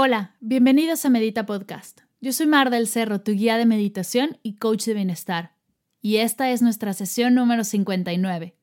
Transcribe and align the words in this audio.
Hola, 0.00 0.36
bienvenidos 0.38 1.04
a 1.04 1.10
Medita 1.10 1.44
Podcast. 1.44 2.02
Yo 2.20 2.32
soy 2.32 2.46
Mar 2.46 2.70
del 2.70 2.86
Cerro, 2.86 3.20
tu 3.20 3.32
guía 3.32 3.56
de 3.58 3.66
meditación 3.66 4.38
y 4.44 4.54
coach 4.54 4.84
de 4.84 4.94
bienestar. 4.94 5.56
Y 6.00 6.18
esta 6.18 6.52
es 6.52 6.62
nuestra 6.62 6.92
sesión 6.92 7.34
número 7.34 7.64
59, 7.64 8.54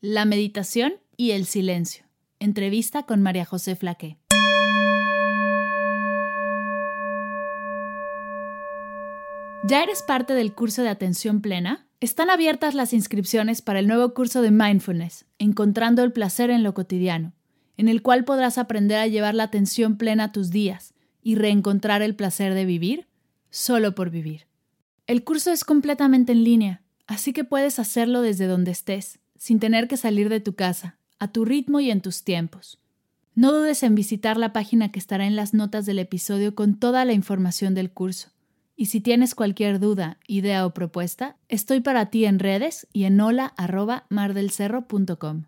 La 0.00 0.24
meditación 0.24 0.94
y 1.14 1.32
el 1.32 1.44
silencio. 1.44 2.06
Entrevista 2.38 3.02
con 3.02 3.20
María 3.20 3.44
José 3.44 3.76
Flaque. 3.76 4.16
¿Ya 9.64 9.82
eres 9.82 10.02
parte 10.02 10.32
del 10.32 10.54
curso 10.54 10.82
de 10.82 10.88
atención 10.88 11.42
plena? 11.42 11.86
Están 12.00 12.30
abiertas 12.30 12.74
las 12.74 12.94
inscripciones 12.94 13.60
para 13.60 13.80
el 13.80 13.88
nuevo 13.88 14.14
curso 14.14 14.40
de 14.40 14.52
Mindfulness, 14.52 15.26
Encontrando 15.38 16.02
el 16.02 16.12
placer 16.12 16.48
en 16.48 16.62
lo 16.62 16.72
cotidiano, 16.72 17.34
en 17.78 17.88
el 17.88 18.02
cual 18.02 18.24
podrás 18.24 18.58
aprender 18.58 18.98
a 18.98 19.06
llevar 19.06 19.34
la 19.34 19.44
atención 19.44 19.96
plena 19.96 20.24
a 20.24 20.32
tus 20.32 20.50
días 20.50 20.92
y 21.22 21.36
reencontrar 21.36 22.02
el 22.02 22.14
placer 22.14 22.52
de 22.52 22.66
vivir 22.66 23.06
solo 23.50 23.94
por 23.94 24.10
vivir. 24.10 24.46
El 25.06 25.24
curso 25.24 25.50
es 25.50 25.64
completamente 25.64 26.32
en 26.32 26.44
línea, 26.44 26.82
así 27.06 27.32
que 27.32 27.44
puedes 27.44 27.78
hacerlo 27.78 28.20
desde 28.20 28.46
donde 28.46 28.72
estés, 28.72 29.20
sin 29.38 29.58
tener 29.58 29.88
que 29.88 29.96
salir 29.96 30.28
de 30.28 30.40
tu 30.40 30.54
casa, 30.54 30.98
a 31.18 31.32
tu 31.32 31.46
ritmo 31.46 31.80
y 31.80 31.90
en 31.90 32.02
tus 32.02 32.24
tiempos. 32.24 32.78
No 33.34 33.52
dudes 33.52 33.82
en 33.84 33.94
visitar 33.94 34.36
la 34.36 34.52
página 34.52 34.90
que 34.90 34.98
estará 34.98 35.26
en 35.26 35.36
las 35.36 35.54
notas 35.54 35.86
del 35.86 36.00
episodio 36.00 36.54
con 36.54 36.74
toda 36.74 37.04
la 37.04 37.12
información 37.12 37.74
del 37.74 37.90
curso. 37.90 38.30
Y 38.74 38.86
si 38.86 39.00
tienes 39.00 39.34
cualquier 39.34 39.80
duda, 39.80 40.18
idea 40.26 40.64
o 40.66 40.74
propuesta, 40.74 41.36
estoy 41.48 41.80
para 41.80 42.10
ti 42.10 42.24
en 42.24 42.38
redes 42.38 42.86
y 42.92 43.04
en 43.04 43.20
hola@mardelcerro.com. 43.20 45.44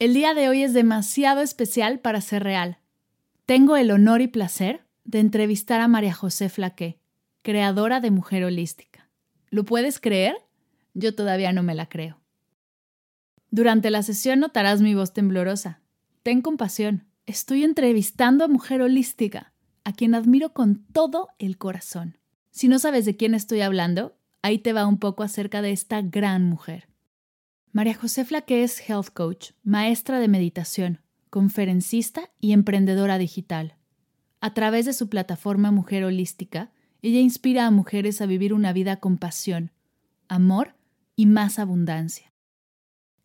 El 0.00 0.12
día 0.12 0.34
de 0.34 0.48
hoy 0.48 0.64
es 0.64 0.72
demasiado 0.72 1.40
especial 1.40 2.00
para 2.00 2.20
ser 2.20 2.42
real. 2.42 2.78
Tengo 3.46 3.76
el 3.76 3.92
honor 3.92 4.22
y 4.22 4.26
placer 4.26 4.84
de 5.04 5.20
entrevistar 5.20 5.80
a 5.80 5.86
María 5.86 6.12
José 6.12 6.48
Flaqué, 6.48 6.98
creadora 7.42 8.00
de 8.00 8.10
Mujer 8.10 8.42
Holística. 8.42 9.08
¿Lo 9.50 9.64
puedes 9.64 10.00
creer? 10.00 10.34
Yo 10.94 11.14
todavía 11.14 11.52
no 11.52 11.62
me 11.62 11.76
la 11.76 11.88
creo. 11.88 12.20
Durante 13.50 13.90
la 13.90 14.02
sesión 14.02 14.40
notarás 14.40 14.80
mi 14.80 14.96
voz 14.96 15.12
temblorosa. 15.12 15.80
Ten 16.24 16.42
compasión. 16.42 17.04
Estoy 17.26 17.62
entrevistando 17.62 18.44
a 18.44 18.48
Mujer 18.48 18.82
Holística 18.82 19.52
a 19.84 19.92
quien 19.92 20.16
admiro 20.16 20.52
con 20.52 20.84
todo 20.92 21.28
el 21.38 21.56
corazón. 21.56 22.18
Si 22.50 22.66
no 22.66 22.80
sabes 22.80 23.04
de 23.04 23.16
quién 23.16 23.32
estoy 23.32 23.60
hablando, 23.60 24.16
ahí 24.42 24.58
te 24.58 24.72
va 24.72 24.86
un 24.86 24.98
poco 24.98 25.22
acerca 25.22 25.62
de 25.62 25.70
esta 25.70 26.02
gran 26.02 26.44
mujer. 26.44 26.88
María 27.74 27.94
José 27.94 28.24
Flaque 28.24 28.62
es 28.62 28.88
health 28.88 29.08
coach, 29.12 29.50
maestra 29.64 30.20
de 30.20 30.28
meditación, 30.28 31.00
conferencista 31.28 32.30
y 32.40 32.52
emprendedora 32.52 33.18
digital. 33.18 33.74
A 34.40 34.54
través 34.54 34.86
de 34.86 34.92
su 34.92 35.08
plataforma 35.08 35.72
Mujer 35.72 36.04
Holística, 36.04 36.70
ella 37.02 37.18
inspira 37.18 37.66
a 37.66 37.72
mujeres 37.72 38.20
a 38.20 38.26
vivir 38.26 38.54
una 38.54 38.72
vida 38.72 39.00
con 39.00 39.18
pasión, 39.18 39.72
amor 40.28 40.76
y 41.16 41.26
más 41.26 41.58
abundancia. 41.58 42.32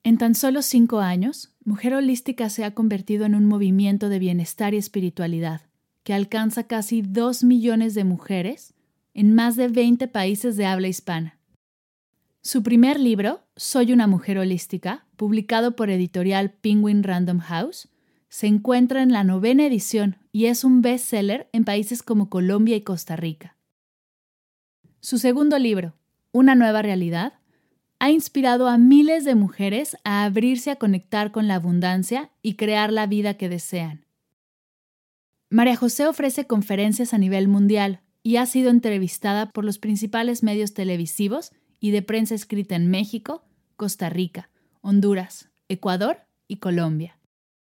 En 0.02 0.18
tan 0.18 0.34
solo 0.34 0.64
cinco 0.64 0.98
años, 0.98 1.54
Mujer 1.64 1.94
Holística 1.94 2.50
se 2.50 2.64
ha 2.64 2.74
convertido 2.74 3.28
en 3.28 3.36
un 3.36 3.46
movimiento 3.46 4.10
de 4.10 4.18
bienestar 4.18 4.74
y 4.74 4.78
espiritualidad, 4.78 5.62
que 6.02 6.16
alcanza 6.16 6.64
casi 6.64 7.04
2 7.04 7.44
millones 7.44 7.94
de 7.94 8.04
mujeres 8.04 8.74
en 9.14 9.36
más 9.36 9.56
de 9.58 9.68
20 9.68 10.08
países 10.08 10.58
de 10.58 10.66
habla 10.66 10.88
hispana. 10.88 11.39
Su 12.42 12.64
primer 12.64 13.00
libro, 13.00 13.42
Soy 13.58 13.92
una 13.92 14.08
mujer 14.08 14.38
holística, 14.38 15.06
publicado 15.18 15.76
por 15.76 15.90
editorial 15.90 16.52
Penguin 16.52 17.04
Random 17.04 17.40
House, 17.40 17.90
se 18.30 18.48
encuentra 18.48 19.04
en 19.04 19.12
la 19.12 19.26
novena 19.26 19.66
edición 19.66 20.18
y 20.32 20.46
es 20.46 20.64
un 20.64 20.82
bestseller 20.82 21.50
en 21.52 21.66
países 21.66 22.02
como 22.02 22.30
Colombia 22.30 22.78
y 22.78 22.82
Costa 22.82 23.18
Rica. 23.18 23.58
Su 25.02 25.18
segundo 25.18 25.60
libro, 25.60 25.96
Una 26.32 26.56
nueva 26.56 26.82
realidad, 26.82 27.34
ha 28.00 28.10
inspirado 28.10 28.70
a 28.70 28.78
miles 28.78 29.26
de 29.26 29.36
mujeres 29.36 29.98
a 30.06 30.24
abrirse 30.24 30.72
a 30.72 30.78
conectar 30.78 31.32
con 31.32 31.50
la 31.50 31.56
abundancia 31.56 32.32
y 32.42 32.54
crear 32.54 32.94
la 32.94 33.06
vida 33.06 33.34
que 33.34 33.50
desean. 33.50 34.06
María 35.50 35.76
José 35.76 36.08
ofrece 36.08 36.48
conferencias 36.48 37.14
a 37.14 37.18
nivel 37.18 37.50
mundial 37.50 38.00
y 38.24 38.38
ha 38.38 38.46
sido 38.46 38.70
entrevistada 38.70 39.50
por 39.50 39.66
los 39.66 39.78
principales 39.80 40.42
medios 40.44 40.74
televisivos 40.74 41.52
y 41.80 41.92
de 41.92 42.02
prensa 42.02 42.36
escrita 42.36 42.76
en 42.76 42.90
México, 42.90 43.44
Costa 43.76 44.10
Rica, 44.10 44.50
Honduras, 44.82 45.50
Ecuador 45.68 46.22
y 46.48 46.58
Colombia. 46.58 47.18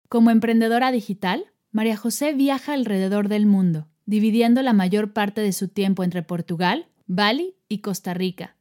Como 0.08 0.30
emprendedora 0.30 0.92
digital, 0.92 1.44
María 1.72 1.96
José 1.96 2.34
viaja 2.34 2.72
alrededor 2.72 3.28
del 3.28 3.46
mundo, 3.46 3.88
dividiendo 4.06 4.62
la 4.62 4.72
mayor 4.72 5.12
parte 5.12 5.40
de 5.40 5.52
su 5.52 5.68
tiempo 5.68 6.04
entre 6.04 6.22
Portugal, 6.22 6.86
Bali 7.06 7.56
y 7.68 7.78
Costa 7.78 8.14
Rica. 8.14 8.56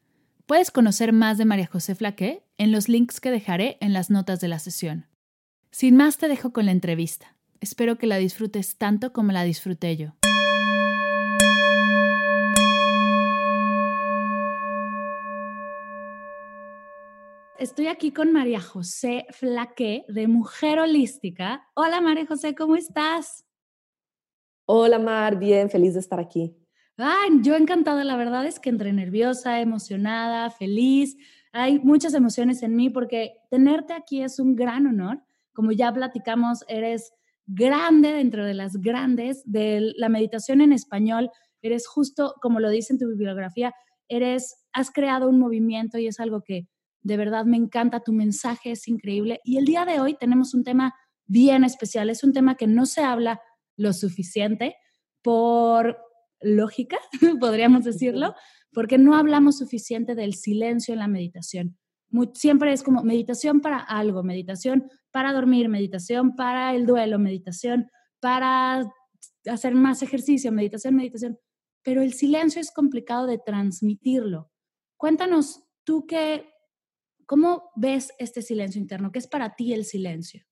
Puedes 0.45 0.71
conocer 0.71 1.13
más 1.13 1.37
de 1.37 1.45
María 1.45 1.67
José 1.67 1.95
Flaqué 1.95 2.43
en 2.57 2.71
los 2.71 2.89
links 2.89 3.19
que 3.19 3.31
dejaré 3.31 3.77
en 3.81 3.93
las 3.93 4.09
notas 4.09 4.39
de 4.39 4.47
la 4.47 4.59
sesión. 4.59 5.07
Sin 5.71 5.95
más 5.95 6.17
te 6.17 6.27
dejo 6.27 6.53
con 6.53 6.65
la 6.65 6.71
entrevista. 6.71 7.35
Espero 7.61 7.97
que 7.97 8.07
la 8.07 8.17
disfrutes 8.17 8.77
tanto 8.77 9.13
como 9.13 9.31
la 9.31 9.43
disfruté 9.43 9.95
yo. 9.95 10.13
Estoy 17.63 17.87
aquí 17.87 18.11
con 18.11 18.33
María 18.33 18.59
José 18.59 19.25
Flaque 19.29 20.03
de 20.09 20.27
Mujer 20.27 20.79
Holística. 20.79 21.65
Hola 21.75 22.01
María 22.01 22.25
José, 22.25 22.55
¿cómo 22.55 22.75
estás? 22.75 23.45
Hola 24.65 24.99
Mar, 24.99 25.39
bien, 25.39 25.69
feliz 25.69 25.93
de 25.93 26.01
estar 26.01 26.19
aquí. 26.19 26.57
Ay, 26.97 27.29
yo 27.41 27.55
encantada, 27.55 28.03
la 28.03 28.17
verdad 28.17 28.45
es 28.45 28.59
que 28.59 28.69
entre 28.69 28.91
nerviosa, 28.91 29.61
emocionada, 29.61 30.49
feliz. 30.49 31.15
Hay 31.53 31.79
muchas 31.79 32.13
emociones 32.15 32.63
en 32.63 32.75
mí 32.75 32.89
porque 32.89 33.37
tenerte 33.49 33.93
aquí 33.93 34.21
es 34.21 34.39
un 34.39 34.57
gran 34.57 34.85
honor. 34.85 35.21
Como 35.53 35.71
ya 35.71 35.89
platicamos, 35.93 36.65
eres 36.67 37.13
grande 37.45 38.11
dentro 38.11 38.43
de 38.45 38.55
las 38.55 38.73
grandes 38.75 39.41
de 39.45 39.93
la 39.95 40.09
meditación 40.09 40.59
en 40.59 40.73
español. 40.73 41.31
Eres 41.61 41.87
justo, 41.87 42.35
como 42.41 42.59
lo 42.59 42.69
dice 42.69 42.91
en 42.91 42.99
tu 42.99 43.07
bibliografía, 43.07 43.73
eres, 44.09 44.65
has 44.73 44.91
creado 44.91 45.29
un 45.29 45.39
movimiento 45.39 45.97
y 45.97 46.07
es 46.07 46.19
algo 46.19 46.41
que 46.41 46.67
de 47.03 47.17
verdad 47.17 47.45
me 47.45 47.57
encanta. 47.57 47.99
Tu 47.99 48.13
mensaje 48.13 48.71
es 48.71 48.87
increíble. 48.87 49.39
Y 49.43 49.57
el 49.57 49.65
día 49.65 49.85
de 49.85 49.99
hoy 49.99 50.15
tenemos 50.19 50.53
un 50.53 50.63
tema 50.63 50.93
bien 51.25 51.63
especial. 51.63 52.09
Es 52.09 52.23
un 52.23 52.33
tema 52.33 52.55
que 52.55 52.67
no 52.67 52.85
se 52.85 53.01
habla 53.01 53.41
lo 53.75 53.93
suficiente 53.93 54.75
por 55.21 55.97
lógica, 56.41 56.97
podríamos 57.39 57.83
decirlo, 57.85 58.35
porque 58.71 58.97
no 58.97 59.15
hablamos 59.15 59.57
suficiente 59.57 60.15
del 60.15 60.33
silencio 60.33 60.93
en 60.93 60.99
la 60.99 61.07
meditación 61.07 61.77
siempre 62.33 62.73
es 62.73 62.83
como 62.83 63.03
meditación 63.03 63.61
para 63.61 63.79
algo, 63.79 64.23
meditación 64.23 64.89
para 65.11 65.33
dormir, 65.33 65.69
meditación 65.69 66.35
para 66.35 66.75
el 66.75 66.85
duelo, 66.85 67.19
meditación 67.19 67.89
para 68.19 68.91
hacer 69.45 69.75
más 69.75 70.03
ejercicio, 70.03 70.51
meditación, 70.51 70.95
meditación. 70.95 71.39
Pero 71.83 72.01
el 72.01 72.13
silencio 72.13 72.61
es 72.61 72.71
complicado 72.71 73.25
de 73.27 73.39
transmitirlo. 73.39 74.51
Cuéntanos 74.97 75.63
tú 75.83 76.05
qué, 76.07 76.49
cómo 77.25 77.71
ves 77.75 78.13
este 78.19 78.41
silencio 78.41 78.81
interno, 78.81 79.11
qué 79.11 79.19
es 79.19 79.27
para 79.27 79.55
ti 79.55 79.73
el 79.73 79.85
silencio. 79.85 80.43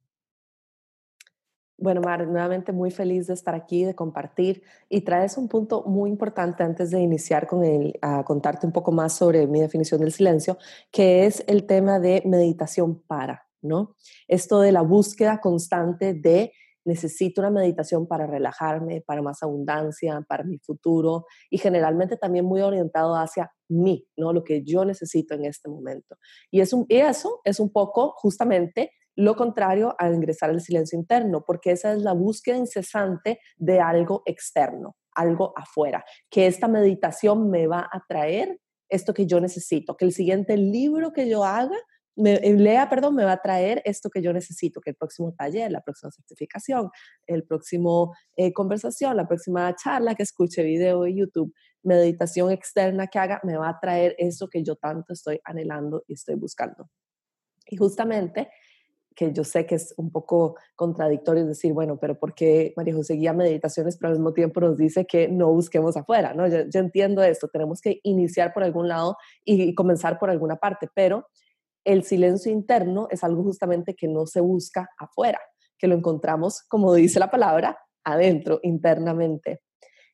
Bueno, 1.81 2.01
Mar, 2.01 2.27
nuevamente 2.27 2.71
muy 2.71 2.91
feliz 2.91 3.25
de 3.25 3.33
estar 3.33 3.56
aquí, 3.56 3.83
de 3.83 3.95
compartir 3.95 4.62
y 4.88 5.01
traes 5.01 5.35
un 5.35 5.47
punto 5.47 5.83
muy 5.83 6.12
importante 6.12 6.62
antes 6.62 6.91
de 6.91 7.00
iniciar 7.00 7.47
con 7.47 7.63
el, 7.63 7.97
a 8.03 8.23
contarte 8.23 8.68
un 8.68 8.71
poco 8.71 8.91
más 8.91 9.13
sobre 9.13 9.47
mi 9.47 9.59
definición 9.59 10.00
del 10.00 10.12
silencio, 10.12 10.59
que 10.91 11.25
es 11.25 11.44
el 11.47 11.65
tema 11.65 12.00
de 12.00 12.21
meditación 12.23 13.01
para, 13.01 13.47
¿no? 13.63 13.95
Esto 14.27 14.62
de 14.62 14.71
la 14.71 14.83
búsqueda 14.83 15.41
constante 15.41 16.13
de 16.13 16.53
necesito 16.85 17.41
una 17.41 17.51
meditación 17.51 18.07
para 18.07 18.27
relajarme, 18.27 19.01
para 19.01 19.21
más 19.21 19.43
abundancia, 19.43 20.23
para 20.27 20.43
mi 20.43 20.57
futuro 20.59 21.25
y 21.49 21.57
generalmente 21.57 22.17
también 22.17 22.45
muy 22.45 22.61
orientado 22.61 23.15
hacia 23.15 23.51
mí, 23.69 24.07
¿no? 24.17 24.33
Lo 24.33 24.43
que 24.43 24.63
yo 24.63 24.85
necesito 24.85 25.35
en 25.35 25.45
este 25.45 25.69
momento. 25.69 26.17
Y, 26.49 26.61
eso 26.61 27.41
es 27.43 27.59
un 27.59 27.71
poco 27.71 28.13
justamente 28.17 28.91
lo 29.15 29.35
contrario 29.35 29.95
a 29.97 30.09
ingresar 30.09 30.49
al 30.49 30.61
silencio 30.61 30.97
interno, 30.97 31.43
porque 31.45 31.71
esa 31.71 31.93
es 31.93 32.01
la 32.01 32.13
búsqueda 32.13 32.57
incesante 32.57 33.39
de 33.57 33.79
algo 33.79 34.23
externo, 34.25 34.95
algo 35.13 35.53
afuera, 35.55 36.03
que 36.29 36.47
esta 36.47 36.67
meditación 36.67 37.49
me 37.49 37.67
va 37.67 37.89
a 37.91 38.03
traer 38.07 38.59
esto 38.89 39.13
que 39.13 39.25
yo 39.25 39.39
necesito, 39.39 39.95
que 39.95 40.05
el 40.05 40.13
siguiente 40.13 40.57
libro 40.57 41.13
que 41.13 41.29
yo 41.29 41.43
haga 41.43 41.77
me, 42.21 42.35
eh, 42.35 42.53
lea, 42.53 42.89
perdón, 42.89 43.15
me 43.15 43.23
va 43.23 43.33
a 43.33 43.41
traer 43.41 43.81
esto 43.85 44.09
que 44.09 44.21
yo 44.21 44.31
necesito, 44.31 44.81
que 44.81 44.91
el 44.91 44.95
próximo 44.95 45.33
taller, 45.33 45.71
la 45.71 45.81
próxima 45.81 46.12
certificación, 46.12 46.89
el 47.27 47.44
próximo 47.44 48.13
eh, 48.35 48.53
conversación, 48.53 49.18
la 49.18 49.27
próxima 49.27 49.75
charla 49.75 50.15
que 50.15 50.23
escuche, 50.23 50.63
video 50.63 51.01
de 51.03 51.15
YouTube, 51.15 51.53
meditación 51.83 52.51
externa 52.51 53.07
que 53.07 53.19
haga, 53.19 53.41
me 53.44 53.57
va 53.57 53.69
a 53.69 53.79
traer 53.79 54.15
eso 54.18 54.47
que 54.47 54.63
yo 54.63 54.75
tanto 54.75 55.13
estoy 55.13 55.39
anhelando 55.44 56.03
y 56.07 56.13
estoy 56.13 56.35
buscando. 56.35 56.89
Y 57.65 57.77
justamente, 57.77 58.50
que 59.15 59.33
yo 59.33 59.44
sé 59.44 59.65
que 59.65 59.75
es 59.75 59.94
un 59.97 60.12
poco 60.12 60.56
contradictorio 60.75 61.45
decir, 61.45 61.74
bueno, 61.74 61.97
pero 62.00 62.17
¿por 62.17 62.33
qué 62.33 62.74
María 62.77 62.94
José 62.94 63.15
guía 63.15 63.33
meditaciones, 63.33 63.97
pero 63.97 64.09
al 64.09 64.17
mismo 64.17 64.33
tiempo 64.33 64.62
nos 64.62 64.77
dice 64.77 65.06
que 65.06 65.27
no 65.27 65.51
busquemos 65.51 65.97
afuera? 65.97 66.33
¿no? 66.33 66.47
Yo, 66.47 66.67
yo 66.69 66.79
entiendo 66.79 67.21
esto, 67.21 67.47
tenemos 67.50 67.81
que 67.81 68.00
iniciar 68.03 68.53
por 68.53 68.63
algún 68.63 68.88
lado 68.88 69.17
y 69.44 69.75
comenzar 69.75 70.17
por 70.17 70.29
alguna 70.29 70.56
parte, 70.56 70.88
pero 70.94 71.27
el 71.83 72.03
silencio 72.03 72.51
interno 72.51 73.07
es 73.09 73.23
algo 73.23 73.43
justamente 73.43 73.95
que 73.95 74.07
no 74.07 74.25
se 74.25 74.41
busca 74.41 74.89
afuera, 74.97 75.39
que 75.77 75.87
lo 75.87 75.95
encontramos, 75.95 76.63
como 76.67 76.93
dice 76.93 77.19
la 77.19 77.31
palabra, 77.31 77.77
adentro, 78.03 78.59
internamente. 78.63 79.61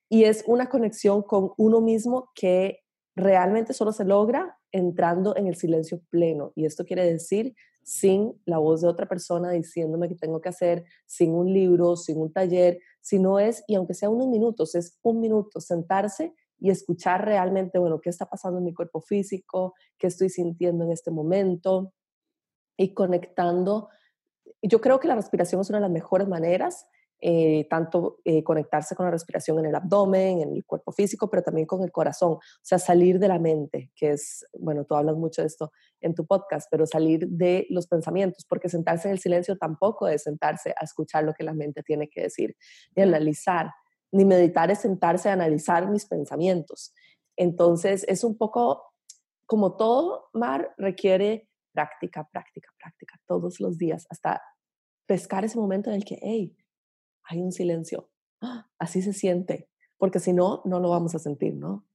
Y 0.10 0.24
es 0.24 0.44
una 0.48 0.70
conexión 0.70 1.22
con 1.22 1.52
uno 1.58 1.82
mismo 1.82 2.30
que 2.34 2.80
realmente 3.16 3.74
solo 3.74 3.92
se 3.92 4.06
logra 4.06 4.58
entrando 4.72 5.36
en 5.36 5.48
el 5.48 5.56
silencio 5.56 6.02
pleno. 6.10 6.54
Y 6.56 6.66
esto 6.66 6.86
quiere 6.86 7.06
decir 7.12 7.56
sin 7.84 8.34
la 8.46 8.58
voz 8.58 8.82
de 8.82 8.88
otra 8.90 9.08
persona 9.08 9.52
diciéndome 9.52 10.10
que 10.10 10.16
tengo 10.16 10.42
que 10.42 10.50
hacer, 10.50 10.84
sin 11.06 11.34
un 11.34 11.54
libro, 11.54 11.96
sin 11.96 12.18
un 12.18 12.34
taller, 12.34 12.80
sino 13.00 13.40
es, 13.40 13.64
y 13.66 13.76
aunque 13.76 13.94
sea 13.94 14.10
unos 14.10 14.28
minutos, 14.28 14.76
es 14.76 14.98
un 15.02 15.22
minuto, 15.22 15.62
sentarse 15.62 16.34
y 16.60 16.70
escuchar 16.72 17.26
realmente, 17.26 17.80
bueno, 17.80 18.00
qué 18.02 18.10
está 18.10 18.26
pasando 18.26 18.60
en 18.60 18.66
mi 18.66 18.74
cuerpo 18.74 19.02
físico, 19.02 19.74
qué 19.98 20.08
estoy 20.08 20.30
sintiendo 20.30 20.86
en 20.86 20.92
este 20.92 21.12
momento 21.12 21.94
y 22.78 22.94
conectando. 22.94 23.90
Yo 24.62 24.82
creo 24.82 25.00
que 25.00 25.08
la 25.08 25.16
respiración 25.16 25.62
es 25.62 25.70
una 25.70 25.80
de 25.80 25.84
las 25.84 25.92
mejores 25.92 26.28
maneras, 26.28 26.88
eh, 27.20 27.66
tanto 27.68 28.20
eh, 28.26 28.44
conectarse 28.44 28.96
con 28.96 29.06
la 29.06 29.12
respiración 29.12 29.58
en 29.58 29.66
el 29.66 29.76
abdomen, 29.76 30.42
en 30.42 30.54
el 30.54 30.64
cuerpo 30.66 30.92
físico, 30.92 31.28
pero 31.30 31.42
también 31.42 31.66
con 31.66 31.82
el 31.82 31.92
corazón, 31.92 32.34
o 32.34 32.42
sea, 32.62 32.78
salir 32.78 33.18
de 33.18 33.28
la 33.28 33.40
mente, 33.40 33.92
que 33.96 34.12
es, 34.12 34.46
bueno, 34.54 34.86
tú 34.86 34.94
hablas 34.94 35.16
mucho 35.16 35.42
de 35.42 35.48
esto 35.48 35.72
en 36.00 36.14
tu 36.14 36.28
podcast, 36.28 36.68
pero 36.70 36.86
salir 36.86 37.28
de 37.28 37.66
los 37.72 37.88
pensamientos, 37.88 38.46
porque 38.48 38.70
sentarse 38.70 39.08
en 39.08 39.14
el 39.14 39.20
silencio 39.20 39.58
tampoco 39.58 40.08
es 40.08 40.24
sentarse 40.24 40.76
a 40.80 40.84
escuchar 40.84 41.24
lo 41.24 41.34
que 41.34 41.44
la 41.44 41.54
mente 41.54 41.82
tiene 41.82 42.08
que 42.08 42.22
decir 42.22 42.56
y 42.96 43.02
analizar 43.02 43.72
ni 44.12 44.26
meditar 44.26 44.72
es 44.72 44.80
sentarse 44.80 45.30
a 45.30 45.34
analizar 45.34 45.90
mis 45.90 46.06
pensamientos. 46.06 46.94
Entonces, 47.36 48.06
es 48.08 48.24
un 48.24 48.38
poco 48.38 48.84
como 49.46 49.76
todo 49.76 50.30
mar 50.34 50.74
requiere 50.78 51.50
práctica, 51.74 52.28
práctica, 52.32 52.70
práctica, 52.78 53.20
todos 53.28 53.60
los 53.60 53.78
días, 53.78 54.08
hasta 54.10 54.42
pescar 55.06 55.46
ese 55.46 55.58
momento 55.58 55.90
en 55.90 55.98
el 55.98 56.06
que, 56.06 56.20
hey, 56.22 56.56
hay 57.24 57.42
un 57.42 57.52
silencio. 57.52 58.10
¡Ah! 58.42 58.70
Así 58.80 59.02
se 59.02 59.14
siente, 59.14 59.70
porque 59.98 60.20
si 60.20 60.34
no, 60.34 60.62
no 60.66 60.80
lo 60.80 60.90
vamos 60.90 61.16
a 61.16 61.20
sentir, 61.20 61.56
¿no? 61.56 61.88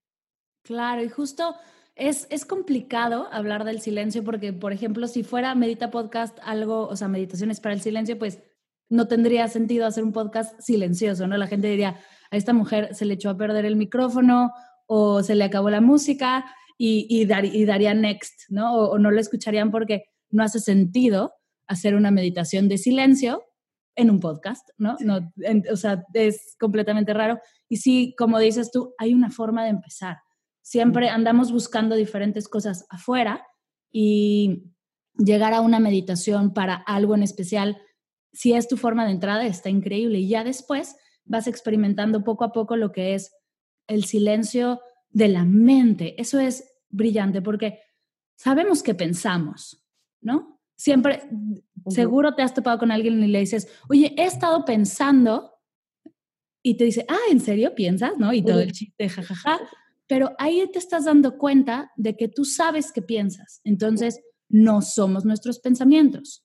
Claro, 0.62 1.02
y 1.02 1.08
justo 1.08 1.56
es, 1.94 2.26
es 2.30 2.46
complicado 2.46 3.28
hablar 3.32 3.64
del 3.64 3.80
silencio 3.80 4.24
porque, 4.24 4.52
por 4.52 4.72
ejemplo, 4.72 5.06
si 5.08 5.24
fuera 5.24 5.54
Medita 5.54 5.90
Podcast 5.90 6.38
algo, 6.42 6.86
o 6.86 6.96
sea, 6.96 7.08
meditaciones 7.08 7.60
para 7.60 7.74
el 7.74 7.80
silencio, 7.80 8.18
pues 8.18 8.40
no 8.92 9.08
tendría 9.08 9.48
sentido 9.48 9.86
hacer 9.86 10.04
un 10.04 10.12
podcast 10.12 10.60
silencioso, 10.60 11.26
¿no? 11.26 11.38
La 11.38 11.46
gente 11.46 11.68
diría, 11.68 11.98
a 12.30 12.36
esta 12.36 12.52
mujer 12.52 12.94
se 12.94 13.06
le 13.06 13.14
echó 13.14 13.30
a 13.30 13.38
perder 13.38 13.64
el 13.64 13.74
micrófono 13.74 14.52
o 14.86 15.22
se 15.22 15.34
le 15.34 15.44
acabó 15.44 15.70
la 15.70 15.80
música 15.80 16.44
y, 16.76 17.06
y, 17.08 17.24
daría 17.64 17.94
next, 17.94 18.50
¿no? 18.50 18.74
O, 18.74 18.98
no 18.98 19.10
lo 19.10 19.18
escucharían 19.18 19.70
porque 19.70 20.04
no 20.30 20.42
hace 20.42 20.60
sentido 20.60 21.32
hacer 21.66 21.94
una 21.94 22.10
meditación 22.10 22.68
de 22.68 22.76
silencio 22.76 23.42
en 23.94 24.10
un 24.10 24.20
podcast, 24.20 24.68
¿no? 24.76 24.96
no 25.00 25.32
o 25.70 25.76
sea, 25.76 26.04
es 26.12 26.54
completamente 26.60 27.14
raro. 27.14 27.38
Y 27.70 27.78
sí, 27.78 28.14
como 28.18 28.38
dices 28.38 28.70
tú, 28.70 28.94
hay 28.98 29.14
una 29.14 29.30
forma 29.30 29.64
de 29.64 29.70
empezar. 29.70 30.18
Siempre 30.60 31.08
andamos 31.08 31.50
buscando 31.50 31.96
diferentes 31.96 32.46
cosas 32.46 32.84
afuera 32.90 33.46
y 33.90 34.64
llegar 35.16 35.54
a 35.54 35.62
una 35.62 35.80
meditación 35.80 36.52
para 36.52 36.74
algo 36.74 37.14
en 37.14 37.22
especial 37.22 37.78
si 38.32 38.52
es 38.54 38.68
tu 38.68 38.76
forma 38.76 39.04
de 39.04 39.12
entrada, 39.12 39.46
está 39.46 39.68
increíble. 39.68 40.18
Y 40.18 40.28
ya 40.28 40.44
después 40.44 40.96
vas 41.24 41.46
experimentando 41.46 42.24
poco 42.24 42.44
a 42.44 42.52
poco 42.52 42.76
lo 42.76 42.92
que 42.92 43.14
es 43.14 43.32
el 43.86 44.04
silencio 44.04 44.80
de 45.10 45.28
la 45.28 45.44
mente. 45.44 46.20
Eso 46.20 46.38
es 46.40 46.64
brillante 46.88 47.42
porque 47.42 47.80
sabemos 48.36 48.82
que 48.82 48.94
pensamos, 48.94 49.84
¿no? 50.20 50.60
Siempre, 50.76 51.22
seguro 51.88 52.34
te 52.34 52.42
has 52.42 52.54
topado 52.54 52.78
con 52.78 52.90
alguien 52.90 53.22
y 53.22 53.28
le 53.28 53.40
dices, 53.40 53.68
oye, 53.88 54.14
he 54.16 54.24
estado 54.24 54.64
pensando 54.64 55.52
y 56.62 56.76
te 56.76 56.84
dice, 56.84 57.04
ah, 57.08 57.30
¿en 57.30 57.40
serio 57.40 57.74
piensas? 57.74 58.12
¿No? 58.18 58.32
Y 58.32 58.42
todo 58.42 58.60
el 58.60 58.72
chiste, 58.72 59.08
jajaja. 59.08 59.60
Pero 60.06 60.32
ahí 60.38 60.68
te 60.72 60.78
estás 60.78 61.04
dando 61.04 61.38
cuenta 61.38 61.92
de 61.96 62.16
que 62.16 62.28
tú 62.28 62.44
sabes 62.44 62.92
que 62.92 63.02
piensas. 63.02 63.60
Entonces, 63.64 64.20
no 64.48 64.82
somos 64.82 65.24
nuestros 65.24 65.60
pensamientos. 65.60 66.44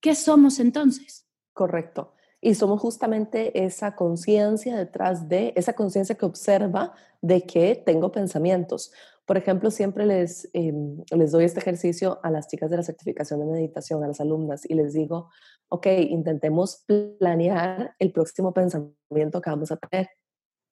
¿Qué 0.00 0.14
somos 0.14 0.60
entonces? 0.60 1.26
Correcto. 1.52 2.14
Y 2.40 2.54
somos 2.54 2.80
justamente 2.80 3.64
esa 3.64 3.94
conciencia 3.94 4.76
detrás 4.76 5.28
de, 5.28 5.52
esa 5.56 5.74
conciencia 5.74 6.14
que 6.14 6.24
observa 6.24 6.94
de 7.20 7.42
que 7.42 7.76
tengo 7.84 8.10
pensamientos. 8.10 8.92
Por 9.26 9.36
ejemplo, 9.36 9.70
siempre 9.70 10.06
les, 10.06 10.48
em, 10.54 11.04
les 11.10 11.32
doy 11.32 11.44
este 11.44 11.60
ejercicio 11.60 12.18
a 12.22 12.30
las 12.30 12.48
chicas 12.48 12.70
de 12.70 12.78
la 12.78 12.82
certificación 12.82 13.40
de 13.40 13.46
meditación, 13.46 14.02
a 14.02 14.08
las 14.08 14.20
alumnas, 14.20 14.68
y 14.68 14.74
les 14.74 14.94
digo, 14.94 15.28
ok, 15.68 15.86
intentemos 16.08 16.84
planear 17.18 17.94
el 17.98 18.10
próximo 18.10 18.54
pensamiento 18.54 19.40
que 19.40 19.50
vamos 19.50 19.70
a 19.70 19.76
tener. 19.76 20.08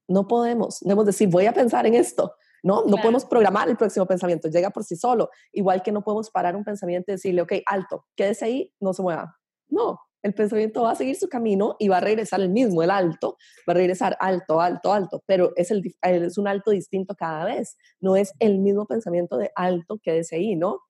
No 0.08 0.26
podemos, 0.26 0.80
debemos 0.80 1.04
decir, 1.04 1.28
voy 1.28 1.44
a 1.46 1.52
pensar 1.52 1.86
en 1.86 1.94
esto. 1.94 2.34
No, 2.62 2.84
no 2.84 2.96
podemos 2.96 3.24
programar 3.24 3.68
el 3.68 3.76
próximo 3.76 4.06
pensamiento, 4.06 4.48
llega 4.48 4.70
por 4.70 4.84
sí 4.84 4.96
solo. 4.96 5.30
Igual 5.52 5.82
que 5.82 5.92
no 5.92 6.02
podemos 6.02 6.30
parar 6.30 6.56
un 6.56 6.64
pensamiento 6.64 7.10
y 7.10 7.14
decirle, 7.14 7.42
ok, 7.42 7.52
alto, 7.66 8.06
quédese 8.16 8.44
ahí, 8.44 8.72
no 8.80 8.92
se 8.92 9.02
mueva. 9.02 9.36
No, 9.68 9.98
el 10.22 10.34
pensamiento 10.34 10.82
va 10.82 10.92
a 10.92 10.96
seguir 10.96 11.16
su 11.16 11.28
camino 11.28 11.76
y 11.78 11.88
va 11.88 11.98
a 11.98 12.00
regresar 12.00 12.40
el 12.40 12.50
mismo, 12.50 12.82
el 12.82 12.90
alto, 12.90 13.36
va 13.68 13.72
a 13.72 13.76
regresar 13.76 14.16
alto, 14.20 14.60
alto, 14.60 14.92
alto, 14.92 15.22
pero 15.26 15.52
es, 15.56 15.70
el, 15.70 15.82
es 16.02 16.38
un 16.38 16.48
alto 16.48 16.70
distinto 16.70 17.14
cada 17.14 17.44
vez, 17.44 17.76
no 18.00 18.16
es 18.16 18.32
el 18.40 18.58
mismo 18.58 18.86
pensamiento 18.86 19.36
de 19.36 19.50
alto, 19.54 19.98
quédese 20.02 20.36
ahí, 20.36 20.56
¿no? 20.56 20.80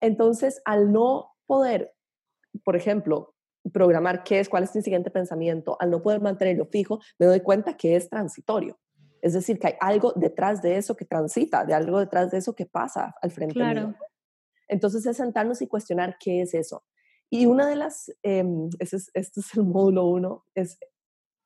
Entonces, 0.00 0.60
al 0.64 0.92
no 0.92 1.30
poder, 1.46 1.92
por 2.64 2.76
ejemplo, 2.76 3.34
programar 3.72 4.24
qué 4.24 4.40
es, 4.40 4.48
cuál 4.48 4.64
es 4.64 4.74
mi 4.74 4.82
siguiente 4.82 5.10
pensamiento, 5.10 5.76
al 5.80 5.90
no 5.90 6.02
poder 6.02 6.20
mantenerlo 6.20 6.66
fijo, 6.66 7.00
me 7.18 7.26
doy 7.26 7.40
cuenta 7.40 7.76
que 7.76 7.96
es 7.96 8.08
transitorio. 8.08 8.78
Es 9.22 9.34
decir, 9.34 9.60
que 9.60 9.68
hay 9.68 9.74
algo 9.80 10.12
detrás 10.16 10.60
de 10.62 10.76
eso 10.76 10.96
que 10.96 11.04
transita, 11.04 11.64
de 11.64 11.74
algo 11.74 12.00
detrás 12.00 12.32
de 12.32 12.38
eso 12.38 12.54
que 12.54 12.66
pasa 12.66 13.14
al 13.22 13.30
frente 13.30 13.54
claro. 13.54 13.88
mío. 13.88 13.96
Entonces 14.66 15.06
es 15.06 15.16
sentarnos 15.16 15.62
y 15.62 15.68
cuestionar 15.68 16.16
qué 16.18 16.42
es 16.42 16.54
eso. 16.54 16.84
Y 17.30 17.46
una 17.46 17.68
de 17.68 17.76
las, 17.76 18.08
eh, 18.24 18.44
este, 18.80 18.96
es, 18.96 19.10
este 19.14 19.40
es 19.40 19.54
el 19.54 19.62
módulo 19.62 20.06
uno, 20.06 20.44
es 20.56 20.76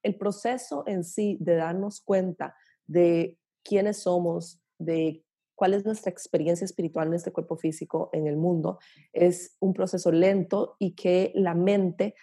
el 0.03 0.17
proceso 0.17 0.85
en 0.87 1.05
sí 1.05 1.37
de 1.39 1.57
darnos 1.57 2.01
cuenta 2.01 2.57
de 2.87 3.39
quiénes 3.63 3.99
somos, 3.99 4.63
de 4.79 5.23
cuál 5.55 5.75
es 5.75 5.85
nuestra 5.85 6.11
experiencia 6.11 6.65
espiritual 6.65 7.09
en 7.09 7.15
este 7.15 7.33
cuerpo 7.33 7.57
físico, 7.57 8.09
en 8.13 8.27
el 8.27 8.37
mundo, 8.37 8.79
es 9.13 9.57
un 9.61 9.75
proceso 9.75 10.11
lento 10.11 10.77
y 10.79 10.95
que 10.95 11.31
la 11.35 11.55
mente 11.55 12.15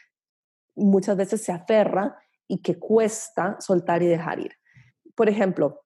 muchas 0.75 1.15
veces 1.15 1.41
se 1.41 1.51
aferra 1.51 2.17
y 2.47 2.61
que 2.61 2.79
cuesta 2.79 3.57
soltar 3.59 4.01
y 4.01 4.07
dejar 4.07 4.39
ir 4.39 4.53
por 5.15 5.29
ejemplo, 5.29 5.83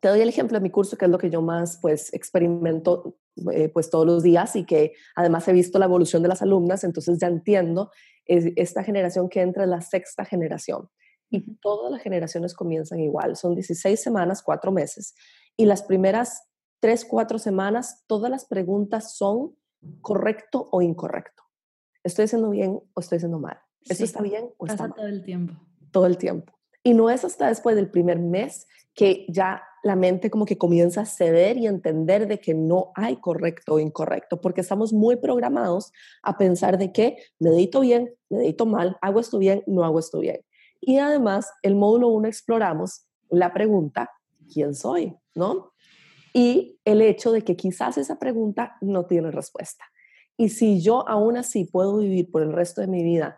te 0.00 0.08
doy 0.08 0.20
el 0.20 0.28
ejemplo 0.28 0.58
de 0.58 0.62
mi 0.62 0.70
curso, 0.70 0.96
que 0.96 1.06
es 1.06 1.10
lo 1.10 1.18
que 1.18 1.30
yo 1.30 1.42
más 1.42 1.78
pues 1.80 2.12
experimento 2.12 3.16
eh, 3.52 3.68
pues 3.68 3.90
todos 3.90 4.06
los 4.06 4.22
días 4.22 4.56
y 4.56 4.64
que 4.64 4.94
además 5.14 5.46
he 5.48 5.52
visto 5.52 5.78
la 5.78 5.86
evolución 5.86 6.22
de 6.22 6.28
las 6.28 6.42
alumnas, 6.42 6.84
entonces 6.84 7.18
ya 7.18 7.28
entiendo 7.28 7.90
esta 8.24 8.82
generación 8.82 9.28
que 9.28 9.40
entra 9.40 9.64
en 9.64 9.70
la 9.70 9.80
sexta 9.80 10.24
generación. 10.24 10.88
Y 11.30 11.56
todas 11.58 11.92
las 11.92 12.02
generaciones 12.02 12.54
comienzan 12.54 13.00
igual, 13.00 13.36
son 13.36 13.54
16 13.54 14.00
semanas, 14.00 14.42
4 14.42 14.72
meses. 14.72 15.14
Y 15.56 15.66
las 15.66 15.82
primeras 15.82 16.48
3, 16.80 17.04
4 17.04 17.38
semanas, 17.38 18.04
todas 18.06 18.30
las 18.30 18.46
preguntas 18.46 19.16
son 19.16 19.56
correcto 20.00 20.68
o 20.72 20.82
incorrecto. 20.82 21.44
¿Estoy 22.02 22.24
haciendo 22.24 22.50
bien 22.50 22.80
o 22.94 23.00
estoy 23.00 23.16
haciendo 23.16 23.38
mal? 23.38 23.58
¿Esto 23.82 24.04
está 24.04 24.22
bien 24.22 24.50
o 24.58 24.66
está 24.66 24.84
mal? 24.84 24.94
todo 24.94 25.06
el 25.06 25.22
tiempo. 25.22 25.54
Todo 25.90 26.06
el 26.06 26.16
tiempo. 26.18 26.55
Y 26.86 26.94
no 26.94 27.10
es 27.10 27.24
hasta 27.24 27.48
después 27.48 27.74
del 27.74 27.90
primer 27.90 28.20
mes 28.20 28.68
que 28.94 29.26
ya 29.28 29.60
la 29.82 29.96
mente 29.96 30.30
como 30.30 30.44
que 30.44 30.56
comienza 30.56 31.00
a 31.00 31.04
ceder 31.04 31.56
y 31.56 31.66
entender 31.66 32.28
de 32.28 32.38
que 32.38 32.54
no 32.54 32.92
hay 32.94 33.16
correcto 33.16 33.74
o 33.74 33.80
incorrecto, 33.80 34.40
porque 34.40 34.60
estamos 34.60 34.92
muy 34.92 35.16
programados 35.16 35.90
a 36.22 36.38
pensar 36.38 36.78
de 36.78 36.92
que 36.92 37.16
medito 37.40 37.80
bien, 37.80 38.14
medito 38.28 38.66
mal, 38.66 38.98
hago 39.02 39.18
esto 39.18 39.38
bien, 39.38 39.64
no 39.66 39.82
hago 39.82 39.98
esto 39.98 40.20
bien. 40.20 40.42
Y 40.80 40.98
además, 40.98 41.50
el 41.62 41.74
módulo 41.74 42.06
1 42.10 42.28
exploramos 42.28 43.08
la 43.30 43.52
pregunta, 43.52 44.12
¿quién 44.54 44.72
soy? 44.72 45.16
¿No? 45.34 45.72
Y 46.32 46.78
el 46.84 47.02
hecho 47.02 47.32
de 47.32 47.42
que 47.42 47.56
quizás 47.56 47.98
esa 47.98 48.20
pregunta 48.20 48.76
no 48.80 49.06
tiene 49.06 49.32
respuesta. 49.32 49.84
Y 50.36 50.50
si 50.50 50.80
yo 50.80 51.08
aún 51.08 51.36
así 51.36 51.64
puedo 51.64 51.96
vivir 51.96 52.30
por 52.30 52.42
el 52.42 52.52
resto 52.52 52.80
de 52.80 52.86
mi 52.86 53.02
vida 53.02 53.36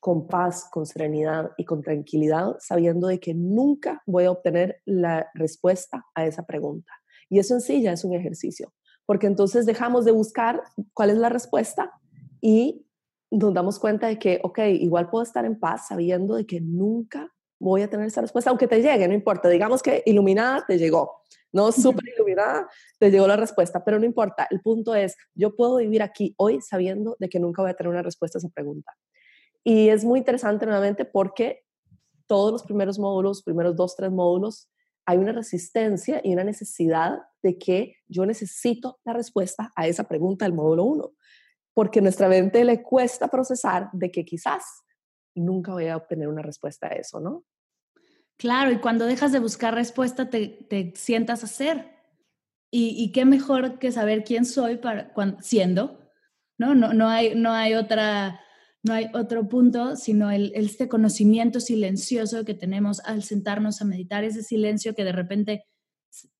con 0.00 0.26
paz, 0.26 0.68
con 0.70 0.86
serenidad 0.86 1.50
y 1.56 1.64
con 1.64 1.82
tranquilidad, 1.82 2.56
sabiendo 2.60 3.08
de 3.08 3.18
que 3.18 3.34
nunca 3.34 4.02
voy 4.06 4.24
a 4.24 4.30
obtener 4.30 4.80
la 4.84 5.28
respuesta 5.34 6.06
a 6.14 6.26
esa 6.26 6.44
pregunta. 6.44 6.92
Y 7.28 7.38
eso 7.38 7.54
en 7.54 7.60
sí 7.60 7.82
ya 7.82 7.92
es 7.92 8.04
un 8.04 8.14
ejercicio, 8.14 8.72
porque 9.06 9.26
entonces 9.26 9.66
dejamos 9.66 10.04
de 10.04 10.12
buscar 10.12 10.62
cuál 10.94 11.10
es 11.10 11.18
la 11.18 11.28
respuesta 11.28 11.92
y 12.40 12.86
nos 13.30 13.52
damos 13.52 13.78
cuenta 13.78 14.06
de 14.06 14.18
que, 14.18 14.40
ok, 14.42 14.58
igual 14.80 15.10
puedo 15.10 15.22
estar 15.22 15.44
en 15.44 15.58
paz 15.58 15.88
sabiendo 15.88 16.36
de 16.36 16.46
que 16.46 16.60
nunca 16.60 17.30
voy 17.60 17.82
a 17.82 17.90
tener 17.90 18.06
esa 18.06 18.20
respuesta, 18.20 18.50
aunque 18.50 18.68
te 18.68 18.80
llegue, 18.80 19.08
no 19.08 19.14
importa, 19.14 19.48
digamos 19.48 19.82
que 19.82 20.02
iluminada 20.06 20.64
te 20.66 20.78
llegó, 20.78 21.22
no 21.52 21.72
súper 21.72 22.04
iluminada, 22.14 22.68
te 22.98 23.10
llegó 23.10 23.26
la 23.26 23.36
respuesta, 23.36 23.84
pero 23.84 23.98
no 23.98 24.04
importa, 24.04 24.46
el 24.50 24.60
punto 24.60 24.94
es, 24.94 25.16
yo 25.34 25.56
puedo 25.56 25.76
vivir 25.76 26.02
aquí 26.02 26.34
hoy 26.38 26.60
sabiendo 26.60 27.16
de 27.18 27.28
que 27.28 27.40
nunca 27.40 27.62
voy 27.62 27.72
a 27.72 27.74
tener 27.74 27.90
una 27.90 28.02
respuesta 28.02 28.38
a 28.38 28.40
esa 28.40 28.48
pregunta. 28.48 28.92
Y 29.68 29.90
es 29.90 30.02
muy 30.02 30.20
interesante 30.20 30.64
nuevamente 30.64 31.04
porque 31.04 31.66
todos 32.26 32.50
los 32.50 32.62
primeros 32.62 32.98
módulos, 32.98 33.42
primeros 33.42 33.76
dos, 33.76 33.94
tres 33.94 34.10
módulos, 34.10 34.70
hay 35.04 35.18
una 35.18 35.32
resistencia 35.32 36.22
y 36.24 36.32
una 36.32 36.42
necesidad 36.42 37.18
de 37.42 37.58
que 37.58 37.96
yo 38.06 38.24
necesito 38.24 38.98
la 39.04 39.12
respuesta 39.12 39.70
a 39.76 39.86
esa 39.86 40.04
pregunta 40.04 40.46
del 40.46 40.54
módulo 40.54 40.84
1, 40.84 41.12
porque 41.74 42.00
nuestra 42.00 42.30
mente 42.30 42.64
le 42.64 42.82
cuesta 42.82 43.28
procesar 43.28 43.90
de 43.92 44.10
que 44.10 44.24
quizás 44.24 44.64
nunca 45.34 45.72
voy 45.72 45.88
a 45.88 45.98
obtener 45.98 46.28
una 46.28 46.40
respuesta 46.40 46.86
a 46.86 46.92
eso, 46.92 47.20
¿no? 47.20 47.44
Claro, 48.38 48.70
y 48.70 48.78
cuando 48.78 49.04
dejas 49.04 49.32
de 49.32 49.38
buscar 49.38 49.74
respuesta 49.74 50.30
te, 50.30 50.48
te 50.48 50.94
sientas 50.96 51.44
a 51.44 51.46
ser. 51.46 51.94
Y, 52.70 52.94
y, 52.96 53.12
qué 53.12 53.26
mejor 53.26 53.78
que 53.78 53.92
saber 53.92 54.24
quién 54.24 54.46
soy 54.46 54.76
para, 54.76 55.12
cuando, 55.12 55.42
siendo, 55.42 56.10
¿no? 56.56 56.74
No, 56.74 56.94
no, 56.94 57.06
hay, 57.10 57.34
no 57.34 57.52
hay 57.52 57.74
otra 57.74 58.40
no 58.82 58.94
hay 58.94 59.06
otro 59.14 59.48
punto, 59.48 59.96
sino 59.96 60.30
el, 60.30 60.52
este 60.54 60.88
conocimiento 60.88 61.60
silencioso 61.60 62.44
que 62.44 62.54
tenemos 62.54 63.00
al 63.00 63.22
sentarnos 63.22 63.80
a 63.80 63.84
meditar, 63.84 64.24
ese 64.24 64.42
silencio 64.42 64.94
que 64.94 65.04
de 65.04 65.12
repente 65.12 65.64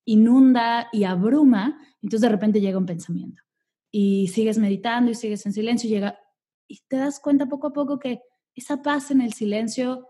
inunda 0.04 0.88
y 0.92 1.04
abruma, 1.04 1.78
entonces 2.02 2.22
de 2.22 2.28
repente 2.28 2.60
llega 2.60 2.78
un 2.78 2.86
pensamiento. 2.86 3.42
Y 3.90 4.28
sigues 4.28 4.58
meditando 4.58 5.10
y 5.10 5.14
sigues 5.14 5.44
en 5.46 5.52
silencio 5.52 5.88
y 5.88 5.92
llega, 5.92 6.18
y 6.66 6.80
te 6.88 6.96
das 6.96 7.20
cuenta 7.20 7.46
poco 7.46 7.68
a 7.68 7.72
poco 7.72 7.98
que 7.98 8.20
esa 8.54 8.82
paz 8.82 9.10
en 9.10 9.20
el 9.20 9.32
silencio 9.32 10.06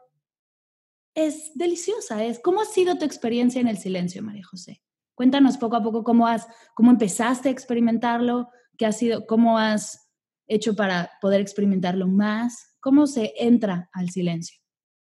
es 1.14 1.52
deliciosa. 1.54 2.24
Es, 2.24 2.40
¿Cómo 2.40 2.60
ha 2.60 2.64
sido 2.64 2.96
tu 2.96 3.04
experiencia 3.04 3.60
en 3.60 3.68
el 3.68 3.78
silencio, 3.78 4.22
María 4.22 4.44
José? 4.44 4.82
Cuéntanos 5.14 5.58
poco 5.58 5.76
a 5.76 5.82
poco 5.82 6.04
cómo, 6.04 6.26
has, 6.26 6.46
cómo 6.74 6.90
empezaste 6.90 7.48
a 7.48 7.52
experimentarlo, 7.52 8.50
qué 8.76 8.86
ha 8.86 8.92
sido, 8.92 9.26
cómo 9.26 9.58
has 9.58 10.07
hecho 10.48 10.74
para 10.74 11.10
poder 11.20 11.40
experimentarlo 11.40 12.06
más? 12.06 12.76
¿Cómo 12.80 13.06
se 13.06 13.34
entra 13.38 13.88
al 13.92 14.10
silencio? 14.10 14.58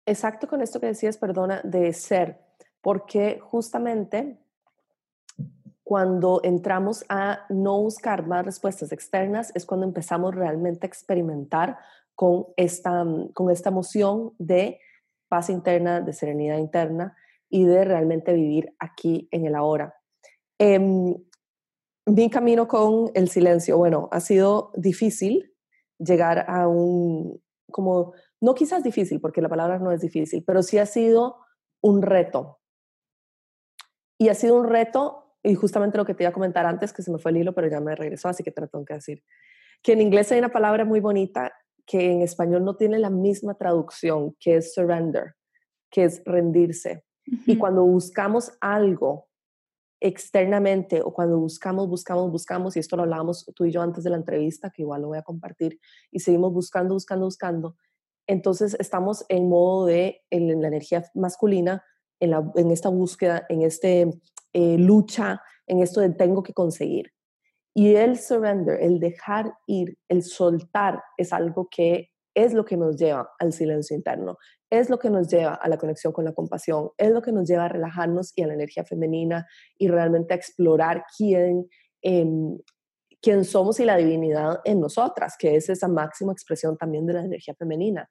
Exacto 0.05 0.47
con 0.47 0.61
esto 0.61 0.79
que 0.79 0.87
decías, 0.87 1.17
perdona, 1.17 1.61
de 1.63 1.93
ser, 1.93 2.39
porque 2.81 3.39
justamente 3.41 4.39
cuando 5.83 6.41
entramos 6.43 7.05
a 7.07 7.45
no 7.49 7.81
buscar 7.81 8.27
más 8.27 8.45
respuestas 8.45 8.91
externas 8.91 9.51
es 9.55 9.65
cuando 9.65 9.85
empezamos 9.85 10.35
realmente 10.35 10.85
a 10.85 10.89
experimentar 10.89 11.77
con 12.13 12.47
esta, 12.57 13.05
con 13.33 13.49
esta 13.51 13.69
emoción 13.69 14.33
de 14.37 14.79
paz 15.29 15.49
interna, 15.49 16.01
de 16.01 16.13
serenidad 16.13 16.57
interna 16.57 17.15
y 17.49 17.63
de 17.63 17.85
realmente 17.85 18.33
vivir 18.33 18.73
aquí 18.79 19.29
en 19.31 19.45
el 19.45 19.55
ahora. 19.55 19.95
Em, 20.57 21.15
mi 22.07 22.29
camino 22.29 22.67
con 22.67 23.11
el 23.15 23.29
silencio, 23.29 23.77
bueno, 23.77 24.07
ha 24.11 24.21
sido 24.21 24.71
difícil 24.75 25.53
llegar 25.99 26.45
a 26.47 26.67
un, 26.67 27.41
como, 27.69 28.13
no 28.39 28.55
quizás 28.55 28.81
difícil, 28.81 29.19
porque 29.19 29.41
la 29.41 29.49
palabra 29.49 29.77
no 29.77 29.91
es 29.91 29.99
difícil, 29.99 30.43
pero 30.45 30.63
sí 30.63 30.77
ha 30.77 30.85
sido 30.85 31.37
un 31.81 32.01
reto. 32.01 32.59
Y 34.17 34.29
ha 34.29 34.35
sido 34.35 34.55
un 34.55 34.69
reto, 34.69 35.35
y 35.43 35.55
justamente 35.55 35.97
lo 35.97 36.05
que 36.05 36.13
te 36.13 36.23
iba 36.23 36.29
a 36.29 36.33
comentar 36.33 36.65
antes, 36.65 36.93
que 36.93 37.03
se 37.03 37.11
me 37.11 37.19
fue 37.19 37.31
el 37.31 37.37
hilo, 37.37 37.53
pero 37.53 37.67
ya 37.67 37.81
me 37.81 37.93
regresó, 37.93 38.29
así 38.29 38.41
que 38.41 38.51
te 38.51 38.61
lo 38.61 38.69
tengo 38.69 38.85
que 38.85 38.93
decir, 38.93 39.21
que 39.83 39.91
en 39.91 40.01
inglés 40.01 40.31
hay 40.31 40.39
una 40.39 40.51
palabra 40.51 40.85
muy 40.85 41.01
bonita 41.01 41.53
que 41.85 42.11
en 42.11 42.21
español 42.21 42.63
no 42.63 42.77
tiene 42.77 42.99
la 42.99 43.09
misma 43.09 43.55
traducción, 43.55 44.33
que 44.39 44.55
es 44.55 44.73
surrender, 44.73 45.35
que 45.91 46.05
es 46.05 46.21
rendirse. 46.25 47.03
Y 47.45 47.57
cuando 47.57 47.83
buscamos 47.83 48.57
algo 48.61 49.27
externamente 49.99 51.01
o 51.01 51.13
cuando 51.13 51.39
buscamos, 51.39 51.87
buscamos, 51.87 52.31
buscamos, 52.31 52.75
y 52.75 52.79
esto 52.79 52.95
lo 52.97 53.03
hablábamos 53.03 53.45
tú 53.55 53.65
y 53.65 53.71
yo 53.71 53.81
antes 53.81 54.03
de 54.03 54.09
la 54.09 54.17
entrevista, 54.17 54.69
que 54.69 54.83
igual 54.83 55.01
lo 55.01 55.07
voy 55.09 55.17
a 55.17 55.23
compartir, 55.23 55.79
y 56.11 56.19
seguimos 56.19 56.53
buscando, 56.53 56.93
buscando, 56.93 57.25
buscando, 57.25 57.75
entonces 58.27 58.75
estamos 58.79 59.25
en 59.29 59.47
modo 59.47 59.85
de, 59.85 60.21
en 60.29 60.61
la 60.61 60.67
energía 60.67 61.03
masculina, 61.15 61.83
en, 62.19 62.31
la, 62.31 62.51
en 62.55 62.71
esta 62.71 62.89
búsqueda, 62.89 63.45
en 63.49 63.61
este 63.61 64.09
eh, 64.53 64.77
lucha, 64.77 65.41
en 65.65 65.81
esto 65.81 66.01
de 66.01 66.09
tengo 66.09 66.43
que 66.43 66.53
conseguir. 66.53 67.13
Y 67.73 67.95
el 67.95 68.17
surrender, 68.17 68.81
el 68.81 68.99
dejar 68.99 69.53
ir, 69.65 69.97
el 70.09 70.23
soltar, 70.23 71.01
es 71.15 71.31
algo 71.31 71.69
que 71.69 72.09
es 72.33 72.53
lo 72.53 72.65
que 72.65 72.77
nos 72.77 72.97
lleva 72.97 73.31
al 73.39 73.53
silencio 73.53 73.95
interno, 73.95 74.37
es 74.69 74.89
lo 74.89 74.99
que 74.99 75.09
nos 75.09 75.27
lleva 75.27 75.55
a 75.55 75.69
la 75.69 75.77
conexión 75.77 76.13
con 76.13 76.25
la 76.25 76.33
compasión, 76.33 76.89
es 76.97 77.11
lo 77.11 77.21
que 77.21 77.31
nos 77.31 77.47
lleva 77.47 77.65
a 77.65 77.69
relajarnos 77.69 78.33
y 78.35 78.43
a 78.43 78.47
la 78.47 78.53
energía 78.53 78.83
femenina 78.83 79.47
y 79.77 79.87
realmente 79.87 80.33
a 80.33 80.37
explorar 80.37 81.05
quién, 81.15 81.69
em, 82.01 82.57
quién 83.21 83.45
somos 83.45 83.79
y 83.79 83.85
la 83.85 83.97
divinidad 83.97 84.59
en 84.65 84.79
nosotras, 84.79 85.35
que 85.37 85.55
es 85.55 85.69
esa 85.69 85.87
máxima 85.87 86.33
expresión 86.33 86.77
también 86.77 87.05
de 87.05 87.13
la 87.13 87.21
energía 87.21 87.55
femenina. 87.55 88.09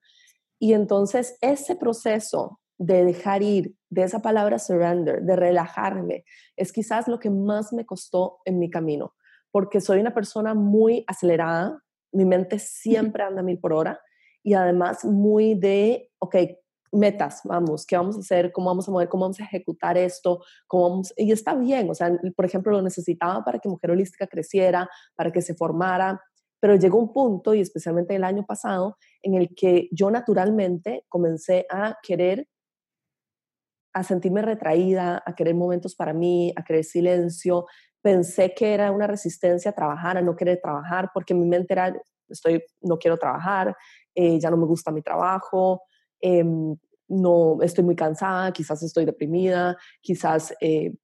Y 0.58 0.72
entonces 0.72 1.36
ese 1.40 1.76
proceso 1.76 2.60
de 2.78 3.04
dejar 3.04 3.42
ir, 3.42 3.75
de 3.90 4.02
esa 4.02 4.20
palabra 4.20 4.58
surrender, 4.58 5.22
de 5.22 5.36
relajarme, 5.36 6.25
es 6.56 6.72
quizás 6.72 7.08
lo 7.08 7.18
que 7.18 7.30
más 7.30 7.72
me 7.72 7.86
costó 7.86 8.38
en 8.44 8.58
mi 8.58 8.70
camino, 8.70 9.14
porque 9.50 9.80
soy 9.80 10.00
una 10.00 10.14
persona 10.14 10.54
muy 10.54 11.04
acelerada, 11.06 11.78
mi 12.12 12.25
mente 12.25 12.58
siempre 12.58 13.22
anda 13.22 13.40
a 13.40 13.44
mil 13.44 13.58
por 13.58 13.72
hora 13.72 14.00
y 14.47 14.55
además 14.55 15.05
muy 15.05 15.57
de, 15.57 16.09
ok, 16.21 16.37
metas, 16.93 17.41
vamos, 17.43 17.85
¿qué 17.85 17.97
vamos 17.97 18.17
a 18.17 18.21
hacer? 18.21 18.53
¿Cómo 18.53 18.69
vamos 18.69 18.87
a 18.87 18.93
mover? 18.93 19.09
¿Cómo 19.09 19.23
vamos 19.23 19.41
a 19.41 19.43
ejecutar 19.43 19.99
esto? 19.99 20.41
¿Cómo 20.69 20.88
vamos? 20.88 21.12
Y 21.17 21.33
está 21.33 21.57
bien, 21.57 21.91
o 21.91 21.95
sea, 21.95 22.17
por 22.37 22.45
ejemplo, 22.45 22.71
lo 22.71 22.81
necesitaba 22.81 23.43
para 23.43 23.59
que 23.59 23.69
Mujer 23.69 23.91
Holística 23.91 24.29
creciera, 24.29 24.88
para 25.17 25.33
que 25.33 25.43
se 25.43 25.57
formara, 25.57 26.23
pero 26.61 26.76
llegó 26.76 26.97
un 27.00 27.12
punto, 27.12 27.55
y 27.55 27.61
especialmente 27.61 28.15
el 28.15 28.23
año 28.23 28.47
pasado, 28.47 28.97
en 29.21 29.35
el 29.35 29.53
que 29.57 29.88
yo 29.91 30.12
naturalmente 30.12 31.05
comencé 31.09 31.67
a 31.69 31.97
querer, 32.00 32.47
a 33.95 34.05
sentirme 34.05 34.43
retraída, 34.43 35.25
a 35.26 35.35
querer 35.35 35.57
momentos 35.57 35.97
para 35.97 36.12
mí, 36.12 36.53
a 36.55 36.62
querer 36.62 36.85
silencio. 36.85 37.67
Pensé 38.00 38.55
que 38.55 38.75
era 38.75 38.93
una 38.93 39.09
resistencia 39.09 39.73
a 39.73 39.75
trabajar, 39.75 40.17
a 40.19 40.23
no 40.23 40.37
querer 40.37 40.61
trabajar, 40.62 41.11
porque 41.12 41.35
mi 41.35 41.47
mente 41.47 41.75
era, 41.75 41.93
estoy, 42.28 42.62
no 42.83 42.99
quiero 42.99 43.16
trabajar, 43.16 43.76
eh, 44.14 44.38
ya 44.38 44.50
no 44.50 44.56
me 44.56 44.66
gusta 44.66 44.90
mi 44.90 45.02
trabajo, 45.02 45.83
em, 46.21 46.76
no 47.09 47.59
estoy 47.62 47.85
muy 47.85 47.97
cansada, 47.97 48.52
quizás 48.52 48.83
estoy 48.83 49.04
deprimida, 49.04 49.76
quizás 50.00 50.54
eh, 50.61 50.95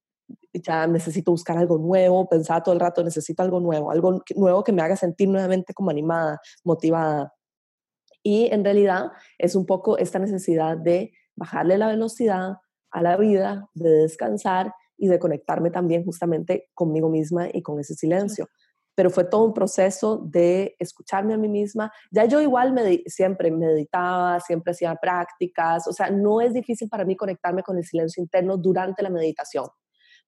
ya 0.53 0.87
necesito 0.87 1.31
buscar 1.31 1.57
algo 1.57 1.77
nuevo, 1.77 2.27
pensaba 2.27 2.61
todo 2.61 2.73
el 2.73 2.81
rato, 2.81 3.03
necesito 3.03 3.41
algo 3.43 3.59
nuevo, 3.59 3.91
algo 3.91 4.21
nuevo 4.35 4.63
que 4.63 4.71
me 4.71 4.81
haga 4.81 4.95
sentir 4.95 5.29
nuevamente 5.29 5.73
como 5.73 5.89
animada, 5.89 6.39
motivada. 6.63 7.33
Y 8.21 8.47
en 8.51 8.63
realidad 8.63 9.11
es 9.37 9.55
un 9.55 9.65
poco 9.65 9.97
esta 9.97 10.19
necesidad 10.19 10.77
de 10.77 11.13
bajarle 11.35 11.77
la 11.77 11.87
velocidad 11.87 12.57
a 12.91 13.01
la 13.01 13.17
vida, 13.17 13.69
de 13.73 13.89
descansar 13.89 14.73
y 14.97 15.07
de 15.07 15.19
conectarme 15.19 15.71
también 15.71 16.05
justamente 16.05 16.69
conmigo 16.73 17.09
misma 17.09 17.47
y 17.51 17.61
con 17.61 17.79
ese 17.79 17.95
silencio 17.95 18.47
pero 18.95 19.09
fue 19.09 19.25
todo 19.25 19.45
un 19.45 19.53
proceso 19.53 20.21
de 20.25 20.75
escucharme 20.79 21.33
a 21.33 21.37
mí 21.37 21.47
misma. 21.47 21.91
Ya 22.11 22.25
yo 22.25 22.41
igual 22.41 22.73
me, 22.73 23.03
siempre 23.05 23.51
meditaba, 23.51 24.39
siempre 24.39 24.71
hacía 24.71 24.95
prácticas, 24.95 25.87
o 25.87 25.93
sea, 25.93 26.09
no 26.09 26.41
es 26.41 26.53
difícil 26.53 26.89
para 26.89 27.05
mí 27.05 27.15
conectarme 27.15 27.63
con 27.63 27.77
el 27.77 27.83
silencio 27.83 28.21
interno 28.21 28.57
durante 28.57 29.03
la 29.03 29.09
meditación, 29.09 29.67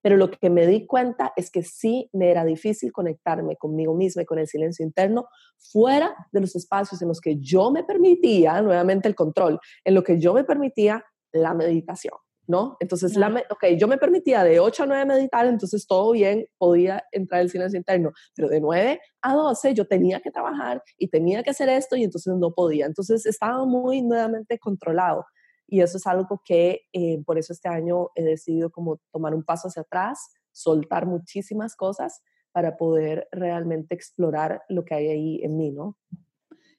pero 0.02 0.18
lo 0.18 0.30
que 0.30 0.50
me 0.50 0.68
di 0.68 0.86
cuenta 0.86 1.34
es 1.36 1.50
que 1.50 1.64
sí 1.64 2.10
me 2.14 2.30
era 2.30 2.46
difícil 2.46 2.92
conectarme 2.92 3.56
conmigo 3.56 3.96
misma 3.96 4.22
y 4.22 4.26
con 4.26 4.40
el 4.40 4.48
silencio 4.48 4.86
interno 4.86 5.28
fuera 5.58 6.16
de 6.32 6.42
los 6.42 6.56
espacios 6.56 7.02
en 7.02 7.08
los 7.08 7.20
que 7.20 7.38
yo 7.40 7.72
me 7.72 7.84
permitía, 7.84 8.62
nuevamente 8.62 9.08
el 9.08 9.16
control, 9.16 9.60
en 9.84 9.96
lo 9.96 10.04
que 10.04 10.20
yo 10.20 10.34
me 10.34 10.44
permitía 10.44 11.04
la 11.32 11.54
meditación. 11.54 12.14
¿No? 12.48 12.78
Entonces, 12.80 13.16
la, 13.16 13.44
ok, 13.50 13.66
yo 13.78 13.88
me 13.88 13.98
permitía 13.98 14.44
de 14.44 14.60
8 14.60 14.84
a 14.84 14.86
9 14.86 15.06
meditar, 15.06 15.46
entonces 15.46 15.88
todo 15.88 16.12
bien, 16.12 16.48
podía 16.58 17.04
entrar 17.12 17.42
el 17.42 17.50
silencio 17.50 17.78
interno, 17.78 18.12
pero 18.36 18.50
de 18.50 18.60
9 18.60 19.00
a 19.22 19.34
12 19.34 19.74
yo 19.74 19.88
tenía 19.88 20.20
que 20.20 20.32
trabajar 20.32 20.84
y 20.98 21.08
tenía 21.08 21.44
que 21.44 21.50
hacer 21.50 21.70
esto 21.70 21.96
y 21.96 22.04
entonces 22.04 22.34
no 22.36 22.52
podía. 22.54 22.86
Entonces 22.86 23.26
estaba 23.26 23.66
muy 23.66 24.02
nuevamente 24.02 24.60
controlado 24.60 25.26
y 25.68 25.82
eso 25.82 25.98
es 25.98 26.08
algo 26.08 26.42
que 26.44 26.82
eh, 26.94 27.22
por 27.26 27.38
eso 27.38 27.54
este 27.54 27.70
año 27.70 28.10
he 28.16 28.24
decidido 28.24 28.70
como 28.72 29.00
tomar 29.12 29.34
un 29.34 29.44
paso 29.44 29.68
hacia 29.68 29.82
atrás, 29.82 30.30
soltar 30.52 31.06
muchísimas 31.06 31.76
cosas 31.76 32.22
para 32.52 32.78
poder 32.78 33.28
realmente 33.32 33.96
explorar 33.96 34.62
lo 34.70 34.86
que 34.86 34.96
hay 34.96 35.08
ahí 35.08 35.42
en 35.44 35.58
mí, 35.58 35.72
¿no? 35.72 35.98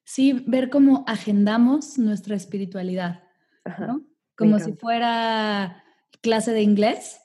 Sí, 0.04 0.44
ver 0.46 0.70
cómo 0.70 1.04
agendamos 1.06 1.98
nuestra 1.98 2.36
espiritualidad, 2.36 3.24
¿no? 3.78 4.06
Como 4.36 4.58
si 4.58 4.72
fuera 4.72 5.84
clase 6.20 6.52
de 6.52 6.62
inglés. 6.62 7.20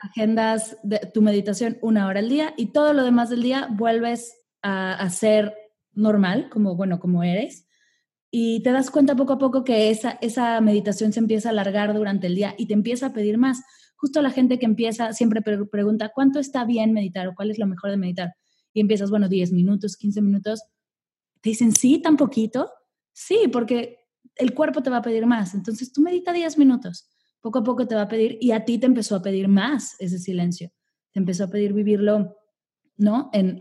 Agendas 0.00 0.76
de, 0.82 0.98
tu 1.14 1.22
meditación 1.22 1.78
una 1.80 2.06
hora 2.06 2.20
al 2.20 2.28
día 2.28 2.52
y 2.58 2.72
todo 2.72 2.92
lo 2.92 3.02
demás 3.02 3.30
del 3.30 3.42
día 3.42 3.68
vuelves 3.70 4.36
a, 4.60 4.92
a 4.92 5.08
ser 5.08 5.54
normal, 5.94 6.50
como 6.50 6.76
bueno, 6.76 7.00
como 7.00 7.22
eres. 7.22 7.66
Y 8.30 8.62
te 8.62 8.72
das 8.72 8.90
cuenta 8.90 9.16
poco 9.16 9.32
a 9.32 9.38
poco 9.38 9.64
que 9.64 9.90
esa, 9.90 10.18
esa 10.20 10.60
meditación 10.60 11.12
se 11.12 11.20
empieza 11.20 11.48
a 11.48 11.52
alargar 11.52 11.94
durante 11.94 12.26
el 12.26 12.34
día 12.34 12.54
y 12.58 12.66
te 12.66 12.74
empieza 12.74 13.06
a 13.06 13.12
pedir 13.12 13.38
más. 13.38 13.62
Justo 13.96 14.22
la 14.22 14.30
gente 14.30 14.58
que 14.58 14.66
empieza 14.66 15.12
siempre 15.12 15.42
pregunta, 15.42 16.10
¿cuánto 16.14 16.38
está 16.38 16.64
bien 16.64 16.92
meditar 16.92 17.26
o 17.28 17.34
cuál 17.34 17.50
es 17.50 17.58
lo 17.58 17.66
mejor 17.66 17.90
de 17.90 17.96
meditar? 17.96 18.34
Y 18.72 18.80
empiezas, 18.80 19.10
bueno, 19.10 19.28
10 19.28 19.52
minutos, 19.52 19.96
15 19.96 20.22
minutos. 20.22 20.62
Te 21.40 21.50
dicen, 21.50 21.72
sí, 21.72 22.00
tan 22.00 22.16
poquito. 22.16 22.70
Sí, 23.12 23.48
porque 23.52 23.99
el 24.36 24.54
cuerpo 24.54 24.82
te 24.82 24.90
va 24.90 24.98
a 24.98 25.02
pedir 25.02 25.26
más. 25.26 25.54
Entonces 25.54 25.92
tú 25.92 26.00
medita 26.00 26.32
10 26.32 26.58
minutos, 26.58 27.08
poco 27.40 27.60
a 27.60 27.64
poco 27.64 27.86
te 27.86 27.94
va 27.94 28.02
a 28.02 28.08
pedir 28.08 28.38
y 28.40 28.52
a 28.52 28.64
ti 28.64 28.78
te 28.78 28.86
empezó 28.86 29.16
a 29.16 29.22
pedir 29.22 29.48
más 29.48 29.96
ese 29.98 30.18
silencio. 30.18 30.70
Te 31.12 31.20
empezó 31.20 31.44
a 31.44 31.50
pedir 31.50 31.72
vivirlo, 31.72 32.36
¿no? 32.96 33.30
En, 33.32 33.58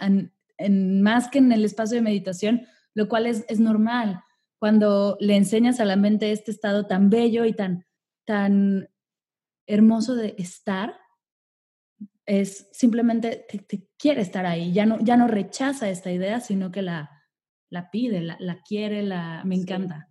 en, 0.57 1.01
más 1.01 1.29
que 1.29 1.39
en 1.39 1.51
el 1.51 1.65
espacio 1.65 1.95
de 1.95 2.01
meditación, 2.01 2.67
lo 2.93 3.07
cual 3.07 3.25
es, 3.25 3.45
es, 3.47 3.59
normal. 3.59 4.21
Cuando 4.59 5.17
le 5.19 5.35
enseñas 5.35 5.79
a 5.79 5.85
la 5.85 5.95
mente 5.95 6.31
este 6.31 6.51
estado 6.51 6.85
tan 6.85 7.09
bello 7.09 7.45
y 7.45 7.53
tan, 7.53 7.85
tan 8.25 8.89
hermoso 9.65 10.15
de 10.15 10.35
estar, 10.38 10.95
es 12.25 12.69
simplemente 12.73 13.45
te, 13.47 13.88
quiere 13.97 14.21
estar 14.21 14.45
ahí, 14.45 14.71
ya 14.71 14.85
no, 14.85 14.99
ya 14.99 15.17
no 15.17 15.27
rechaza 15.27 15.89
esta 15.89 16.11
idea, 16.11 16.39
sino 16.39 16.71
que 16.71 16.83
la, 16.83 17.09
la 17.69 17.89
pide, 17.89 18.21
la, 18.21 18.38
la 18.39 18.61
quiere, 18.61 19.01
la, 19.01 19.43
me 19.45 19.55
encanta. 19.55 20.09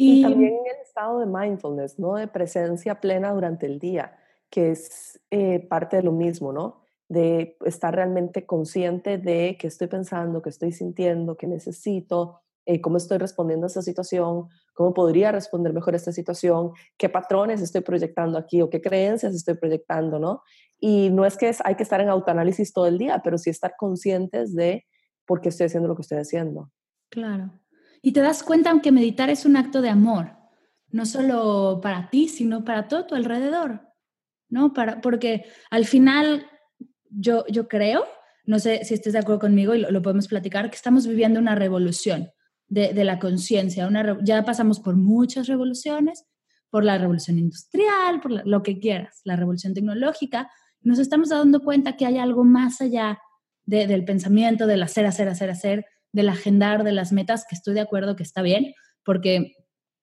Y, 0.00 0.22
también 0.22 0.54
el 0.64 0.80
estado 0.80 1.18
de 1.18 1.26
mindfulness, 1.26 1.98
¿no? 1.98 2.14
De 2.14 2.28
presencia 2.28 3.00
plena 3.00 3.32
durante 3.32 3.66
el 3.66 3.80
día, 3.80 4.16
que 4.48 4.70
es 4.70 5.20
eh, 5.32 5.58
parte 5.58 5.96
de 5.96 6.04
lo 6.04 6.12
mismo, 6.12 6.52
¿no? 6.52 6.82
De 7.08 7.56
estar 7.64 7.92
realmente 7.92 8.46
consciente 8.46 9.18
de 9.18 9.56
qué 9.58 9.66
estoy 9.66 9.88
pensando, 9.88 10.40
qué 10.40 10.50
estoy 10.50 10.70
sintiendo, 10.70 11.36
qué 11.36 11.48
necesito, 11.48 12.42
eh, 12.64 12.80
cómo 12.80 12.96
estoy 12.96 13.18
respondiendo 13.18 13.66
a 13.66 13.68
esta 13.68 13.82
situación, 13.82 14.46
cómo 14.72 14.94
podría 14.94 15.32
responder 15.32 15.72
mejor 15.72 15.94
a 15.94 15.96
esta 15.96 16.12
situación, 16.12 16.70
qué 16.96 17.08
patrones 17.08 17.60
estoy 17.60 17.80
proyectando 17.80 18.38
aquí 18.38 18.62
o 18.62 18.70
qué 18.70 18.80
creencias 18.80 19.34
estoy 19.34 19.54
proyectando, 19.54 20.20
¿no? 20.20 20.42
Y 20.78 21.10
no 21.10 21.24
es 21.24 21.36
que 21.36 21.50
hay 21.64 21.74
que 21.74 21.82
estar 21.82 22.00
en 22.00 22.08
autoanálisis 22.08 22.72
todo 22.72 22.86
el 22.86 22.98
día, 22.98 23.20
pero 23.24 23.36
sí 23.36 23.50
estar 23.50 23.74
conscientes 23.76 24.54
de 24.54 24.86
por 25.26 25.40
qué 25.40 25.48
estoy 25.48 25.66
haciendo 25.66 25.88
lo 25.88 25.96
que 25.96 26.02
estoy 26.02 26.18
haciendo. 26.18 26.70
Claro. 27.08 27.50
Y 28.02 28.12
te 28.12 28.20
das 28.20 28.42
cuenta 28.42 28.80
que 28.80 28.92
meditar 28.92 29.30
es 29.30 29.44
un 29.44 29.56
acto 29.56 29.82
de 29.82 29.88
amor, 29.88 30.36
no 30.90 31.06
solo 31.06 31.80
para 31.82 32.10
ti, 32.10 32.28
sino 32.28 32.64
para 32.64 32.88
todo 32.88 33.06
tu 33.06 33.14
alrededor, 33.14 33.82
¿no? 34.48 34.72
Para, 34.72 35.00
porque 35.00 35.46
al 35.70 35.84
final 35.84 36.46
yo, 37.10 37.44
yo 37.48 37.68
creo, 37.68 38.06
no 38.44 38.58
sé 38.58 38.84
si 38.84 38.94
estés 38.94 39.12
de 39.12 39.18
acuerdo 39.18 39.40
conmigo 39.40 39.74
y 39.74 39.80
lo, 39.80 40.02
podemos 40.02 40.28
platicar, 40.28 40.70
que 40.70 40.76
estamos 40.76 41.06
viviendo 41.06 41.38
una 41.40 41.54
revolución 41.54 42.30
de, 42.66 42.92
de 42.94 43.04
la 43.04 43.18
conciencia. 43.18 43.88
Ya 44.22 44.44
pasamos 44.44 44.80
por 44.80 44.96
muchas 44.96 45.48
revoluciones, 45.48 46.24
por 46.70 46.84
la 46.84 46.98
revolución 46.98 47.38
industrial, 47.38 48.20
por 48.20 48.46
lo 48.46 48.62
que 48.62 48.78
quieras, 48.78 49.20
la 49.24 49.36
revolución 49.36 49.74
tecnológica. 49.74 50.50
Nos 50.80 50.98
estamos 50.98 51.30
dando 51.30 51.60
cuenta 51.60 51.96
que 51.96 52.06
hay 52.06 52.18
algo 52.18 52.44
más 52.44 52.80
allá 52.80 53.18
del 53.64 54.04
pensamiento, 54.06 54.66
del 54.66 54.82
hacer, 54.82 55.04
hacer, 55.04 55.28
hacer, 55.28 55.50
hacer, 55.50 55.86
del 56.12 56.28
agendar 56.28 56.84
de 56.84 56.92
las 56.92 57.12
metas, 57.12 57.44
que 57.48 57.54
estoy 57.54 57.74
de 57.74 57.80
acuerdo 57.80 58.16
que 58.16 58.22
está 58.22 58.42
bien, 58.42 58.74
porque, 59.04 59.56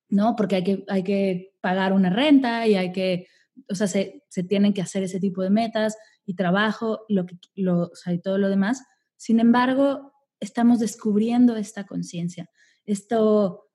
¿no? 0.10 0.36
Porque 0.36 0.58
hay 0.58 0.64
que, 0.64 0.84
hay 0.88 1.04
que 1.04 1.54
pagar 1.62 1.94
una 1.94 2.10
renta 2.10 2.68
y 2.68 2.76
hay 2.76 2.92
que, 2.92 3.28
o 3.70 3.76
sea, 3.76 3.88
se, 3.88 4.24
se 4.30 4.44
tienen 4.44 4.74
que 4.74 4.82
hacer 4.82 5.04
ese 5.04 5.20
tipo 5.20 5.42
de 5.42 5.50
metas 5.50 5.98
y 6.26 6.36
trabajo, 6.36 7.06
lo 7.10 7.26
que, 7.26 7.38
lo, 7.56 7.84
o 7.84 8.12
y 8.12 8.20
todo 8.20 8.38
lo 8.38 8.50
demás. 8.50 8.84
Sin 9.16 9.40
embargo, 9.40 10.14
estamos 10.40 10.80
descubriendo 10.80 11.56
esta 11.56 11.86
conciencia, 11.86 12.50
esto, 12.86 13.68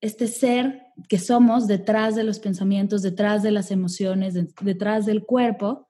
este 0.00 0.26
ser 0.26 0.82
que 1.08 1.18
somos 1.18 1.66
detrás 1.66 2.14
de 2.16 2.24
los 2.24 2.38
pensamientos, 2.38 3.02
detrás 3.02 3.42
de 3.42 3.50
las 3.50 3.70
emociones, 3.70 4.34
detrás 4.62 5.06
del 5.06 5.24
cuerpo, 5.24 5.88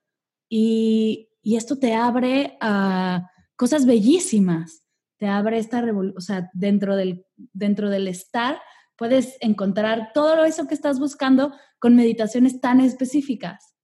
y, 0.48 1.28
y 1.42 1.56
esto 1.56 1.78
te 1.78 1.94
abre 1.94 2.56
a 2.61 3.30
cosas 3.56 3.84
bellísimas 3.84 4.82
te 5.18 5.26
abre 5.26 5.59
esta 5.59 5.81
revolución, 5.81 6.16
o 6.16 6.20
sea, 6.20 6.50
dentro 6.54 6.96
del, 6.96 7.26
dentro 7.37 7.90
del 7.90 8.09
estar 8.09 8.59
puedes 8.96 9.37
encontrar 9.40 10.11
todo 10.12 10.44
eso 10.44 10.66
que 10.66 10.74
estás 10.74 10.98
buscando 10.98 11.52
con 11.78 11.94
meditaciones 11.94 12.61
tan 12.61 12.81
específicas. 12.81 13.74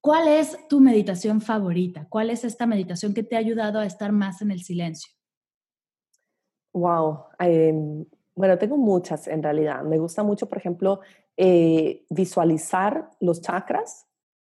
¿Cuál 0.00 0.28
es 0.28 0.56
tu 0.68 0.80
meditación 0.80 1.40
favorita? 1.40 2.06
¿Cuál 2.08 2.30
es 2.30 2.44
esta 2.44 2.66
meditación 2.66 3.12
que 3.12 3.24
te 3.24 3.34
ha 3.34 3.40
ayudado 3.40 3.80
a 3.80 3.86
estar 3.86 4.12
más 4.12 4.40
en 4.40 4.52
el 4.52 4.62
silencio? 4.62 5.12
Wow, 6.72 7.24
em, 7.40 8.06
bueno, 8.36 8.56
tengo 8.56 8.76
muchas 8.76 9.26
en 9.26 9.42
realidad. 9.42 9.82
Me 9.82 9.98
gusta 9.98 10.22
mucho, 10.22 10.48
por 10.48 10.58
ejemplo, 10.58 11.00
eh, 11.36 12.04
visualizar 12.08 13.10
los 13.20 13.40
chakras 13.40 14.06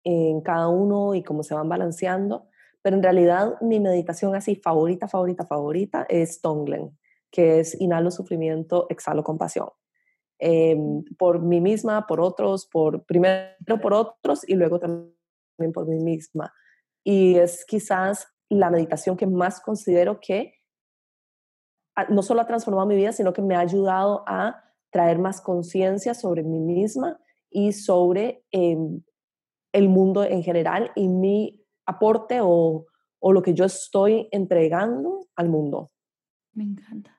en 0.04 0.42
cada 0.42 0.70
uno 0.70 1.16
y 1.16 1.24
cómo 1.24 1.44
se 1.44 1.54
van 1.54 1.68
balanceando. 1.68 2.48
Pero 2.82 2.96
en 2.96 3.04
realidad 3.04 3.56
mi 3.62 3.80
meditación 3.80 4.36
así 4.36 4.56
favorita, 4.56 5.08
favorita, 5.08 5.46
favorita 5.46 6.06
es 6.10 6.42
Tonglen, 6.42 6.98
que 7.30 7.60
es 7.60 7.80
inhalo 7.80 8.12
sufrimiento, 8.12 8.88
exhalo 8.90 9.24
compasión. 9.24 9.70
Em, 10.40 11.04
por 11.20 11.40
mí 11.40 11.62
misma, 11.62 12.08
por 12.08 12.20
otros, 12.20 12.66
por 12.66 13.06
primero 13.06 13.80
por 13.82 13.94
otros 13.94 14.48
y 14.48 14.56
luego 14.56 14.80
también 14.80 15.72
por 15.72 15.88
mí 15.88 16.04
misma. 16.04 16.52
Y 17.04 17.36
es 17.36 17.64
quizás 17.66 18.28
la 18.50 18.72
meditación 18.72 19.18
que 19.18 19.28
más 19.28 19.62
considero 19.62 20.20
que 20.20 20.56
no 22.10 22.24
solo 22.24 22.42
ha 22.42 22.48
transformado 22.48 22.88
mi 22.88 22.96
vida, 22.96 23.12
sino 23.12 23.34
que 23.34 23.42
me 23.42 23.56
ha 23.56 23.60
ayudado 23.60 24.24
a 24.26 24.64
traer 24.90 25.20
más 25.20 25.42
conciencia 25.42 26.14
sobre 26.14 26.44
mí 26.44 26.60
misma 26.60 27.20
y 27.50 27.74
sobre 27.74 28.44
em, 28.52 29.04
el 29.74 29.90
mundo 29.90 30.24
en 30.24 30.42
general 30.44 30.92
y 30.96 31.08
mi 31.08 31.61
aporte 31.86 32.40
o, 32.42 32.86
lo 33.22 33.42
que 33.42 33.54
yo 33.54 33.66
estoy 33.66 34.28
entregando 34.32 35.28
al 35.36 35.50
mundo. 35.50 35.92
Me 36.54 36.64
encanta. 36.64 37.18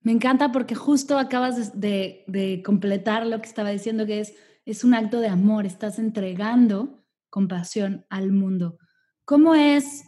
Me 0.00 0.12
encanta 0.12 0.52
porque 0.52 0.74
justo 0.74 1.18
acabas 1.18 1.80
de, 1.80 2.62
completar 2.64 3.26
lo 3.26 3.40
que 3.40 3.48
estaba 3.48 3.70
diciendo, 3.70 4.06
que 4.06 4.20
es, 4.20 4.34
es 4.64 4.84
un 4.84 4.94
acto 4.94 5.20
de 5.20 5.28
amor, 5.28 5.66
estás 5.66 5.98
entregando 5.98 7.04
compasión 7.30 8.06
al 8.08 8.32
mundo. 8.32 8.78
¿Cómo 9.24 9.54
es, 9.54 10.04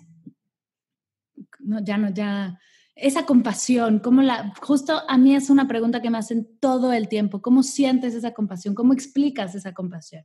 no, 1.61 1.83
ya 1.83 1.99
no, 1.99 2.11
ya, 2.11 2.59
esa 2.95 3.27
compasión, 3.27 4.01
cómo 4.01 4.23
la, 4.23 4.53
justo 4.61 5.03
a 5.09 5.19
mí 5.19 5.35
es 5.35 5.51
una 5.51 5.69
pregunta 5.69 6.03
que 6.03 6.11
me 6.11 6.19
hacen 6.19 6.59
todo 6.61 6.93
el 6.93 7.09
tiempo, 7.09 7.41
¿cómo 7.41 7.63
sientes 7.63 8.15
esa 8.15 8.33
compasión? 8.33 8.75
¿Cómo 8.75 8.93
explicas 8.93 9.55
esa 9.55 9.73
compasión? 9.73 10.25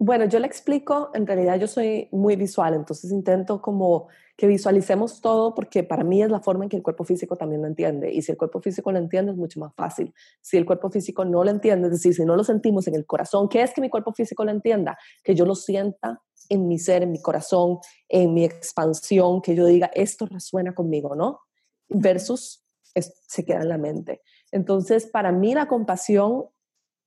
Bueno, 0.00 0.26
yo 0.26 0.38
le 0.38 0.46
explico, 0.46 1.10
en 1.12 1.26
realidad 1.26 1.58
yo 1.58 1.66
soy 1.66 2.08
muy 2.12 2.36
visual, 2.36 2.74
entonces 2.74 3.10
intento 3.10 3.60
como 3.60 4.06
que 4.36 4.46
visualicemos 4.46 5.20
todo 5.20 5.56
porque 5.56 5.82
para 5.82 6.04
mí 6.04 6.22
es 6.22 6.30
la 6.30 6.38
forma 6.38 6.64
en 6.64 6.70
que 6.70 6.76
el 6.76 6.84
cuerpo 6.84 7.02
físico 7.02 7.34
también 7.34 7.62
lo 7.62 7.66
entiende 7.66 8.12
y 8.12 8.22
si 8.22 8.30
el 8.30 8.38
cuerpo 8.38 8.60
físico 8.60 8.92
lo 8.92 8.98
entiende 8.98 9.32
es 9.32 9.36
mucho 9.36 9.58
más 9.58 9.74
fácil. 9.74 10.14
Si 10.40 10.56
el 10.56 10.64
cuerpo 10.64 10.88
físico 10.88 11.24
no 11.24 11.42
lo 11.42 11.50
entiende, 11.50 11.88
es 11.88 11.94
decir, 11.94 12.14
si 12.14 12.24
no 12.24 12.36
lo 12.36 12.44
sentimos 12.44 12.86
en 12.86 12.94
el 12.94 13.06
corazón, 13.06 13.48
¿qué 13.48 13.60
es 13.60 13.74
que 13.74 13.80
mi 13.80 13.90
cuerpo 13.90 14.12
físico 14.12 14.44
lo 14.44 14.52
entienda? 14.52 14.96
Que 15.24 15.34
yo 15.34 15.44
lo 15.44 15.56
sienta 15.56 16.22
en 16.48 16.68
mi 16.68 16.78
ser, 16.78 17.02
en 17.02 17.10
mi 17.10 17.20
corazón, 17.20 17.78
en 18.08 18.32
mi 18.34 18.44
expansión, 18.44 19.42
que 19.42 19.56
yo 19.56 19.66
diga, 19.66 19.90
esto 19.92 20.26
resuena 20.26 20.76
conmigo, 20.76 21.16
¿no? 21.16 21.40
Versus 21.88 22.64
se 22.94 23.44
queda 23.44 23.62
en 23.62 23.68
la 23.68 23.78
mente. 23.78 24.22
Entonces, 24.52 25.06
para 25.06 25.32
mí 25.32 25.54
la 25.54 25.66
compasión, 25.66 26.44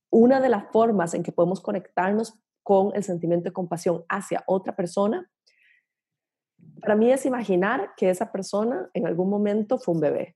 una 0.09 0.41
de 0.41 0.49
las 0.49 0.69
formas 0.71 1.13
en 1.13 1.23
que 1.23 1.31
podemos 1.31 1.61
conectarnos 1.61 2.35
con 2.63 2.95
el 2.95 3.03
sentimiento 3.03 3.45
de 3.45 3.53
compasión 3.53 4.03
hacia 4.09 4.43
otra 4.47 4.75
persona, 4.75 5.29
para 6.81 6.95
mí 6.95 7.11
es 7.11 7.25
imaginar 7.25 7.91
que 7.95 8.09
esa 8.09 8.31
persona 8.31 8.89
en 8.93 9.07
algún 9.07 9.29
momento 9.29 9.77
fue 9.77 9.93
un 9.93 10.01
bebé 10.01 10.35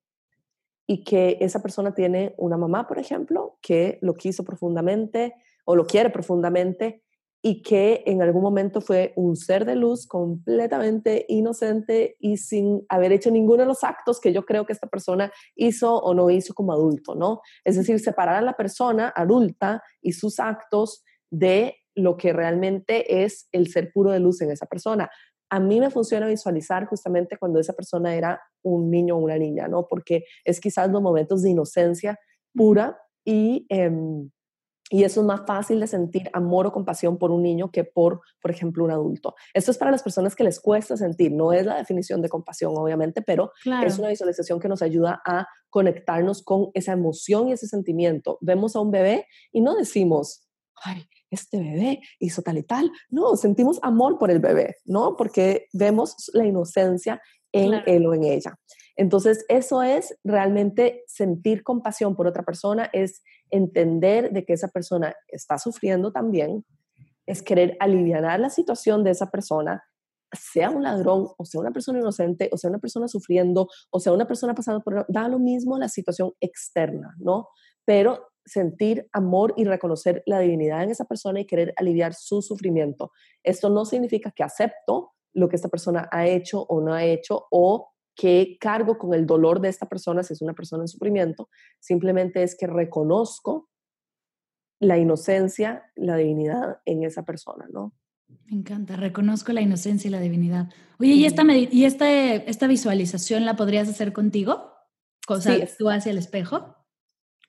y 0.88 1.04
que 1.04 1.38
esa 1.42 1.62
persona 1.62 1.94
tiene 1.94 2.36
una 2.38 2.58
mamá, 2.58 2.88
por 2.88 3.00
ejemplo, 3.00 3.58
que 3.62 3.98
lo 4.02 4.14
quiso 4.14 4.44
profundamente 4.44 5.34
o 5.66 5.76
lo 5.76 5.86
quiere 5.86 6.10
profundamente 6.10 7.04
y 7.42 7.62
que 7.62 8.04
en 8.08 8.24
algún 8.24 8.42
momento 8.42 8.82
fue 8.82 9.14
un 9.16 9.36
ser 9.36 9.66
de 9.66 9.76
luz 9.76 10.08
completamente 10.08 11.26
inocente 11.30 12.16
y 12.20 12.38
sin 12.38 12.84
haber 12.90 13.12
hecho 13.12 13.30
ninguno 13.30 13.62
de 13.62 13.68
los 13.68 13.84
actos 13.84 14.20
que 14.20 14.34
yo 14.34 14.46
creo 14.46 14.66
que 14.66 14.74
esta 14.74 14.88
persona 14.88 15.32
hizo 15.56 15.96
o 15.96 16.16
no 16.16 16.32
hizo 16.32 16.56
como 16.56 16.74
adulto, 16.74 17.14
¿no? 17.14 17.42
Es 17.64 17.76
decir, 17.76 18.00
separar 18.00 18.38
a 18.38 18.42
la 18.42 18.58
persona 18.58 19.14
adulta 19.16 19.84
y 20.02 20.14
sus 20.14 20.40
actos 20.40 21.04
de 21.30 21.76
lo 21.96 22.18
que 22.18 22.34
realmente 22.34 23.24
es 23.24 23.48
el 23.52 23.68
ser 23.70 23.92
puro 23.92 24.12
de 24.12 24.20
luz 24.20 24.42
en 24.42 24.52
esa 24.52 24.66
persona. 24.66 25.10
A 25.50 25.60
mí 25.60 25.80
me 25.80 25.90
funciona 25.90 26.28
visualizar 26.28 26.86
justamente 26.86 27.38
cuando 27.38 27.60
esa 27.60 27.74
persona 27.74 28.16
era 28.16 28.42
un 28.64 28.90
niño 28.90 29.16
o 29.16 29.20
una 29.20 29.38
niña, 29.38 29.68
¿no? 29.68 29.88
Porque 29.88 30.26
es 30.44 30.60
quizás 30.60 30.92
los 30.92 31.02
momentos 31.02 31.42
de 31.42 31.52
inocencia 31.52 32.20
pura 32.54 32.98
y, 33.24 33.66
em, 33.70 34.30
y 34.90 35.04
eso 35.04 35.22
es 35.22 35.26
más 35.26 35.42
fácil 35.48 35.80
de 35.80 35.88
sentir 35.88 36.30
amor 36.34 36.68
o 36.68 36.72
compasión 36.72 37.18
por 37.18 37.32
un 37.32 37.42
niño 37.42 37.72
que 37.72 37.84
por, 37.84 38.22
por 38.42 38.52
ejemplo, 38.52 38.84
un 38.84 38.92
adulto. 38.92 39.36
Esto 39.54 39.72
es 39.72 39.78
para 39.78 39.92
las 39.92 40.04
personas 40.04 40.36
que 40.36 40.44
les 40.44 40.60
cuesta 40.60 40.96
sentir, 40.96 41.32
no 41.32 41.54
es 41.54 41.66
la 41.66 41.78
definición 41.78 42.22
de 42.22 42.30
compasión, 42.30 42.74
obviamente, 42.76 43.22
pero 43.22 43.52
es 43.84 43.98
una 43.98 44.10
visualización 44.10 44.60
que 44.60 44.70
nos 44.70 44.82
ayuda 44.82 45.22
a 45.26 45.48
conectarnos 45.70 46.44
con 46.44 46.70
esa 46.74 46.94
emoción 46.94 47.48
y 47.48 47.54
ese 47.54 47.68
sentimiento. 47.68 48.38
Vemos 48.42 48.76
a 48.76 48.80
un 48.80 48.92
bebé 48.92 49.26
y 49.52 49.62
no 49.62 49.76
decimos, 49.76 50.48
ay, 50.84 51.08
este 51.32 51.60
bebé 51.60 52.02
hizo 52.20 52.42
tal 52.42 52.58
y 52.58 52.64
tal. 52.64 52.92
No, 53.10 53.36
sentimos 53.36 53.80
amor 53.82 54.18
por 54.18 54.32
el 54.32 54.40
bebé, 54.40 54.76
¿no? 54.86 55.16
Porque 55.16 55.68
vemos 55.74 56.16
la 56.34 56.46
inocencia 56.46 57.22
en 57.52 57.74
él 57.86 58.06
o 58.06 58.14
en 58.14 58.24
ella. 58.24 58.58
Entonces, 58.98 59.46
eso 59.50 59.84
es 59.84 60.18
realmente 60.24 61.04
sentir 61.08 61.64
compasión 61.64 62.16
por 62.16 62.28
otra 62.28 62.44
persona, 62.44 62.90
es 62.94 63.22
entender 63.50 64.32
de 64.32 64.46
que 64.46 64.54
esa 64.54 64.70
persona 64.70 65.14
está 65.28 65.58
sufriendo 65.58 66.12
también, 66.12 66.66
es 67.26 67.42
querer 67.42 67.76
aliviar 67.80 68.40
la 68.40 68.50
situación 68.50 69.04
de 69.04 69.12
esa 69.12 69.32
persona, 69.32 69.84
sea 70.32 70.70
un 70.70 70.84
ladrón, 70.84 71.28
o 71.38 71.46
sea 71.46 71.62
una 71.62 71.72
persona 71.72 72.00
inocente, 72.00 72.50
o 72.52 72.58
sea 72.58 72.70
una 72.70 72.80
persona 72.80 73.08
sufriendo, 73.08 73.68
o 73.90 74.00
sea 74.00 74.14
una 74.14 74.28
persona 74.28 74.54
pasando 74.54 74.82
por... 74.82 75.06
Da 75.08 75.28
lo 75.28 75.40
mismo 75.40 75.78
la 75.78 75.90
situación 75.90 76.32
externa, 76.40 77.16
¿no? 77.20 77.50
Pero 77.86 78.28
sentir 78.46 79.08
amor 79.12 79.54
y 79.58 79.66
reconocer 79.66 80.24
la 80.26 80.40
divinidad 80.40 80.84
en 80.84 80.92
esa 80.92 81.06
persona 81.06 81.40
y 81.40 81.46
querer 81.46 81.74
aliviar 81.78 82.14
su 82.14 82.42
sufrimiento. 82.42 83.12
Esto 83.44 83.70
no 83.70 83.86
significa 83.86 84.32
que 84.32 84.44
acepto 84.44 85.14
lo 85.34 85.50
que 85.50 85.56
esta 85.56 85.70
persona 85.70 86.08
ha 86.12 86.28
hecho 86.28 86.62
o 86.62 86.82
no 86.82 86.94
ha 86.94 87.04
hecho 87.04 87.48
o 87.52 87.92
que 88.16 88.58
cargo 88.60 88.98
con 88.98 89.14
el 89.14 89.26
dolor 89.26 89.60
de 89.60 89.70
esta 89.70 89.88
persona 89.88 90.24
si 90.24 90.34
es 90.34 90.42
una 90.42 90.54
persona 90.54 90.84
en 90.84 90.88
sufrimiento, 90.88 91.50
simplemente 91.80 92.44
es 92.44 92.56
que 92.58 92.68
reconozco 92.68 93.70
la 94.80 94.98
inocencia, 94.98 95.92
la 95.96 96.16
divinidad 96.16 96.80
en 96.86 97.04
esa 97.04 97.24
persona, 97.24 97.68
¿no? 97.72 97.94
Me 98.46 98.58
encanta, 98.58 98.96
reconozco 98.96 99.52
la 99.54 99.62
inocencia 99.62 100.08
y 100.08 100.12
la 100.12 100.20
divinidad. 100.20 100.70
Oye, 101.00 101.14
¿y 101.14 101.26
esta, 101.26 101.44
y 101.54 101.86
este, 101.86 102.50
esta 102.50 102.68
visualización 102.68 103.46
la 103.46 103.56
podrías 103.56 103.90
hacer 103.90 104.14
contigo? 104.14 104.74
O 105.28 105.42
sea, 105.42 105.58
tú 105.78 105.90
hacia 105.90 106.12
el 106.12 106.18
espejo. 106.18 106.76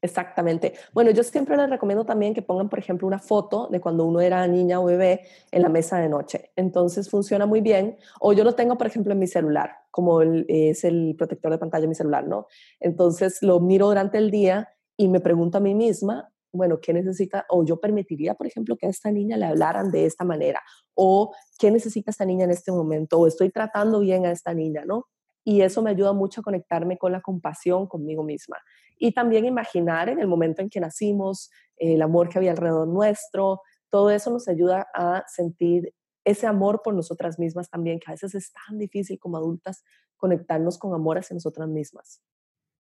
Exactamente. 0.06 0.74
Bueno, 0.92 1.10
yo 1.10 1.24
siempre 1.24 1.56
les 1.56 1.68
recomiendo 1.68 2.04
también 2.04 2.32
que 2.32 2.40
pongan, 2.40 2.68
por 2.68 2.78
ejemplo, 2.78 3.08
una 3.08 3.18
foto 3.18 3.66
de 3.72 3.80
cuando 3.80 4.04
uno 4.04 4.20
era 4.20 4.46
niña 4.46 4.80
o 4.80 4.84
bebé 4.84 5.22
en 5.50 5.62
la 5.62 5.68
mesa 5.68 5.98
de 5.98 6.08
noche. 6.08 6.52
Entonces 6.54 7.10
funciona 7.10 7.44
muy 7.44 7.60
bien. 7.60 7.96
O 8.20 8.32
yo 8.32 8.44
lo 8.44 8.54
tengo, 8.54 8.78
por 8.78 8.86
ejemplo, 8.86 9.12
en 9.12 9.18
mi 9.18 9.26
celular, 9.26 9.70
como 9.90 10.22
es 10.22 10.84
el 10.84 11.16
protector 11.18 11.50
de 11.50 11.58
pantalla 11.58 11.82
de 11.82 11.88
mi 11.88 11.96
celular, 11.96 12.26
¿no? 12.26 12.46
Entonces 12.78 13.42
lo 13.42 13.58
miro 13.58 13.88
durante 13.88 14.18
el 14.18 14.30
día 14.30 14.68
y 14.96 15.08
me 15.08 15.18
pregunto 15.20 15.58
a 15.58 15.60
mí 15.60 15.74
misma, 15.74 16.30
bueno, 16.52 16.78
¿qué 16.80 16.92
necesita? 16.92 17.44
O 17.50 17.64
yo 17.64 17.80
permitiría, 17.80 18.34
por 18.34 18.46
ejemplo, 18.46 18.76
que 18.76 18.86
a 18.86 18.90
esta 18.90 19.10
niña 19.10 19.36
le 19.36 19.46
hablaran 19.46 19.90
de 19.90 20.06
esta 20.06 20.24
manera. 20.24 20.60
O 20.94 21.34
¿qué 21.58 21.72
necesita 21.72 22.12
esta 22.12 22.24
niña 22.24 22.44
en 22.44 22.52
este 22.52 22.70
momento? 22.70 23.18
O 23.18 23.26
estoy 23.26 23.50
tratando 23.50 23.98
bien 24.00 24.24
a 24.24 24.30
esta 24.30 24.54
niña, 24.54 24.84
¿no? 24.86 25.06
Y 25.48 25.62
eso 25.62 25.80
me 25.82 25.90
ayuda 25.90 26.12
mucho 26.12 26.40
a 26.40 26.44
conectarme 26.44 26.98
con 26.98 27.12
la 27.12 27.20
compasión 27.20 27.86
conmigo 27.86 28.24
misma 28.24 28.56
y 28.98 29.12
también 29.12 29.44
imaginar 29.44 30.08
en 30.08 30.18
el 30.18 30.28
momento 30.28 30.62
en 30.62 30.70
que 30.70 30.80
nacimos, 30.80 31.50
el 31.76 32.00
amor 32.02 32.28
que 32.28 32.38
había 32.38 32.52
alrededor 32.52 32.88
nuestro, 32.88 33.60
todo 33.90 34.10
eso 34.10 34.30
nos 34.30 34.48
ayuda 34.48 34.86
a 34.94 35.24
sentir 35.26 35.92
ese 36.24 36.46
amor 36.46 36.82
por 36.82 36.94
nosotras 36.94 37.38
mismas 37.38 37.70
también, 37.70 38.00
que 38.00 38.10
a 38.10 38.14
veces 38.14 38.34
es 38.34 38.52
tan 38.52 38.78
difícil 38.78 39.18
como 39.18 39.36
adultas 39.36 39.84
conectarnos 40.16 40.78
con 40.78 40.92
amor 40.94 41.18
hacia 41.18 41.34
nosotras 41.34 41.68
mismas. 41.68 42.20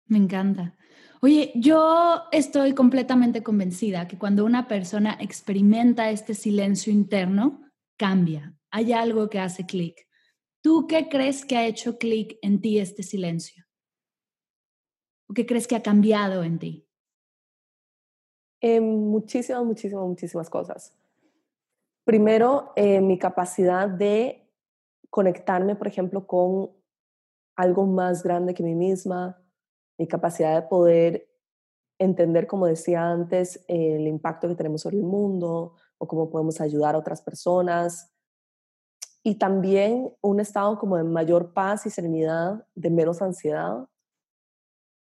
Me 0.07 0.19
encanta. 0.19 0.75
Oye, 1.21 1.53
yo 1.55 2.23
estoy 2.33 2.75
completamente 2.75 3.43
convencida 3.43 4.09
que 4.09 4.19
cuando 4.19 4.45
una 4.45 4.67
persona 4.67 5.17
experimenta 5.21 6.11
este 6.11 6.35
silencio 6.35 6.93
interno, 6.93 7.63
cambia. 7.97 8.55
Hay 8.71 8.93
algo 8.93 9.29
que 9.29 9.39
hace 9.39 9.67
clic. 9.67 10.07
¿Tú 10.63 10.87
qué 10.89 11.09
crees 11.09 11.45
que 11.45 11.57
ha 11.57 11.67
hecho 11.67 11.99
clic 11.99 12.39
en 12.43 12.61
ti 12.61 12.79
este 12.79 13.03
silencio? 13.03 13.68
¿O 15.29 15.35
qué 15.35 15.47
crees 15.47 15.67
que 15.67 15.77
ha 15.77 15.83
cambiado 15.83 16.43
en 16.43 16.59
ti? 16.59 16.85
muchísimas, 18.61 19.65
muchísimas, 19.65 20.05
muchísimas 20.05 20.51
cosas. 20.51 20.93
Primero, 22.05 22.73
mi 22.77 23.17
capacidad 23.19 23.89
de 23.89 24.51
conectarme, 25.11 25.77
por 25.77 25.87
ejemplo, 25.87 26.27
con 26.27 26.71
algo 27.57 27.87
más 27.87 28.23
grande 28.23 28.55
que 28.55 28.63
mí 28.63 28.75
misma, 28.75 29.41
mi 29.97 30.09
capacidad 30.09 30.55
de 30.61 30.67
poder 30.69 31.29
entender, 31.99 32.47
como 32.47 32.67
decía 32.67 33.09
antes, 33.09 33.65
el 33.69 34.07
impacto 34.07 34.49
que 34.49 34.55
tenemos 34.55 34.83
sobre 34.83 34.97
el 34.97 35.05
mundo 35.05 35.75
o 35.99 36.07
cómo 36.09 36.31
podemos 36.31 36.61
ayudar 36.61 36.95
a 36.95 36.99
otras 36.99 37.23
personas. 37.23 38.13
Y 39.23 39.37
también 39.37 40.13
un 40.21 40.41
estado 40.41 40.79
como 40.79 40.97
de 40.97 41.05
mayor 41.05 41.53
paz 41.53 41.87
y 41.87 41.91
serenidad, 41.91 42.67
de 42.75 42.91
menos 42.91 43.21
ansiedad, 43.23 43.89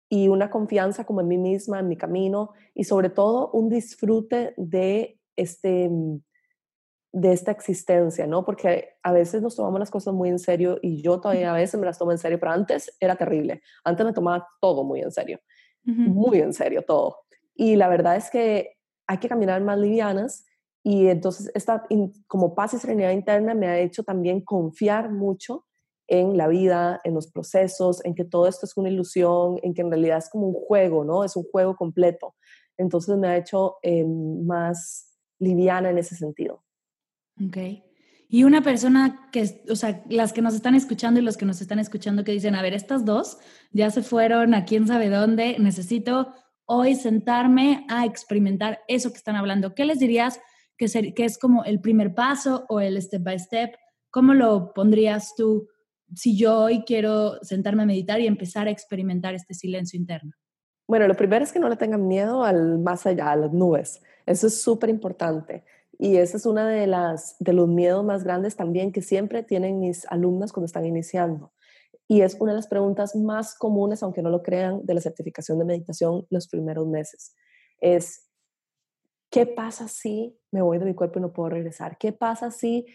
y 0.09 0.29
una 0.29 0.51
confianza 0.51 1.05
como 1.05 1.21
en 1.21 1.29
mí 1.29 1.39
misma, 1.39 1.81
en 1.81 1.89
mi 1.89 1.97
camino 1.97 2.53
y 2.75 2.85
sobre 2.85 3.11
todo 3.11 3.51
un 3.53 3.69
disfrute 3.69 4.55
de, 4.57 5.21
este, 5.37 5.89
mm, 5.89 6.21
de 7.13 7.33
esta 7.33 7.51
existencia, 7.51 8.27
¿no? 8.27 8.45
Porque 8.45 8.97
a 9.03 9.13
veces 9.13 9.43
nos 9.43 9.57
tomamos 9.57 9.81
las 9.81 9.91
cosas 9.91 10.15
muy 10.15 10.29
en 10.29 10.39
serio 10.39 10.79
y 10.83 11.03
yo 11.03 11.21
todavía 11.21 11.53
a 11.53 11.57
veces 11.57 11.79
me 11.79 11.87
las 11.87 11.99
tomo 11.99 12.13
en 12.13 12.19
serio, 12.19 12.39
pero 12.39 12.53
antes 12.53 12.97
era 13.01 13.17
terrible. 13.17 13.63
Antes 13.85 14.07
me 14.07 14.13
tomaba 14.13 14.47
todo 14.61 14.85
muy 14.85 15.01
en 15.01 15.13
serio, 15.13 15.41
muy 15.85 16.39
en 16.39 16.53
serio 16.53 16.83
todo. 16.83 17.19
Y 17.55 17.77
la 17.77 17.89
verdad 17.89 18.17
es 18.17 18.31
que 18.31 18.77
hay 19.07 19.19
que 19.19 19.29
caminar 19.29 19.63
más 19.63 19.79
livianas 19.79 20.45
y 20.83 21.09
entonces 21.09 21.51
esta 21.55 21.85
como 22.27 22.55
paz 22.55 22.75
y 22.75 22.79
serenidad 22.79 23.11
interna 23.11 23.55
me 23.55 23.67
ha 23.67 23.79
hecho 23.79 24.05
también 24.05 24.41
confiar 24.43 25.11
mucho 25.11 25.67
en 26.09 26.37
la 26.37 26.49
vida, 26.49 27.01
en 27.05 27.15
los 27.15 27.31
procesos, 27.31 28.05
en 28.05 28.15
que 28.15 28.25
todo 28.25 28.49
esto 28.49 28.67
es 28.67 28.77
una 28.77 28.89
ilusión, 28.89 29.61
en 29.63 29.75
que 29.75 29.83
en 29.83 29.91
realidad 29.91 30.19
es 30.19 30.31
como 30.31 30.49
un 30.49 30.55
juego, 30.55 31.05
¿no? 31.05 31.23
Es 31.23 31.37
un 31.37 31.45
juego 31.45 31.77
completo. 31.77 32.35
Entonces 32.79 33.17
me 33.19 33.29
ha 33.29 33.37
hecho 33.37 33.77
eh, 33.83 34.05
más 34.05 35.19
liviana 35.39 35.91
en 35.91 35.99
ese 35.99 36.17
sentido. 36.17 36.65
Ok. 37.45 37.59
Y 38.31 38.45
una 38.45 38.63
persona 38.63 39.29
que, 39.33 39.63
o 39.71 39.77
sea, 39.77 40.03
las 40.09 40.33
que 40.33 40.43
nos 40.43 40.55
están 40.55 40.75
escuchando 40.75 41.21
y 41.21 41.23
los 41.23 41.37
que 41.37 41.47
nos 41.47 41.61
están 41.61 41.79
escuchando 41.79 42.25
que 42.25 42.33
dicen, 42.33 42.55
a 42.55 42.63
ver, 42.63 42.75
estas 42.75 43.05
dos 43.05 43.39
ya 43.73 43.91
se 43.91 44.03
fueron 44.03 44.55
a 44.55 44.65
quién 44.65 44.87
sabe 44.87 45.09
dónde, 45.09 45.57
necesito 45.59 46.35
hoy 46.67 46.95
sentarme 46.95 47.87
a 47.89 48.05
experimentar 48.05 48.81
eso 48.87 49.11
que 49.11 49.17
están 49.17 49.37
hablando. 49.37 49.75
¿Qué 49.75 49.87
les 49.87 49.99
dirías 49.99 50.41
que, 50.77 50.89
ser, 50.89 51.15
que 51.15 51.25
es 51.25 51.39
como 51.39 51.65
el 51.65 51.81
primer 51.81 52.15
paso 52.15 52.67
o 52.69 52.81
el 52.81 53.01
step 53.01 53.23
by 53.23 53.39
step? 53.39 53.75
¿Cómo 54.11 54.35
lo 54.35 54.73
pondrías 54.75 55.35
tú 55.35 55.69
si 56.15 56.37
yo 56.37 56.59
hoy 56.61 56.83
quiero 56.85 57.43
sentarme 57.43 57.83
a 57.83 57.87
meditar 57.87 58.21
y 58.21 58.27
empezar 58.27 58.69
a 58.69 58.71
experimentar 58.71 59.35
este 59.35 59.55
silencio 59.55 59.99
interno? 59.99 60.33
Bueno, 60.87 61.07
lo 61.07 61.15
primero 61.15 61.45
es 61.45 61.53
que 61.53 61.61
no 61.61 61.69
le 61.69 61.77
tengan 61.77 62.09
miedo 62.09 62.45
al 62.45 62.79
más 62.79 63.07
allá, 63.07 63.33
a 63.33 63.37
las 63.37 63.53
nubes. 63.53 64.03
Eso 64.25 64.47
es 64.47 64.63
súper 64.63 64.89
importante. 64.89 65.65
Y 65.99 66.17
ese 66.17 66.37
es 66.37 66.47
uno 66.47 66.65
de, 66.65 66.87
las, 66.87 67.37
de 67.41 67.53
los 67.53 67.69
miedos 67.69 68.05
más 68.05 68.25
grandes 68.25 68.57
también 68.57 68.93
que 68.93 69.03
siempre 69.03 69.43
tienen 69.43 69.81
mis 69.81 70.07
alumnas 70.07 70.53
cuando 70.53 70.67
están 70.67 70.87
iniciando. 70.87 71.53
Y 72.07 72.23
es 72.23 72.37
una 72.41 72.53
de 72.53 72.57
las 72.57 72.69
preguntas 72.69 73.15
más 73.17 73.55
comunes, 73.55 74.03
aunque 74.03 74.23
no 74.23 74.31
lo 74.31 74.43
crean, 74.43 74.81
de 74.87 74.95
la 74.95 75.01
certificación 75.01 75.59
de 75.59 75.67
meditación 75.67 76.27
los 76.31 76.49
primeros 76.49 76.87
meses. 76.87 77.35
Es, 77.81 78.31
¿qué 79.29 79.45
pasa 79.45 79.89
si 79.89 80.39
me 80.51 80.63
voy 80.63 80.79
de 80.79 80.87
mi 80.87 80.95
cuerpo 80.95 81.19
y 81.19 81.23
no 81.23 81.33
puedo 81.33 81.51
regresar? 81.51 81.99
¿Qué 81.99 82.13
pasa 82.13 82.51
si 82.51 82.87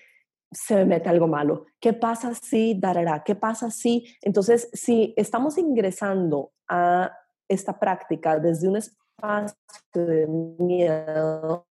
se 0.53 0.75
me 0.75 0.85
mete 0.85 1.09
algo 1.09 1.27
malo? 1.27 1.65
¿Qué 1.79 1.93
pasa 1.93 2.33
si 2.33 2.79
dará? 2.79 3.23
¿Qué 3.23 3.35
pasa 3.35 3.71
si? 3.71 4.05
Entonces, 4.21 4.69
si 4.73 5.13
estamos 5.17 5.57
ingresando 5.57 6.51
a 6.67 7.11
esta 7.47 7.77
práctica 7.79 8.39
desde 8.39 8.67
un 8.67 8.77
espacio 8.77 9.57
de 9.93 10.27
miedo, 10.27 11.67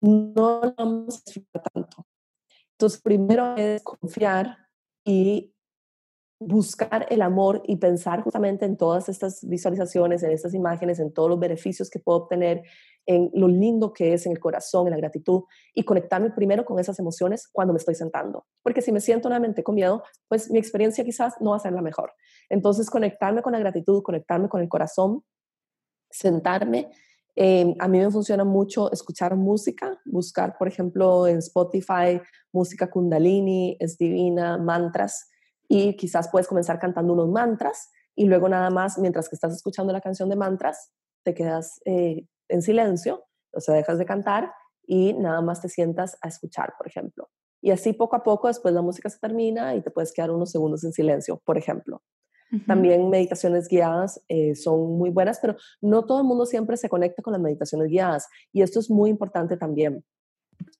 no 0.00 0.60
lo 0.62 0.74
vamos 0.76 1.22
a 1.54 1.58
tanto. 1.60 2.06
Entonces, 2.72 3.00
primero 3.02 3.56
es 3.56 3.82
confiar 3.82 4.56
y 5.04 5.52
buscar 6.40 7.06
el 7.10 7.22
amor 7.22 7.62
y 7.66 7.76
pensar 7.76 8.22
justamente 8.22 8.64
en 8.64 8.76
todas 8.76 9.08
estas 9.08 9.40
visualizaciones, 9.42 10.22
en 10.22 10.30
estas 10.30 10.54
imágenes, 10.54 11.00
en 11.00 11.12
todos 11.12 11.28
los 11.30 11.40
beneficios 11.40 11.90
que 11.90 11.98
puedo 11.98 12.18
obtener, 12.18 12.62
en 13.06 13.30
lo 13.32 13.48
lindo 13.48 13.92
que 13.92 14.12
es 14.12 14.26
en 14.26 14.32
el 14.32 14.38
corazón, 14.38 14.86
en 14.86 14.92
la 14.92 14.98
gratitud 14.98 15.44
y 15.74 15.84
conectarme 15.84 16.30
primero 16.30 16.64
con 16.64 16.78
esas 16.78 16.98
emociones 16.98 17.48
cuando 17.50 17.72
me 17.72 17.78
estoy 17.78 17.94
sentando. 17.94 18.46
Porque 18.62 18.82
si 18.82 18.92
me 18.92 19.00
siento 19.00 19.28
nuevamente 19.28 19.64
con 19.64 19.74
miedo, 19.74 20.02
pues 20.28 20.50
mi 20.50 20.58
experiencia 20.58 21.04
quizás 21.04 21.34
no 21.40 21.50
va 21.50 21.56
a 21.56 21.60
ser 21.60 21.72
la 21.72 21.82
mejor. 21.82 22.12
Entonces, 22.50 22.90
conectarme 22.90 23.42
con 23.42 23.52
la 23.52 23.58
gratitud, 23.58 24.02
conectarme 24.02 24.48
con 24.48 24.60
el 24.60 24.68
corazón, 24.68 25.24
sentarme. 26.10 26.90
Eh, 27.34 27.74
a 27.78 27.88
mí 27.88 27.98
me 27.98 28.10
funciona 28.10 28.44
mucho 28.44 28.92
escuchar 28.92 29.36
música, 29.36 29.98
buscar, 30.04 30.56
por 30.58 30.68
ejemplo, 30.68 31.26
en 31.26 31.38
Spotify 31.38 32.20
música 32.52 32.90
kundalini, 32.90 33.76
es 33.80 33.96
divina, 33.96 34.58
mantras 34.58 35.30
y 35.68 35.96
quizás 35.96 36.28
puedes 36.30 36.48
comenzar 36.48 36.78
cantando 36.78 37.12
unos 37.12 37.28
mantras 37.28 37.90
y 38.14 38.24
luego 38.24 38.48
nada 38.48 38.70
más, 38.70 38.98
mientras 38.98 39.28
que 39.28 39.36
estás 39.36 39.54
escuchando 39.54 39.92
la 39.92 40.00
canción 40.00 40.28
de 40.28 40.36
mantras, 40.36 40.90
te 41.24 41.34
quedas 41.34 41.80
eh, 41.84 42.26
en 42.48 42.62
silencio, 42.62 43.24
o 43.52 43.60
sea, 43.60 43.74
dejas 43.74 43.98
de 43.98 44.06
cantar 44.06 44.52
y 44.86 45.12
nada 45.12 45.40
más 45.40 45.60
te 45.60 45.68
sientas 45.68 46.16
a 46.22 46.28
escuchar, 46.28 46.74
por 46.76 46.88
ejemplo. 46.88 47.28
Y 47.60 47.70
así 47.70 47.92
poco 47.92 48.16
a 48.16 48.22
poco, 48.22 48.48
después 48.48 48.74
la 48.74 48.82
música 48.82 49.08
se 49.08 49.18
termina 49.18 49.74
y 49.74 49.82
te 49.82 49.90
puedes 49.90 50.12
quedar 50.12 50.30
unos 50.30 50.50
segundos 50.50 50.82
en 50.84 50.92
silencio, 50.92 51.40
por 51.44 51.58
ejemplo. 51.58 52.02
También 52.66 53.10
meditaciones 53.10 53.68
guiadas 53.68 54.22
eh, 54.28 54.54
son 54.54 54.96
muy 54.96 55.10
buenas, 55.10 55.38
pero 55.38 55.56
no 55.82 56.06
todo 56.06 56.18
el 56.20 56.24
mundo 56.24 56.46
siempre 56.46 56.78
se 56.78 56.88
conecta 56.88 57.22
con 57.22 57.34
las 57.34 57.42
meditaciones 57.42 57.88
guiadas. 57.88 58.26
Y 58.52 58.62
esto 58.62 58.80
es 58.80 58.90
muy 58.90 59.10
importante 59.10 59.58
también. 59.58 60.02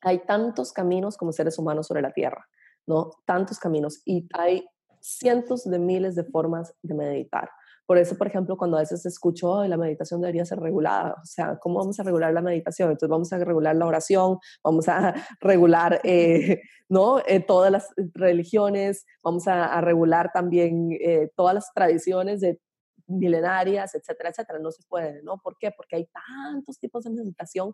Hay 0.01 0.25
tantos 0.25 0.73
caminos 0.73 1.19
como 1.19 1.31
seres 1.31 1.59
humanos 1.59 1.89
sobre 1.89 2.01
la 2.01 2.13
Tierra, 2.13 2.49
¿no? 2.87 3.11
Tantos 3.27 3.59
caminos. 3.59 4.01
Y 4.07 4.27
hay 4.33 4.67
cientos 5.09 5.65
de 5.65 5.79
miles 5.79 6.15
de 6.15 6.25
formas 6.25 6.75
de 6.83 6.95
meditar. 6.95 7.49
Por 7.89 7.97
eso, 7.97 8.19
por 8.19 8.27
ejemplo, 8.27 8.59
cuando 8.59 8.77
a 8.77 8.81
veces 8.81 9.07
escucho, 9.07 9.65
la 9.65 9.79
meditación 9.79 10.21
debería 10.21 10.45
ser 10.45 10.61
regulada, 10.61 11.15
o 11.23 11.25
sea, 11.25 11.57
¿cómo 11.59 11.79
vamos 11.79 11.99
a 11.99 12.03
regular 12.03 12.35
la 12.35 12.43
meditación? 12.43 12.91
Entonces 12.91 13.09
vamos 13.09 13.33
a 13.33 13.39
regular 13.39 13.75
la 13.77 13.87
oración, 13.87 14.39
vamos 14.63 14.89
a 14.89 15.15
regular, 15.41 15.99
eh, 16.05 16.61
¿no? 16.91 17.21
Eh, 17.21 17.41
todas 17.41 17.73
las 17.73 17.89
religiones, 18.13 19.07
vamos 19.23 19.49
a, 19.49 19.81
regular 19.81 20.31
también 20.35 20.91
eh, 21.01 21.31
todas 21.35 21.55
las 21.55 21.73
tradiciones 21.73 22.43
de 22.43 22.61
milenarias, 23.07 23.95
etcétera, 23.95 24.29
etcétera. 24.29 24.59
No 24.59 24.71
se 24.71 24.83
puede, 24.87 25.23
¿no? 25.23 25.39
¿Por 25.39 25.57
qué? 25.59 25.71
Porque 25.75 25.97
hay 25.97 26.07
tantos 26.13 26.79
tipos 26.79 27.05
de 27.05 27.11
meditación 27.11 27.73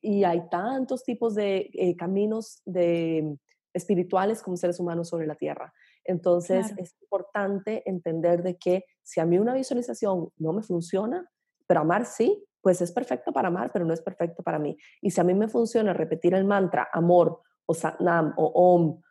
y 0.00 0.24
hay 0.24 0.48
tantos 0.48 1.04
tipos 1.04 1.34
de 1.34 1.94
caminos 1.98 2.62
de 2.64 3.36
espirituales 3.74 4.42
como 4.42 4.56
seres 4.56 4.80
humanos 4.80 5.08
sobre 5.08 5.26
la 5.26 5.34
tierra. 5.34 5.72
Entonces 6.08 6.72
es 6.78 6.96
importante 7.02 7.82
entender 7.84 8.42
de 8.42 8.56
que 8.56 8.86
si 9.02 9.20
a 9.20 9.26
mí 9.26 9.38
una 9.38 9.52
visualización 9.52 10.30
no 10.38 10.54
me 10.54 10.62
funciona, 10.62 11.30
pero 11.66 11.80
amar 11.80 12.06
sí, 12.06 12.42
pues 12.62 12.80
es 12.80 12.92
perfecto 12.92 13.30
para 13.30 13.48
amar, 13.48 13.70
pero 13.70 13.84
no 13.84 13.92
es 13.92 14.00
perfecto 14.00 14.42
para 14.42 14.58
mí. 14.58 14.74
Y 15.02 15.10
si 15.10 15.20
a 15.20 15.24
mí 15.24 15.34
me 15.34 15.48
funciona 15.48 15.92
repetir 15.92 16.32
el 16.32 16.46
mantra 16.46 16.88
amor 16.94 17.42
o 17.66 17.74
satnam 17.74 18.32
o 18.38 18.46
om 18.46 19.02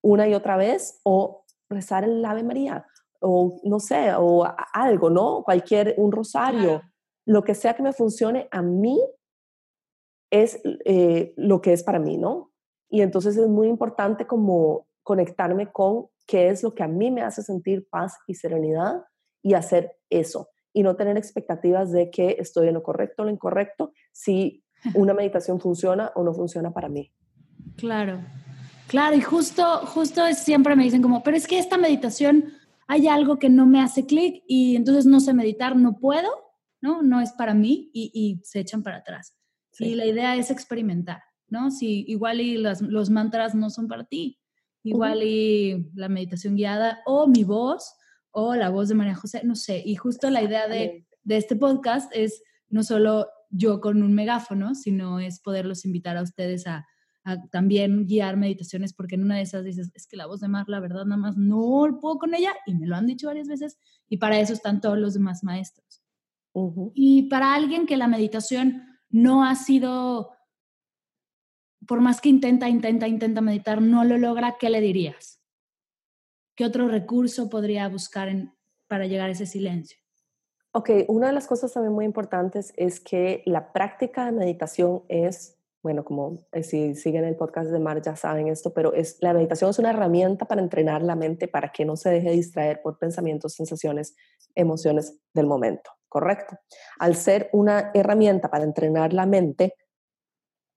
una 0.00 0.28
y 0.28 0.34
otra 0.34 0.56
vez 0.56 1.00
o 1.02 1.44
rezar 1.68 2.04
el 2.04 2.24
Ave 2.24 2.44
María 2.44 2.86
o 3.20 3.58
no 3.64 3.80
sé, 3.80 4.12
o 4.16 4.46
algo, 4.72 5.10
¿no? 5.10 5.42
Cualquier, 5.42 5.94
un 5.96 6.12
rosario, 6.12 6.82
lo 7.26 7.42
que 7.42 7.56
sea 7.56 7.74
que 7.74 7.82
me 7.82 7.92
funcione 7.92 8.46
a 8.52 8.62
mí 8.62 9.00
es 10.30 10.60
eh, 10.84 11.32
lo 11.36 11.60
que 11.60 11.72
es 11.72 11.82
para 11.82 11.98
mí, 11.98 12.16
¿no? 12.16 12.52
Y 12.88 13.00
entonces 13.00 13.36
es 13.36 13.48
muy 13.48 13.66
importante 13.66 14.26
como 14.26 14.86
conectarme 15.02 15.72
con 15.72 16.10
qué 16.26 16.48
es 16.48 16.62
lo 16.62 16.74
que 16.74 16.82
a 16.82 16.88
mí 16.88 17.10
me 17.10 17.22
hace 17.22 17.42
sentir 17.42 17.88
paz 17.88 18.18
y 18.26 18.34
serenidad 18.34 19.02
y 19.42 19.54
hacer 19.54 19.92
eso. 20.10 20.48
Y 20.72 20.82
no 20.82 20.96
tener 20.96 21.16
expectativas 21.16 21.92
de 21.92 22.10
que 22.10 22.36
estoy 22.38 22.68
en 22.68 22.74
lo 22.74 22.82
correcto 22.82 23.22
o 23.22 23.26
lo 23.26 23.30
incorrecto, 23.30 23.92
si 24.12 24.64
una 24.94 25.14
meditación 25.14 25.60
funciona 25.60 26.12
o 26.14 26.24
no 26.24 26.34
funciona 26.34 26.72
para 26.72 26.88
mí. 26.88 27.12
Claro, 27.76 28.24
claro, 28.88 29.16
y 29.16 29.20
justo, 29.20 29.64
justo 29.86 30.22
siempre 30.34 30.76
me 30.76 30.84
dicen 30.84 31.02
como, 31.02 31.22
pero 31.22 31.36
es 31.36 31.46
que 31.46 31.58
esta 31.58 31.76
meditación 31.76 32.52
hay 32.86 33.08
algo 33.08 33.38
que 33.38 33.48
no 33.48 33.66
me 33.66 33.80
hace 33.80 34.06
clic 34.06 34.42
y 34.46 34.76
entonces 34.76 35.06
no 35.06 35.20
sé 35.20 35.32
meditar, 35.34 35.76
no 35.76 35.98
puedo, 35.98 36.28
¿no? 36.80 37.02
No 37.02 37.20
es 37.20 37.32
para 37.32 37.54
mí 37.54 37.90
y, 37.92 38.40
se 38.44 38.60
echan 38.60 38.82
para 38.82 38.98
atrás. 38.98 39.36
Y 39.78 39.94
la 39.94 40.06
idea 40.06 40.36
es 40.36 40.50
experimentar, 40.50 41.22
¿no? 41.48 41.70
Si 41.70 42.04
igual 42.06 42.40
y 42.40 42.58
los 42.58 43.10
mantras 43.10 43.54
no 43.54 43.70
son 43.70 43.88
para 43.88 44.04
ti, 44.04 44.38
igual 44.84 45.22
y 45.22 45.90
la 45.94 46.08
meditación 46.08 46.54
guiada 46.54 47.00
o 47.06 47.26
mi 47.26 47.42
voz 47.42 47.96
o 48.30 48.54
la 48.54 48.68
voz 48.68 48.88
de 48.88 48.94
María 48.94 49.14
José, 49.14 49.40
no 49.44 49.56
sé. 49.56 49.82
Y 49.84 49.96
justo 49.96 50.30
la 50.30 50.42
idea 50.42 50.68
de, 50.68 51.06
este 51.28 51.56
podcast 51.56 52.12
es 52.14 52.42
no 52.68 52.82
solo 52.82 53.28
yo 53.50 53.80
con 53.80 54.02
un 54.02 54.12
megáfono, 54.12 54.74
sino 54.74 55.20
es 55.20 55.40
poderlos 55.40 55.84
invitar 55.84 56.16
a 56.16 56.22
ustedes 56.22 56.66
a, 56.66 56.86
también 57.50 58.04
guiar 58.04 58.36
meditaciones, 58.36 58.92
porque 58.92 59.14
en 59.14 59.22
una 59.22 59.36
de 59.36 59.42
esas 59.42 59.64
dices, 59.64 59.90
es 59.94 60.06
que 60.06 60.18
la 60.18 60.26
voz 60.26 60.40
de 60.40 60.48
Mar, 60.48 60.66
la 60.68 60.78
verdad, 60.78 61.06
nada 61.06 61.16
más 61.16 61.38
no 61.38 61.98
puedo 61.98 62.18
con 62.18 62.34
ella, 62.34 62.52
y 62.66 62.74
me 62.74 62.86
lo 62.86 62.96
han 62.96 63.06
dicho 63.06 63.28
varias 63.28 63.48
veces, 63.48 63.78
y 64.10 64.18
para 64.18 64.38
eso 64.38 64.52
están 64.52 64.82
todos 64.82 64.98
los 64.98 65.14
demás 65.14 65.42
maestros. 65.42 66.02
Y 66.92 67.22
para 67.30 67.54
alguien 67.54 67.86
que 67.86 67.96
la 67.96 68.08
meditación 68.08 68.82
no 69.08 69.42
ha 69.42 69.54
sido 69.54 70.32
por 71.86 72.00
más 72.00 72.20
que 72.20 72.28
intenta, 72.28 72.68
intenta, 72.68 73.08
intenta 73.08 73.40
meditar, 73.40 73.80
no 73.80 74.04
lo 74.04 74.18
logra, 74.18 74.56
¿qué 74.58 74.70
le 74.70 74.80
dirías? 74.80 75.40
¿Qué 76.56 76.64
otro 76.64 76.88
recurso 76.88 77.48
podría 77.48 77.88
buscar 77.88 78.30
para 78.86 79.06
llegar 79.06 79.28
a 79.28 79.32
ese 79.32 79.46
silencio? 79.46 79.98
Ok, 80.72 80.90
una 81.08 81.28
de 81.28 81.32
las 81.32 81.46
cosas 81.46 81.72
también 81.72 81.92
muy 81.92 82.04
importantes 82.04 82.72
es 82.76 83.00
que 83.00 83.42
la 83.46 83.72
práctica 83.72 84.26
de 84.26 84.32
meditación 84.32 85.04
es, 85.08 85.56
bueno, 85.82 86.04
como 86.04 86.38
eh, 86.52 86.64
si 86.64 86.96
siguen 86.96 87.24
el 87.24 87.36
podcast 87.36 87.70
de 87.70 87.78
Mar 87.78 88.02
ya 88.02 88.16
saben 88.16 88.48
esto, 88.48 88.72
pero 88.74 88.92
es, 88.92 89.18
la 89.20 89.32
meditación 89.32 89.70
es 89.70 89.78
una 89.78 89.90
herramienta 89.90 90.46
para 90.46 90.60
entrenar 90.60 91.02
la 91.02 91.14
mente 91.14 91.46
para 91.46 91.70
que 91.70 91.84
no 91.84 91.96
se 91.96 92.10
deje 92.10 92.30
distraer 92.30 92.82
por 92.82 92.98
pensamientos, 92.98 93.54
sensaciones, 93.54 94.16
emociones 94.56 95.20
del 95.32 95.46
momento, 95.46 95.90
¿correcto? 96.08 96.58
Al 96.98 97.14
ser 97.14 97.50
una 97.52 97.92
herramienta 97.94 98.50
para 98.50 98.64
entrenar 98.64 99.12
la 99.12 99.26
mente, 99.26 99.74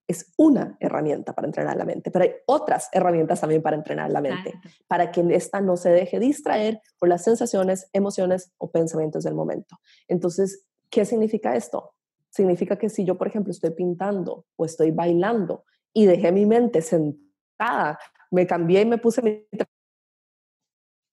es 0.08 0.34
una 0.38 0.78
herramienta 0.80 1.34
para 1.34 1.48
entrenar 1.48 1.76
la 1.76 1.86
mente, 1.86 2.12
pero 2.12 2.24
hay 2.24 2.32
otras 2.46 2.89
herramientas 2.93 3.41
también 3.41 3.62
para 3.62 3.76
entrenar 3.76 4.10
la 4.12 4.22
mente, 4.22 4.54
para 4.88 5.12
que 5.12 5.26
esta 5.32 5.60
no 5.60 5.76
se 5.76 5.89
deje 5.89 6.20
distraer 6.20 6.82
por 6.98 7.10
las 7.10 7.24
sensaciones, 7.24 7.89
emociones 7.93 8.54
o 8.58 8.72
pensamientos 8.72 9.26
del 9.26 9.36
momento. 9.36 9.78
Entonces, 10.08 10.65
¿qué 10.89 11.04
significa 11.06 11.56
esto? 11.56 11.93
Significa 12.30 12.78
que 12.78 12.89
si 12.89 13.04
yo, 13.04 13.17
por 13.17 13.28
ejemplo, 13.28 13.52
estoy 13.52 13.72
pintando 13.72 14.46
o 14.56 14.65
estoy 14.65 14.91
bailando 14.91 15.65
y 15.93 16.06
dejé 16.06 16.32
mi 16.32 16.46
mente 16.46 16.82
sentada, 16.82 18.00
me 18.32 18.48
cambié 18.48 18.82
y 18.82 18.86
me 18.86 18.98
puse 18.98 19.22
mi 19.22 19.46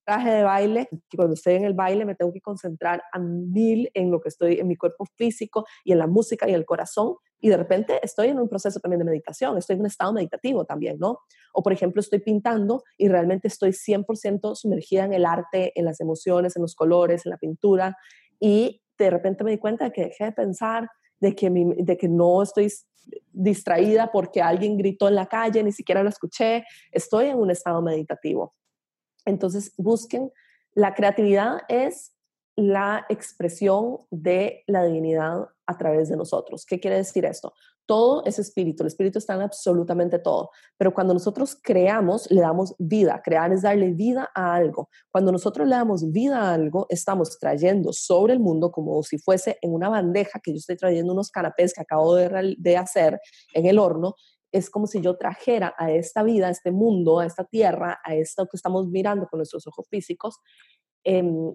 traje 0.05 0.31
de 0.31 0.45
baile, 0.45 0.89
cuando 1.17 1.35
estoy 1.35 1.55
en 1.55 1.65
el 1.65 1.75
baile 1.75 2.05
me 2.05 2.15
tengo 2.15 2.33
que 2.33 2.41
concentrar 2.41 3.03
a 3.13 3.19
mil 3.19 3.91
en 3.95 4.11
lo 4.11 4.21
que 4.21 4.29
estoy, 4.29 4.61
en 4.61 4.69
mi 4.69 4.77
cuerpo 4.77 5.07
físico 5.17 5.65
y 5.85 5.93
en 5.93 5.99
la 5.99 6.07
música 6.07 6.49
y 6.49 6.55
el 6.55 6.65
corazón, 6.65 7.17
y 7.41 7.49
de 7.49 7.57
repente 7.57 8.01
estoy 8.03 8.29
en 8.29 8.39
un 8.39 8.49
proceso 8.49 8.81
también 8.81 9.01
de 9.01 9.05
meditación, 9.05 9.59
estoy 9.59 9.75
en 9.75 9.81
un 9.81 9.87
estado 9.87 10.13
meditativo 10.13 10.65
también, 10.65 10.99
¿no? 10.99 11.19
O 11.53 11.63
por 11.63 11.73
ejemplo, 11.73 12.01
estoy 12.01 12.21
pintando 12.21 12.85
y 12.97 13.09
realmente 13.09 13.49
estoy 13.49 13.73
100% 13.73 14.55
sumergida 14.55 15.05
en 15.05 15.13
el 15.13 15.27
arte, 15.27 15.73
en 15.75 15.85
las 15.85 16.01
emociones, 16.01 16.57
en 16.57 16.63
los 16.63 16.75
colores, 16.75 17.27
en 17.27 17.31
la 17.31 17.37
pintura, 17.37 17.97
y 18.41 18.83
de 18.99 19.11
repente 19.11 19.45
me 19.45 19.51
di 19.51 19.59
cuenta 19.59 19.85
de 19.85 19.93
que 19.93 20.05
dejé 20.05 20.25
de 20.25 20.33
pensar, 20.33 20.89
de 21.21 21.35
que, 21.35 21.51
de 21.51 21.97
que 21.97 22.09
no 22.09 22.43
estoy 22.43 22.73
distraída 23.33 24.11
porque 24.13 24.41
alguien 24.41 24.77
gritó 24.79 25.09
en 25.09 25.17
la 25.17 25.27
calle, 25.27 25.63
ni 25.63 25.73
siquiera 25.73 26.03
lo 26.03 26.09
escuché, 26.09 26.65
estoy 26.93 27.27
en 27.27 27.39
un 27.39 27.51
estado 27.51 27.83
meditativo. 27.83 28.55
Entonces, 29.25 29.73
busquen, 29.77 30.33
la 30.75 30.95
creatividad 30.95 31.63
es 31.69 32.15
la 32.57 33.05
expresión 33.09 33.99
de 34.11 34.63
la 34.67 34.85
divinidad 34.85 35.49
a 35.67 35.79
través 35.79 36.09
de 36.09 36.17
nosotros. 36.17 36.65
¿Qué 36.67 36.79
quiere 36.79 36.97
decir 36.97 37.25
esto? 37.25 37.53
Todo 37.87 38.25
es 38.25 38.39
espíritu, 38.39 38.83
el 38.83 38.87
espíritu 38.87 39.19
está 39.19 39.35
en 39.35 39.43
absolutamente 39.43 40.19
todo, 40.19 40.51
pero 40.79 40.95
cuando 40.95 41.13
nosotros 41.13 41.59
creamos, 41.63 42.31
le 42.31 42.41
damos 42.41 42.75
vida. 42.79 43.21
Crear 43.23 43.53
es 43.53 43.63
darle 43.63 43.93
vida 43.93 44.31
a 44.35 44.55
algo. 44.55 44.89
Cuando 45.11 45.33
nosotros 45.33 45.69
le 45.69 45.75
damos 45.75 46.11
vida 46.11 46.41
a 46.41 46.55
algo, 46.55 46.87
estamos 46.89 47.39
trayendo 47.39 47.93
sobre 47.93 48.33
el 48.33 48.41
mundo 48.41 48.71
como 48.71 49.03
si 49.03 49.19
fuese 49.19 49.59
en 49.61 49.75
una 49.75 49.91
bandeja 49.91 50.41
que 50.43 50.53
yo 50.53 50.57
estoy 50.57 50.77
trayendo 50.77 51.13
unos 51.13 51.31
canapés 51.31 51.75
que 51.75 51.83
acabo 51.83 52.15
de, 52.15 52.55
de 52.57 52.77
hacer 52.77 53.21
en 53.53 53.67
el 53.67 53.79
horno 53.79 54.15
es 54.55 54.71
como 54.71 54.87
si 54.87 55.01
yo 55.01 55.17
trajera 55.17 55.75
a 55.77 55.91
esta 55.91 56.23
vida, 56.23 56.47
a 56.47 56.51
este 56.51 56.71
mundo, 56.71 57.19
a 57.19 57.27
esta 57.27 57.45
tierra, 57.45 58.01
a 58.05 58.15
esto 58.15 58.47
que 58.47 58.57
estamos 58.57 58.87
mirando 58.87 59.27
con 59.27 59.39
nuestros 59.39 59.67
ojos 59.67 59.89
físicos, 59.91 60.39
em, 61.03 61.53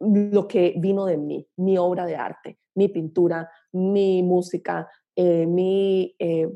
lo 0.00 0.46
que 0.46 0.74
vino 0.76 1.06
de 1.06 1.16
mí, 1.16 1.48
mi 1.56 1.78
obra 1.78 2.04
de 2.04 2.16
arte, 2.16 2.58
mi 2.74 2.88
pintura, 2.88 3.50
mi 3.72 4.22
música, 4.22 4.88
eh, 5.16 5.46
mi, 5.46 6.14
eh, 6.18 6.48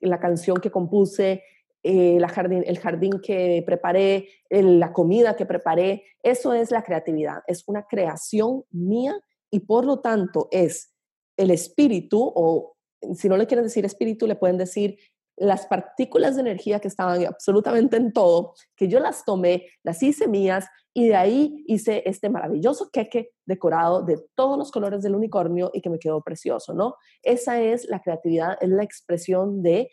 la 0.00 0.18
canción 0.18 0.56
que 0.56 0.72
compuse, 0.72 1.44
eh, 1.84 2.16
el 2.16 2.78
jardín 2.78 3.20
que 3.22 3.62
preparé, 3.64 4.28
la 4.50 4.92
comida 4.92 5.36
que 5.36 5.46
preparé. 5.46 6.04
Eso 6.24 6.52
es 6.52 6.72
la 6.72 6.82
creatividad, 6.82 7.42
es 7.46 7.62
una 7.68 7.86
creación 7.86 8.64
mía 8.70 9.14
y 9.48 9.60
por 9.60 9.84
lo 9.84 10.00
tanto 10.00 10.48
es 10.50 10.92
el 11.36 11.52
espíritu 11.52 12.20
o 12.34 12.76
si 13.14 13.28
no 13.28 13.36
le 13.36 13.46
quieren 13.46 13.64
decir 13.64 13.84
espíritu, 13.84 14.26
le 14.26 14.36
pueden 14.36 14.58
decir 14.58 14.98
las 15.40 15.66
partículas 15.66 16.34
de 16.34 16.42
energía 16.42 16.80
que 16.80 16.88
estaban 16.88 17.24
absolutamente 17.24 17.96
en 17.96 18.12
todo, 18.12 18.52
que 18.76 18.88
yo 18.88 19.00
las 19.00 19.24
tomé, 19.24 19.68
las 19.82 20.02
hice 20.02 20.28
mías 20.28 20.68
y 20.92 21.08
de 21.08 21.16
ahí 21.16 21.64
hice 21.66 22.02
este 22.04 22.28
maravilloso 22.28 22.90
queque 22.92 23.30
decorado 23.46 24.02
de 24.02 24.22
todos 24.34 24.58
los 24.58 24.70
colores 24.70 25.02
del 25.02 25.14
unicornio 25.14 25.70
y 25.72 25.80
que 25.80 25.88
me 25.88 25.98
quedó 25.98 26.20
precioso, 26.20 26.74
¿no? 26.74 26.94
Esa 27.22 27.58
es 27.58 27.88
la 27.88 28.02
creatividad, 28.02 28.58
es 28.60 28.68
la 28.68 28.82
expresión 28.82 29.62
de 29.62 29.90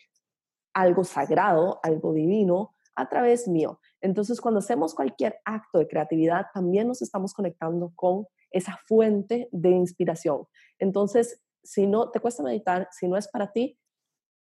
algo 0.74 1.06
sagrado, 1.06 1.80
algo 1.82 2.14
divino 2.14 2.76
a 2.96 3.08
través 3.08 3.48
mío. 3.48 3.80
Entonces, 4.02 4.42
cuando 4.42 4.60
hacemos 4.60 4.94
cualquier 4.94 5.40
acto 5.46 5.80
de 5.80 5.88
creatividad, 5.88 6.48
también 6.54 6.90
nos 6.90 7.02
estamos 7.02 7.34
conectando 7.34 7.94
con 7.96 8.26
esa 8.52 8.78
fuente 8.86 9.48
de 9.54 9.70
inspiración. 9.70 10.46
Entonces, 10.78 11.42
si 11.64 11.88
no 11.88 12.12
te 12.12 12.20
cuesta 12.20 12.44
meditar, 12.44 12.90
si 12.92 13.08
no 13.08 13.16
es 13.16 13.30
para 13.30 13.54
ti, 13.54 13.80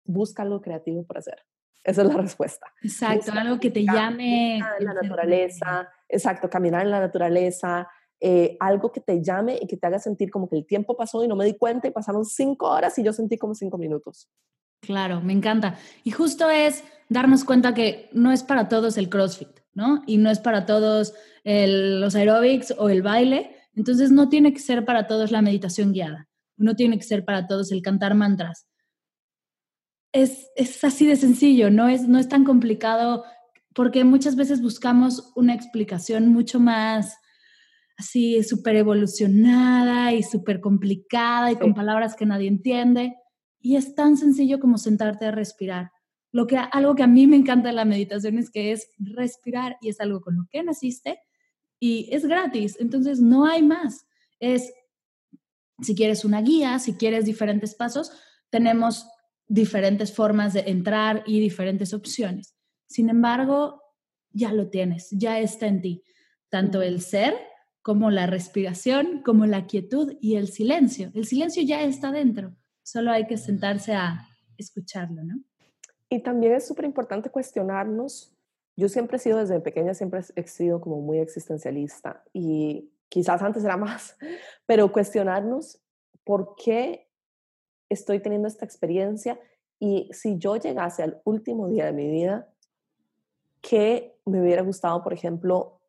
busca 0.04 0.42
algo 0.42 0.60
creativo 0.60 1.04
para 1.04 1.20
hacer. 1.20 1.42
Esa 1.84 2.02
es 2.02 2.08
la 2.08 2.14
respuesta. 2.22 2.66
Exacto, 2.82 3.32
algo 3.32 3.58
que 3.58 3.70
te 3.70 3.84
llame. 3.84 4.56
En 4.56 4.84
la 4.84 4.94
naturaleza, 4.94 5.88
exacto, 6.08 6.50
caminar 6.50 6.82
en 6.82 6.90
la 6.90 7.00
naturaleza, 7.00 7.88
eh, 8.20 8.56
algo 8.60 8.92
que 8.92 9.00
te 9.00 9.22
llame 9.22 9.58
y 9.60 9.66
que 9.66 9.76
te 9.76 9.86
haga 9.86 9.98
sentir 9.98 10.30
como 10.30 10.48
que 10.48 10.56
el 10.56 10.66
tiempo 10.66 10.96
pasó 10.96 11.24
y 11.24 11.28
no 11.28 11.36
me 11.36 11.44
di 11.44 11.56
cuenta 11.56 11.88
y 11.88 11.90
pasaron 11.90 12.24
cinco 12.24 12.68
horas 12.68 12.98
y 12.98 13.02
yo 13.02 13.12
sentí 13.12 13.38
como 13.38 13.54
cinco 13.54 13.78
minutos. 13.78 14.28
Claro, 14.82 15.20
me 15.20 15.32
encanta. 15.32 15.76
Y 16.04 16.10
justo 16.10 16.48
es 16.50 16.84
darnos 17.08 17.44
cuenta 17.44 17.74
que 17.74 18.08
no 18.12 18.32
es 18.32 18.42
para 18.42 18.68
todos 18.68 18.96
el 18.96 19.08
CrossFit, 19.08 19.60
¿no? 19.74 20.02
Y 20.06 20.18
no 20.18 20.30
es 20.30 20.38
para 20.38 20.66
todos 20.66 21.14
los 21.44 22.14
aerobics 22.14 22.74
o 22.78 22.88
el 22.88 23.02
baile. 23.02 23.56
Entonces 23.74 24.10
no 24.10 24.28
tiene 24.28 24.52
que 24.52 24.58
ser 24.58 24.84
para 24.84 25.06
todos 25.06 25.30
la 25.30 25.42
meditación 25.42 25.92
guiada. 25.92 26.28
No 26.56 26.76
tiene 26.76 26.98
que 26.98 27.04
ser 27.04 27.24
para 27.24 27.46
todos 27.46 27.72
el 27.72 27.82
cantar 27.82 28.14
mantras 28.14 28.69
es, 30.12 30.50
así 30.82 31.06
de 31.06 31.16
sencillo, 31.16 31.70
no 31.70 31.88
es, 31.88 32.08
no 32.08 32.18
es 32.18 32.28
tan 32.28 32.44
complicado 32.44 33.24
porque 33.74 34.04
muchas 34.04 34.36
veces 34.36 34.60
buscamos 34.60 35.32
una 35.36 35.54
explicación 35.54 36.28
mucho 36.28 36.58
más 36.58 37.16
así 37.96 38.42
súper 38.42 38.76
evolucionada 38.76 40.12
y 40.12 40.22
súper 40.22 40.60
complicada 40.60 41.52
y 41.52 41.56
con 41.56 41.74
palabras 41.74 42.16
que 42.16 42.26
nadie 42.26 42.48
entiende. 42.48 43.16
Y 43.60 43.76
es 43.76 43.94
tan 43.94 44.16
sencillo 44.16 44.58
como 44.58 44.78
sentarte 44.78 45.26
a 45.26 45.30
respirar. 45.30 45.92
Lo 46.32 46.46
que, 46.46 46.56
algo 46.56 46.94
que 46.94 47.02
a 47.02 47.06
mí 47.06 47.26
me 47.26 47.36
encanta 47.36 47.68
de 47.68 47.74
la 47.74 47.84
meditación 47.84 48.38
es 48.38 48.50
que 48.50 48.72
es 48.72 48.88
respirar 48.98 49.76
y 49.82 49.90
es 49.90 50.00
algo 50.00 50.20
con 50.22 50.36
lo 50.36 50.46
que 50.50 50.62
naciste 50.62 51.20
y 51.78 52.08
es 52.10 52.24
gratis. 52.24 52.76
Entonces 52.80 53.20
no 53.20 53.46
hay 53.46 53.62
más. 53.62 54.06
Es, 54.38 54.72
si 55.80 55.94
quieres 55.94 56.24
una 56.24 56.40
guía, 56.40 56.78
si 56.78 56.94
quieres 56.94 57.26
diferentes 57.26 57.74
pasos, 57.74 58.12
tenemos 58.48 59.06
diferentes 59.50 60.14
formas 60.14 60.52
de 60.52 60.60
entrar 60.60 61.24
y 61.26 61.40
diferentes 61.40 61.92
opciones. 61.92 62.54
Sin 62.86 63.10
embargo, 63.10 63.82
ya 64.30 64.52
lo 64.52 64.70
tienes, 64.70 65.08
ya 65.10 65.40
está 65.40 65.66
en 65.66 65.82
ti, 65.82 66.04
tanto 66.48 66.82
el 66.82 67.00
ser 67.00 67.34
como 67.82 68.12
la 68.12 68.26
respiración, 68.26 69.22
como 69.24 69.46
la 69.46 69.66
quietud 69.66 70.16
y 70.20 70.36
el 70.36 70.48
silencio. 70.48 71.10
El 71.14 71.26
silencio 71.26 71.64
ya 71.64 71.82
está 71.82 72.12
dentro, 72.12 72.54
solo 72.84 73.10
hay 73.10 73.26
que 73.26 73.36
sentarse 73.36 73.92
a 73.92 74.24
escucharlo, 74.56 75.24
¿no? 75.24 75.42
Y 76.08 76.22
también 76.22 76.54
es 76.54 76.68
súper 76.68 76.84
importante 76.84 77.30
cuestionarnos. 77.30 78.32
Yo 78.76 78.88
siempre 78.88 79.16
he 79.16 79.20
sido, 79.20 79.38
desde 79.38 79.58
pequeña, 79.58 79.94
siempre 79.94 80.20
he 80.36 80.46
sido 80.46 80.80
como 80.80 81.00
muy 81.00 81.18
existencialista 81.18 82.22
y 82.32 82.92
quizás 83.08 83.42
antes 83.42 83.64
era 83.64 83.76
más, 83.76 84.16
pero 84.66 84.92
cuestionarnos 84.92 85.80
por 86.22 86.54
qué 86.54 87.09
estoy 87.90 88.20
teniendo 88.20 88.48
esta 88.48 88.64
experiencia 88.64 89.38
y 89.78 90.08
si 90.12 90.38
yo 90.38 90.56
llegase 90.56 91.02
al 91.02 91.20
último 91.24 91.68
día 91.68 91.86
de 91.86 91.92
mi 91.92 92.08
vida, 92.08 92.48
¿qué 93.60 94.16
me 94.24 94.40
hubiera 94.40 94.62
gustado, 94.62 95.02
por 95.02 95.12
ejemplo, 95.12 95.80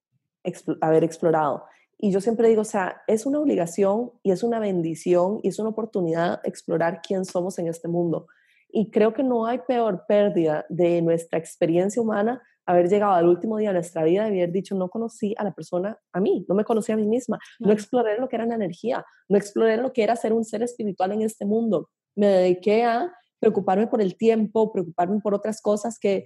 haber 0.81 1.03
explorado? 1.03 1.65
Y 1.97 2.11
yo 2.11 2.19
siempre 2.19 2.49
digo, 2.49 2.61
o 2.61 2.65
sea, 2.65 3.03
es 3.07 3.25
una 3.25 3.39
obligación 3.39 4.11
y 4.23 4.31
es 4.31 4.43
una 4.43 4.59
bendición 4.59 5.39
y 5.43 5.49
es 5.49 5.59
una 5.59 5.69
oportunidad 5.69 6.41
explorar 6.43 7.01
quién 7.05 7.25
somos 7.25 7.59
en 7.59 7.67
este 7.67 7.87
mundo. 7.87 8.27
Y 8.69 8.89
creo 8.89 9.13
que 9.13 9.23
no 9.23 9.45
hay 9.45 9.59
peor 9.59 10.05
pérdida 10.07 10.65
de 10.69 11.01
nuestra 11.01 11.37
experiencia 11.37 12.01
humana 12.01 12.41
haber 12.71 12.89
llegado 12.89 13.13
al 13.13 13.27
último 13.27 13.57
día 13.57 13.69
de 13.69 13.75
nuestra 13.75 14.03
vida 14.03 14.27
y 14.27 14.39
haber 14.39 14.51
dicho, 14.51 14.75
no 14.75 14.89
conocí 14.89 15.33
a 15.37 15.43
la 15.43 15.53
persona, 15.53 15.97
a 16.13 16.19
mí, 16.19 16.45
no 16.47 16.55
me 16.55 16.63
conocí 16.63 16.91
a 16.91 16.97
mí 16.97 17.07
misma, 17.07 17.39
no 17.59 17.71
exploré 17.71 18.19
lo 18.19 18.27
que 18.27 18.35
era 18.35 18.45
la 18.45 18.55
energía, 18.55 19.05
no 19.29 19.37
exploré 19.37 19.77
lo 19.77 19.93
que 19.93 20.03
era 20.03 20.15
ser 20.15 20.33
un 20.33 20.43
ser 20.43 20.63
espiritual 20.63 21.11
en 21.11 21.21
este 21.21 21.45
mundo. 21.45 21.89
Me 22.15 22.27
dediqué 22.27 22.83
a 22.83 23.11
preocuparme 23.39 23.87
por 23.87 24.01
el 24.01 24.17
tiempo, 24.17 24.71
preocuparme 24.71 25.19
por 25.21 25.33
otras 25.33 25.61
cosas 25.61 25.97
que, 25.99 26.25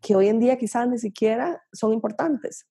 que 0.00 0.16
hoy 0.16 0.28
en 0.28 0.40
día 0.40 0.58
quizás 0.58 0.88
ni 0.88 0.98
siquiera 0.98 1.62
son 1.72 1.92
importantes. 1.92 2.66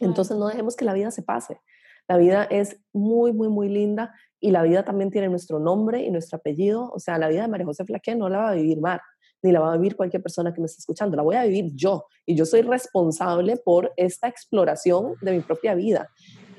Entonces 0.00 0.36
no 0.36 0.46
dejemos 0.48 0.76
que 0.76 0.84
la 0.84 0.92
vida 0.92 1.10
se 1.10 1.22
pase. 1.22 1.60
La 2.08 2.18
vida 2.18 2.44
es 2.44 2.78
muy, 2.92 3.32
muy, 3.32 3.48
muy 3.48 3.68
linda 3.68 4.14
y 4.38 4.50
la 4.50 4.62
vida 4.62 4.84
también 4.84 5.10
tiene 5.10 5.28
nuestro 5.28 5.58
nombre 5.58 6.02
y 6.02 6.10
nuestro 6.10 6.38
apellido. 6.38 6.90
O 6.92 7.00
sea, 7.00 7.18
la 7.18 7.28
vida 7.28 7.42
de 7.42 7.48
María 7.48 7.66
José 7.66 7.84
Flaque 7.84 8.14
no 8.14 8.28
la 8.28 8.38
va 8.38 8.48
a 8.50 8.54
vivir 8.54 8.80
Mar, 8.80 9.00
ni 9.46 9.52
la 9.52 9.60
va 9.60 9.72
a 9.72 9.76
vivir 9.76 9.96
cualquier 9.96 10.22
persona 10.22 10.52
que 10.52 10.60
me 10.60 10.66
esté 10.66 10.80
escuchando, 10.80 11.16
la 11.16 11.22
voy 11.22 11.36
a 11.36 11.44
vivir 11.44 11.72
yo. 11.74 12.06
Y 12.26 12.34
yo 12.34 12.44
soy 12.44 12.62
responsable 12.62 13.56
por 13.56 13.92
esta 13.96 14.28
exploración 14.28 15.14
de 15.22 15.32
mi 15.32 15.40
propia 15.40 15.74
vida. 15.74 16.10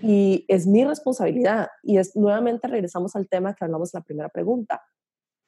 Y 0.01 0.45
es 0.47 0.65
mi 0.65 0.85
responsabilidad. 0.85 1.67
Y 1.83 1.97
es 1.97 2.15
nuevamente 2.15 2.67
regresamos 2.67 3.15
al 3.15 3.27
tema 3.27 3.53
que 3.53 3.65
hablamos 3.65 3.93
en 3.93 3.99
la 3.99 4.03
primera 4.03 4.29
pregunta. 4.29 4.81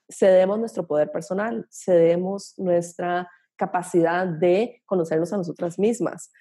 Cedemos 0.09 0.59
nuestro 0.59 0.85
poder 0.85 1.11
personal, 1.11 1.67
cedemos 1.71 2.53
nuestra 2.57 3.29
capacidad 3.55 4.27
de 4.27 4.81
conocernos 4.85 5.31
a 5.33 5.37
nosotras 5.37 5.77
mismas. 5.79 6.31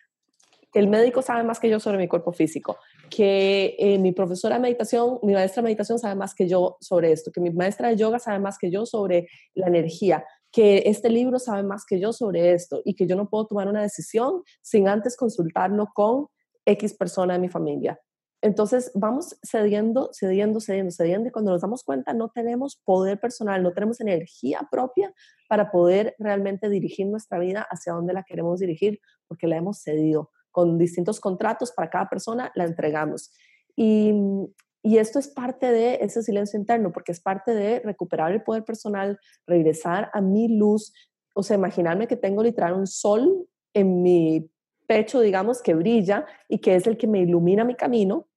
El 0.75 0.89
médico 0.89 1.23
sabe 1.23 1.45
más 1.45 1.59
que 1.59 1.69
yo 1.71 1.81
sobre 1.81 1.99
mi 1.99 2.09
cuerpo 2.09 2.33
físico, 2.33 2.77
que 3.09 3.75
eh, 3.79 3.99
mi 3.99 4.13
profesora 4.13 4.57
de 4.57 4.61
meditación, 4.61 5.19
mi 5.23 5.33
maestra 5.33 5.63
de 5.63 5.65
meditación 5.65 5.99
sabe 5.99 6.15
más 6.15 6.35
que 6.35 6.47
yo 6.47 6.77
sobre 6.81 7.11
esto, 7.11 7.33
que 7.33 7.41
mi 7.41 7.51
maestra 7.51 7.89
de 7.89 7.97
yoga 7.97 8.19
sabe 8.19 8.39
más 8.39 8.59
que 8.59 8.71
yo 8.71 8.85
sobre 8.85 9.29
la 9.55 9.67
energía, 9.67 10.25
que 10.51 10.85
este 10.87 11.11
libro 11.11 11.39
sabe 11.39 11.63
más 11.63 11.85
que 11.85 12.01
yo 12.01 12.13
sobre 12.13 12.53
esto 12.53 12.81
y 12.85 12.95
que 12.95 13.07
yo 13.07 13.17
no 13.17 13.29
puedo 13.29 13.47
tomar 13.47 13.69
una 13.69 13.83
decisión 13.83 14.43
sin 14.63 14.89
antes 14.89 15.17
consultarlo 15.17 15.89
con 15.95 16.27
X 16.65 16.95
persona 16.95 17.35
de 17.35 17.41
mi 17.41 17.49
familia. 17.49 18.01
Entonces 18.41 18.93
vamos 18.95 19.37
cediendo, 19.43 20.11
cediendo, 20.13 20.61
cediendo, 20.61 20.93
cediendo 20.93 21.29
y 21.29 21.33
cuando 21.33 21.51
nos 21.51 21.61
damos 21.61 21.83
cuenta 21.83 22.13
no 22.13 22.29
tenemos 22.29 22.77
poder 22.85 23.19
personal, 23.19 23.63
no 23.63 23.73
tenemos 23.73 24.01
energía 24.01 24.69
propia 24.71 25.13
para 25.49 25.73
poder 25.73 26.15
realmente 26.19 26.69
dirigir 26.69 27.09
nuestra 27.09 27.41
vida 27.41 27.67
hacia 27.69 27.93
donde 27.93 28.13
la 28.13 28.23
queremos 28.23 28.61
dirigir 28.61 29.01
porque 29.27 29.49
la 29.49 29.57
hemos 29.57 29.83
cedido. 29.83 30.31
Con 30.53 30.79
distintos 30.79 31.21
contratos 31.21 31.73
para 31.73 31.91
cada 31.91 32.09
persona 32.09 32.53
la 32.55 32.65
entregamos. 32.65 33.33
Y, 33.77 34.13
y 34.89 34.97
esto 34.97 35.19
es 35.19 35.29
parte 35.29 35.71
de 35.71 35.97
ese 36.01 36.23
silencio 36.23 36.59
interno 36.59 36.93
porque 36.93 37.13
es 37.13 37.21
parte 37.21 37.55
de 37.55 37.81
recuperar 37.81 38.33
el 38.33 38.43
poder 38.43 38.65
personal, 38.65 39.21
regresar 39.47 40.09
a 40.15 40.23
mi 40.23 40.49
luz, 40.49 40.95
o 41.35 41.43
sea, 41.43 41.59
imaginarme 41.59 42.09
que 42.09 42.17
tengo 42.17 42.43
literal 42.43 42.73
un 42.73 42.87
sol 42.87 43.47
en 43.75 44.03
mi 44.03 44.51
pecho, 44.87 45.21
digamos, 45.21 45.61
que 45.61 45.75
brilla 45.75 46.25
y 46.49 46.61
que 46.61 46.75
es 46.75 46.87
el 46.87 46.97
que 46.97 47.07
me 47.07 47.21
ilumina 47.21 47.67
mi 47.67 47.75
camino 47.75 48.29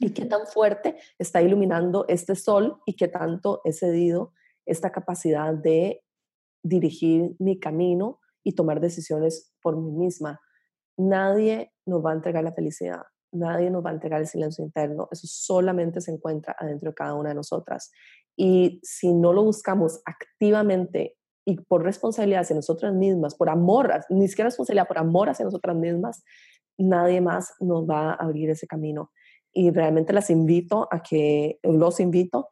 y 0.00 0.10
qué 0.10 0.24
tan 0.24 0.48
fuerte 0.48 0.96
está 1.16 1.42
iluminando 1.42 2.06
este 2.08 2.34
sol 2.34 2.80
y 2.86 2.96
qué 2.96 3.06
tanto 3.06 3.60
he 3.64 3.72
cedido 3.72 4.32
esta 4.66 4.90
capacidad 4.90 5.54
de 5.54 6.02
dirigir 6.64 7.36
mi 7.38 7.60
camino 7.60 8.18
y 8.42 8.56
tomar 8.56 8.80
decisiones 8.80 9.54
por 9.62 9.76
mí 9.76 9.92
misma. 9.92 10.40
Nadie 10.96 11.72
nos 11.86 12.04
va 12.04 12.10
a 12.10 12.14
entregar 12.14 12.42
la 12.42 12.52
felicidad, 12.52 13.02
nadie 13.34 13.70
nos 13.70 13.84
va 13.84 13.90
a 13.90 13.94
entregar 13.94 14.20
el 14.20 14.26
silencio 14.26 14.64
interno, 14.64 15.08
eso 15.10 15.26
solamente 15.26 16.00
se 16.00 16.12
encuentra 16.12 16.56
adentro 16.58 16.90
de 16.90 16.94
cada 16.94 17.14
una 17.14 17.30
de 17.30 17.34
nosotras. 17.34 17.90
Y 18.36 18.80
si 18.82 19.12
no 19.12 19.32
lo 19.32 19.44
buscamos 19.44 20.00
activamente 20.04 21.16
y 21.44 21.60
por 21.60 21.82
responsabilidad 21.82 22.42
hacia 22.42 22.56
nosotras 22.56 22.94
mismas, 22.94 23.34
por 23.34 23.50
amor, 23.50 23.92
ni 24.08 24.28
siquiera 24.28 24.48
responsabilidad, 24.48 24.88
por 24.88 24.98
amor 24.98 25.28
hacia 25.28 25.44
nosotras 25.44 25.76
mismas, 25.76 26.22
nadie 26.78 27.20
más 27.20 27.52
nos 27.60 27.88
va 27.88 28.12
a 28.12 28.14
abrir 28.14 28.50
ese 28.50 28.66
camino. 28.66 29.10
Y 29.52 29.70
realmente 29.70 30.12
las 30.12 30.30
invito 30.30 30.88
a 30.90 31.02
que, 31.02 31.60
los 31.62 32.00
invito 32.00 32.48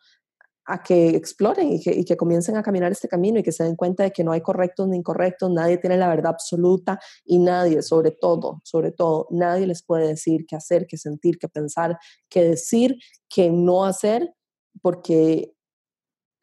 a 0.72 0.82
que 0.82 1.10
exploren 1.10 1.70
y 1.70 2.04
que, 2.04 2.16
comiencen 2.16 2.56
a 2.56 2.62
caminar 2.62 2.90
este 2.90 3.06
camino 3.06 3.38
y 3.38 3.42
que 3.42 3.52
se 3.52 3.62
den 3.62 3.76
cuenta 3.76 4.04
de 4.04 4.10
que 4.10 4.24
no 4.24 4.32
hay 4.32 4.40
correctos 4.40 4.88
ni 4.88 4.96
incorrectos, 4.96 5.50
nadie 5.50 5.76
tiene 5.76 5.98
la 5.98 6.08
verdad 6.08 6.32
absoluta 6.32 6.98
y 7.26 7.38
nadie, 7.40 7.82
sobre 7.82 8.10
todo, 8.10 8.62
sobre 8.64 8.90
todo, 8.90 9.26
nadie 9.30 9.66
les 9.66 9.82
puede 9.84 10.08
decir 10.08 10.46
qué 10.46 10.56
hacer, 10.56 10.86
qué 10.86 10.96
sentir, 10.96 11.38
qué 11.38 11.48
pensar, 11.48 11.98
qué 12.30 12.42
decir, 12.44 12.96
qué 13.28 13.50
no 13.50 13.84
hacer, 13.84 14.34
porque 14.80 15.52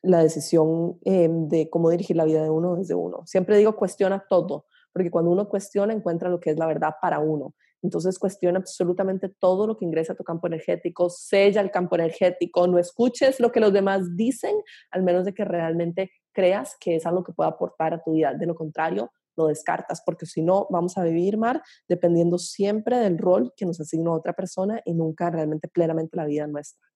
la 0.04 0.22
decisión 0.22 1.00
eh, 1.06 1.28
de 1.32 1.68
cómo 1.72 1.90
dirigir 1.90 2.16
la 2.16 2.26
vida 2.26 2.44
de 2.44 2.52
uno 2.52 2.78
es 2.78 2.88
de 2.88 2.94
uno. 2.94 3.24
Siempre 3.26 3.58
digo 3.58 3.76
cuestiona 3.76 4.24
todo, 4.30 4.68
porque 4.94 5.10
cuando 5.10 5.32
uno 5.32 5.50
cuestiona 5.50 5.92
encuentra 5.92 6.30
lo 6.30 6.40
que 6.40 6.52
es 6.52 6.58
la 6.60 6.68
verdad 6.68 6.94
para 7.02 7.18
uno. 7.18 7.56
Entonces 7.82 8.20
cuestiona 8.20 8.60
absolutamente 8.60 9.30
todo 9.30 9.68
lo 9.68 9.78
que 9.78 9.86
ingresa 9.86 10.14
a 10.14 10.16
tu 10.16 10.24
campo 10.24 10.48
energético, 10.48 11.10
sella 11.10 11.62
el 11.62 11.72
campo 11.72 11.96
energético, 11.96 12.68
no 12.68 12.78
escuches 12.78 13.40
lo 13.40 13.52
que 13.52 13.60
los 13.60 13.72
demás 13.72 14.16
dicen, 14.16 14.56
al 14.92 15.04
menos 15.04 15.26
de 15.26 15.34
que 15.34 15.46
realmente 15.46 16.12
creas 16.34 16.76
que 16.80 16.96
es 16.96 17.06
algo 17.06 17.24
que 17.24 17.34
pueda 17.34 17.50
aportar 17.50 17.94
a 17.94 18.02
tu 18.04 18.14
vida. 18.14 18.34
De 18.34 18.46
lo 18.46 18.56
contrario, 18.56 19.12
lo 19.40 19.48
descartas, 19.48 20.02
porque 20.06 20.26
si 20.26 20.42
no, 20.42 20.68
vamos 20.70 20.98
a 20.98 21.04
vivir, 21.04 21.38
Mar, 21.38 21.62
dependiendo 21.88 22.38
siempre 22.38 22.98
del 22.98 23.18
rol 23.18 23.54
que 23.56 23.66
nos 23.66 23.80
asignó 23.80 24.14
otra 24.14 24.34
persona 24.34 24.82
y 24.86 24.94
nunca 24.94 25.30
realmente 25.30 25.68
plenamente 25.68 26.18
la 26.18 26.26
vida 26.26 26.46
nuestra. 26.46 26.88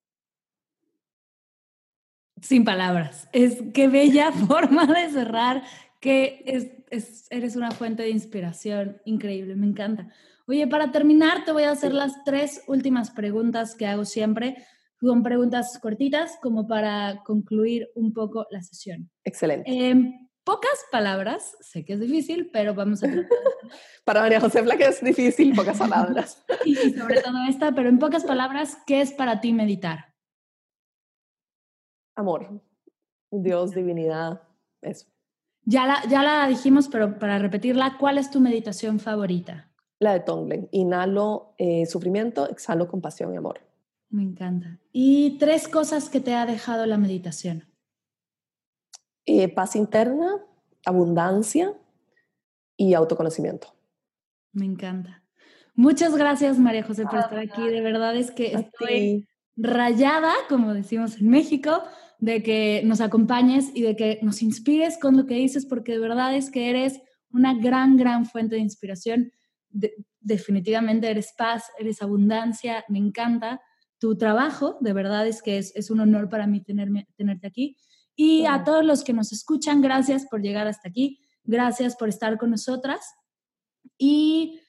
Sin 2.42 2.66
palabras. 2.66 3.30
Es 3.32 3.64
qué 3.74 3.88
bella 3.88 4.32
forma 4.48 4.86
de 4.86 5.10
cerrar, 5.10 5.64
que 6.02 6.44
es, 6.46 7.28
eres 7.30 7.56
una 7.56 7.72
fuente 7.72 8.04
de 8.04 8.10
inspiración 8.10 9.02
increíble, 9.06 9.56
me 9.56 9.68
encanta. 9.68 10.14
Oye, 10.48 10.68
para 10.68 10.92
terminar, 10.92 11.46
te 11.46 11.52
voy 11.52 11.64
a 11.64 11.72
hacer 11.72 11.94
las 11.94 12.24
tres 12.24 12.64
últimas 12.68 13.12
preguntas 13.12 13.76
que 13.76 13.88
hago 13.88 14.06
siempre. 14.06 14.58
Son 15.00 15.24
preguntas 15.24 15.80
cortitas 15.82 16.38
como 16.42 16.68
para 16.68 17.22
concluir 17.26 17.90
un 17.96 18.14
poco 18.14 18.46
la 18.50 18.62
sesión. 18.62 19.10
Excelente. 19.24 19.70
En 19.70 20.30
pocas 20.44 20.86
palabras, 20.92 21.56
sé 21.62 21.86
que 21.86 21.94
es 21.94 22.00
difícil, 22.00 22.50
pero 22.52 22.74
vamos 22.74 23.04
a 23.04 23.08
tratar. 23.12 23.30
para 24.06 24.22
María 24.22 24.42
José 24.42 24.64
que 24.78 24.86
es 24.86 25.04
difícil, 25.04 25.56
pocas 25.56 25.78
palabras. 25.80 26.44
y 26.66 26.76
sobre 26.76 27.22
todo 27.22 27.38
esta, 27.48 27.74
pero 27.74 27.90
en 27.90 28.00
pocas 28.00 28.26
palabras, 28.26 28.78
¿qué 28.86 29.02
es 29.02 29.14
para 29.14 29.40
ti 29.40 29.54
meditar? 29.54 30.14
amor, 32.16 32.62
Dios, 33.32 33.74
divinidad, 33.74 34.42
eso. 34.82 35.08
Ya 35.66 35.88
la, 35.88 36.04
ya 36.10 36.22
la 36.24 36.48
dijimos, 36.48 36.90
pero 36.90 37.18
para 37.18 37.40
repetirla, 37.40 37.98
¿cuál 37.98 38.18
es 38.18 38.30
tu 38.30 38.40
meditación 38.40 39.00
favorita? 39.00 39.73
La 40.04 40.14
de 40.14 40.20
Tonglen. 40.20 40.70
Inhalo 40.72 41.56
eh, 41.58 41.86
sufrimiento, 41.86 42.50
exhalo 42.50 42.88
compasión 42.88 43.34
y 43.34 43.38
amor. 43.38 43.62
Me 44.10 44.24
encanta. 44.24 44.80
¿Y 44.92 45.38
tres 45.40 45.68
cosas 45.68 46.10
que 46.10 46.20
te 46.20 46.36
ha 46.36 46.46
dejado 46.46 46.86
la 46.86 46.98
meditación? 46.98 47.66
Eh, 49.26 49.48
paz 49.48 49.76
interna, 49.76 50.44
abundancia 50.86 51.74
y 52.76 52.94
autoconocimiento. 52.94 53.74
Me 54.52 54.66
encanta. 54.66 55.24
Muchas 55.74 56.16
gracias, 56.16 56.60
María 56.60 56.84
José, 56.84 57.06
por 57.06 57.20
estar 57.20 57.40
aquí. 57.40 57.68
De 57.68 57.82
verdad 57.82 58.16
es 58.16 58.30
que 58.30 58.54
estoy 58.54 59.28
rayada, 59.56 60.34
como 60.50 60.74
decimos 60.74 61.20
en 61.20 61.30
México, 61.30 61.82
de 62.20 62.44
que 62.44 62.82
nos 62.86 63.02
acompañes 63.02 63.72
y 63.74 63.82
de 63.82 63.96
que 63.96 64.20
nos 64.22 64.44
inspires 64.44 64.98
con 64.98 65.18
lo 65.18 65.26
que 65.26 65.36
dices, 65.36 65.66
porque 65.66 65.94
de 65.94 66.00
verdad 66.00 66.36
es 66.36 66.52
que 66.52 66.70
eres 66.70 67.02
una 67.32 67.54
gran, 67.54 67.98
gran 67.98 68.26
fuente 68.26 68.56
de 68.56 68.62
inspiración. 68.62 69.32
Definitivamente 70.20 71.10
eres 71.10 71.34
paz, 71.38 71.66
eres 71.80 72.02
abundancia, 72.02 72.86
me 72.88 73.00
encanta 73.00 73.62
tu 74.00 74.18
trabajo, 74.18 74.78
de 74.82 74.94
verdad 74.94 75.28
es 75.28 75.42
que 75.42 75.58
es, 75.58 75.90
un 75.90 76.02
honor 76.02 76.30
para 76.30 76.48
mí 76.48 76.62
tenerme, 76.62 77.08
tenerte 77.16 77.48
aquí. 77.48 77.78
Y 78.16 78.46
a 78.46 78.64
todos 78.64 78.84
los 78.86 79.04
que 79.04 79.14
nos 79.14 79.32
escuchan, 79.32 79.82
gracias 79.82 80.26
por 80.30 80.42
llegar 80.42 80.68
hasta 80.68 80.90
aquí, 80.90 81.20
gracias 81.44 81.96
por 81.96 82.10
estar 82.10 82.38
con 82.38 82.52
nosotras. 82.52 83.02
Y 83.98 84.60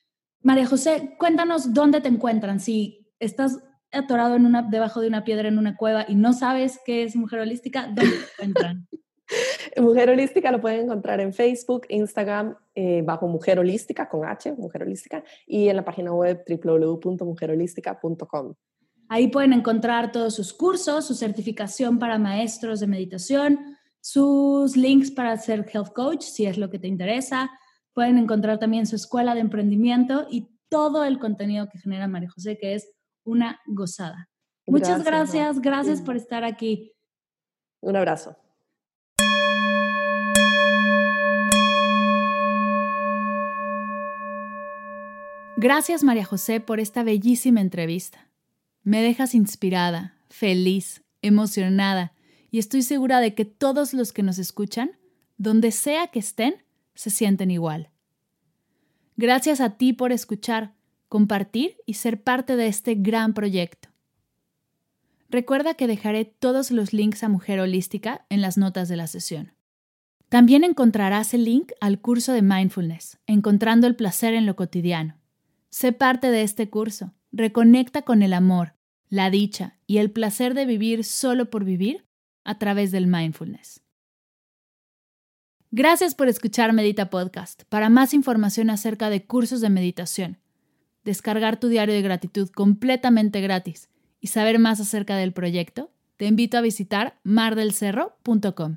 María 0.40 0.66
José, 0.66 1.16
cuéntanos 1.18 1.74
dónde 1.74 2.00
te 2.00 2.08
encuentran, 2.08 2.60
si 2.60 3.12
estás 3.18 3.58
atorado 3.92 4.36
en 4.36 4.46
una, 4.46 4.62
debajo 4.62 5.00
de 5.00 5.08
una 5.08 5.24
piedra 5.24 5.48
en 5.48 5.58
una 5.58 5.76
cueva 5.76 6.04
y 6.08 6.14
no 6.14 6.32
sabes 6.32 6.80
qué 6.84 7.02
es 7.02 7.16
Mujer 7.16 7.40
Holística, 7.40 7.86
¿dónde 7.86 8.10
te 8.10 8.44
encuentran? 8.44 8.88
Mujer 9.80 10.10
Holística 10.10 10.52
lo 10.52 10.60
pueden 10.60 10.86
encontrar 10.86 11.20
en 11.20 11.32
Facebook, 11.32 11.86
Instagram, 11.88 12.56
eh, 12.74 13.02
bajo 13.02 13.26
Mujer 13.26 13.58
Holística, 13.58 14.08
con 14.08 14.26
H, 14.26 14.52
Mujer 14.52 14.82
Holística, 14.82 15.24
y 15.46 15.68
en 15.68 15.76
la 15.76 15.84
página 15.84 16.12
web 16.12 16.44
www.mujerholística.com. 16.46 18.54
Ahí 19.08 19.28
pueden 19.28 19.52
encontrar 19.52 20.12
todos 20.12 20.34
sus 20.34 20.52
cursos, 20.52 21.06
su 21.06 21.14
certificación 21.14 21.98
para 21.98 22.18
maestros 22.18 22.80
de 22.80 22.86
meditación, 22.86 23.76
sus 24.00 24.76
links 24.76 25.10
para 25.10 25.36
ser 25.36 25.66
health 25.72 25.92
coach, 25.94 26.22
si 26.22 26.46
es 26.46 26.58
lo 26.58 26.70
que 26.70 26.78
te 26.78 26.88
interesa. 26.88 27.50
Pueden 27.92 28.18
encontrar 28.18 28.58
también 28.58 28.86
su 28.86 28.96
escuela 28.96 29.34
de 29.34 29.40
emprendimiento 29.40 30.26
y 30.30 30.48
todo 30.68 31.04
el 31.04 31.18
contenido 31.18 31.68
que 31.68 31.78
genera 31.78 32.08
María 32.08 32.30
José, 32.30 32.58
que 32.58 32.74
es 32.74 32.90
una 33.24 33.60
gozada. 33.66 34.28
Muchas 34.66 35.04
gracias, 35.04 35.60
gracias 35.60 36.00
por 36.00 36.16
estar 36.16 36.44
aquí. 36.44 36.92
Un 37.80 37.96
abrazo. 37.96 38.36
Gracias 45.56 46.02
María 46.02 46.24
José 46.24 46.60
por 46.60 46.80
esta 46.80 47.04
bellísima 47.04 47.60
entrevista. 47.60 48.28
Me 48.82 49.00
dejas 49.02 49.36
inspirada, 49.36 50.16
feliz, 50.28 51.04
emocionada 51.22 52.12
y 52.50 52.58
estoy 52.58 52.82
segura 52.82 53.20
de 53.20 53.34
que 53.34 53.44
todos 53.44 53.94
los 53.94 54.12
que 54.12 54.24
nos 54.24 54.38
escuchan, 54.38 54.92
donde 55.36 55.70
sea 55.70 56.08
que 56.08 56.18
estén, 56.18 56.56
se 56.94 57.10
sienten 57.10 57.52
igual. 57.52 57.90
Gracias 59.16 59.60
a 59.60 59.70
ti 59.76 59.92
por 59.92 60.10
escuchar 60.10 60.74
compartir 61.08 61.76
y 61.86 61.94
ser 61.94 62.20
parte 62.20 62.56
de 62.56 62.66
este 62.66 62.96
gran 62.96 63.32
proyecto. 63.32 63.88
Recuerda 65.30 65.74
que 65.74 65.86
dejaré 65.86 66.24
todos 66.24 66.72
los 66.72 66.92
links 66.92 67.22
a 67.22 67.28
Mujer 67.28 67.60
Holística 67.60 68.26
en 68.28 68.40
las 68.40 68.58
notas 68.58 68.88
de 68.88 68.96
la 68.96 69.06
sesión. 69.06 69.52
También 70.28 70.64
encontrarás 70.64 71.32
el 71.32 71.44
link 71.44 71.70
al 71.80 72.00
curso 72.00 72.32
de 72.32 72.42
Mindfulness, 72.42 73.18
Encontrando 73.28 73.86
el 73.86 73.94
placer 73.94 74.34
en 74.34 74.46
lo 74.46 74.56
cotidiano. 74.56 75.14
Sé 75.74 75.90
parte 75.90 76.30
de 76.30 76.42
este 76.42 76.70
curso, 76.70 77.14
reconecta 77.32 78.02
con 78.02 78.22
el 78.22 78.32
amor, 78.32 78.76
la 79.08 79.28
dicha 79.28 79.76
y 79.88 79.98
el 79.98 80.12
placer 80.12 80.54
de 80.54 80.66
vivir 80.66 81.02
solo 81.02 81.50
por 81.50 81.64
vivir 81.64 82.06
a 82.44 82.60
través 82.60 82.92
del 82.92 83.08
mindfulness. 83.08 83.82
Gracias 85.72 86.14
por 86.14 86.28
escuchar 86.28 86.72
Medita 86.72 87.10
Podcast. 87.10 87.64
Para 87.68 87.88
más 87.88 88.14
información 88.14 88.70
acerca 88.70 89.10
de 89.10 89.26
cursos 89.26 89.60
de 89.60 89.68
meditación, 89.68 90.38
descargar 91.02 91.58
tu 91.58 91.66
diario 91.66 91.96
de 91.96 92.02
gratitud 92.02 92.48
completamente 92.50 93.40
gratis 93.40 93.88
y 94.20 94.28
saber 94.28 94.60
más 94.60 94.78
acerca 94.78 95.16
del 95.16 95.32
proyecto, 95.32 95.90
te 96.18 96.26
invito 96.26 96.56
a 96.56 96.60
visitar 96.60 97.18
mardelcerro.com. 97.24 98.76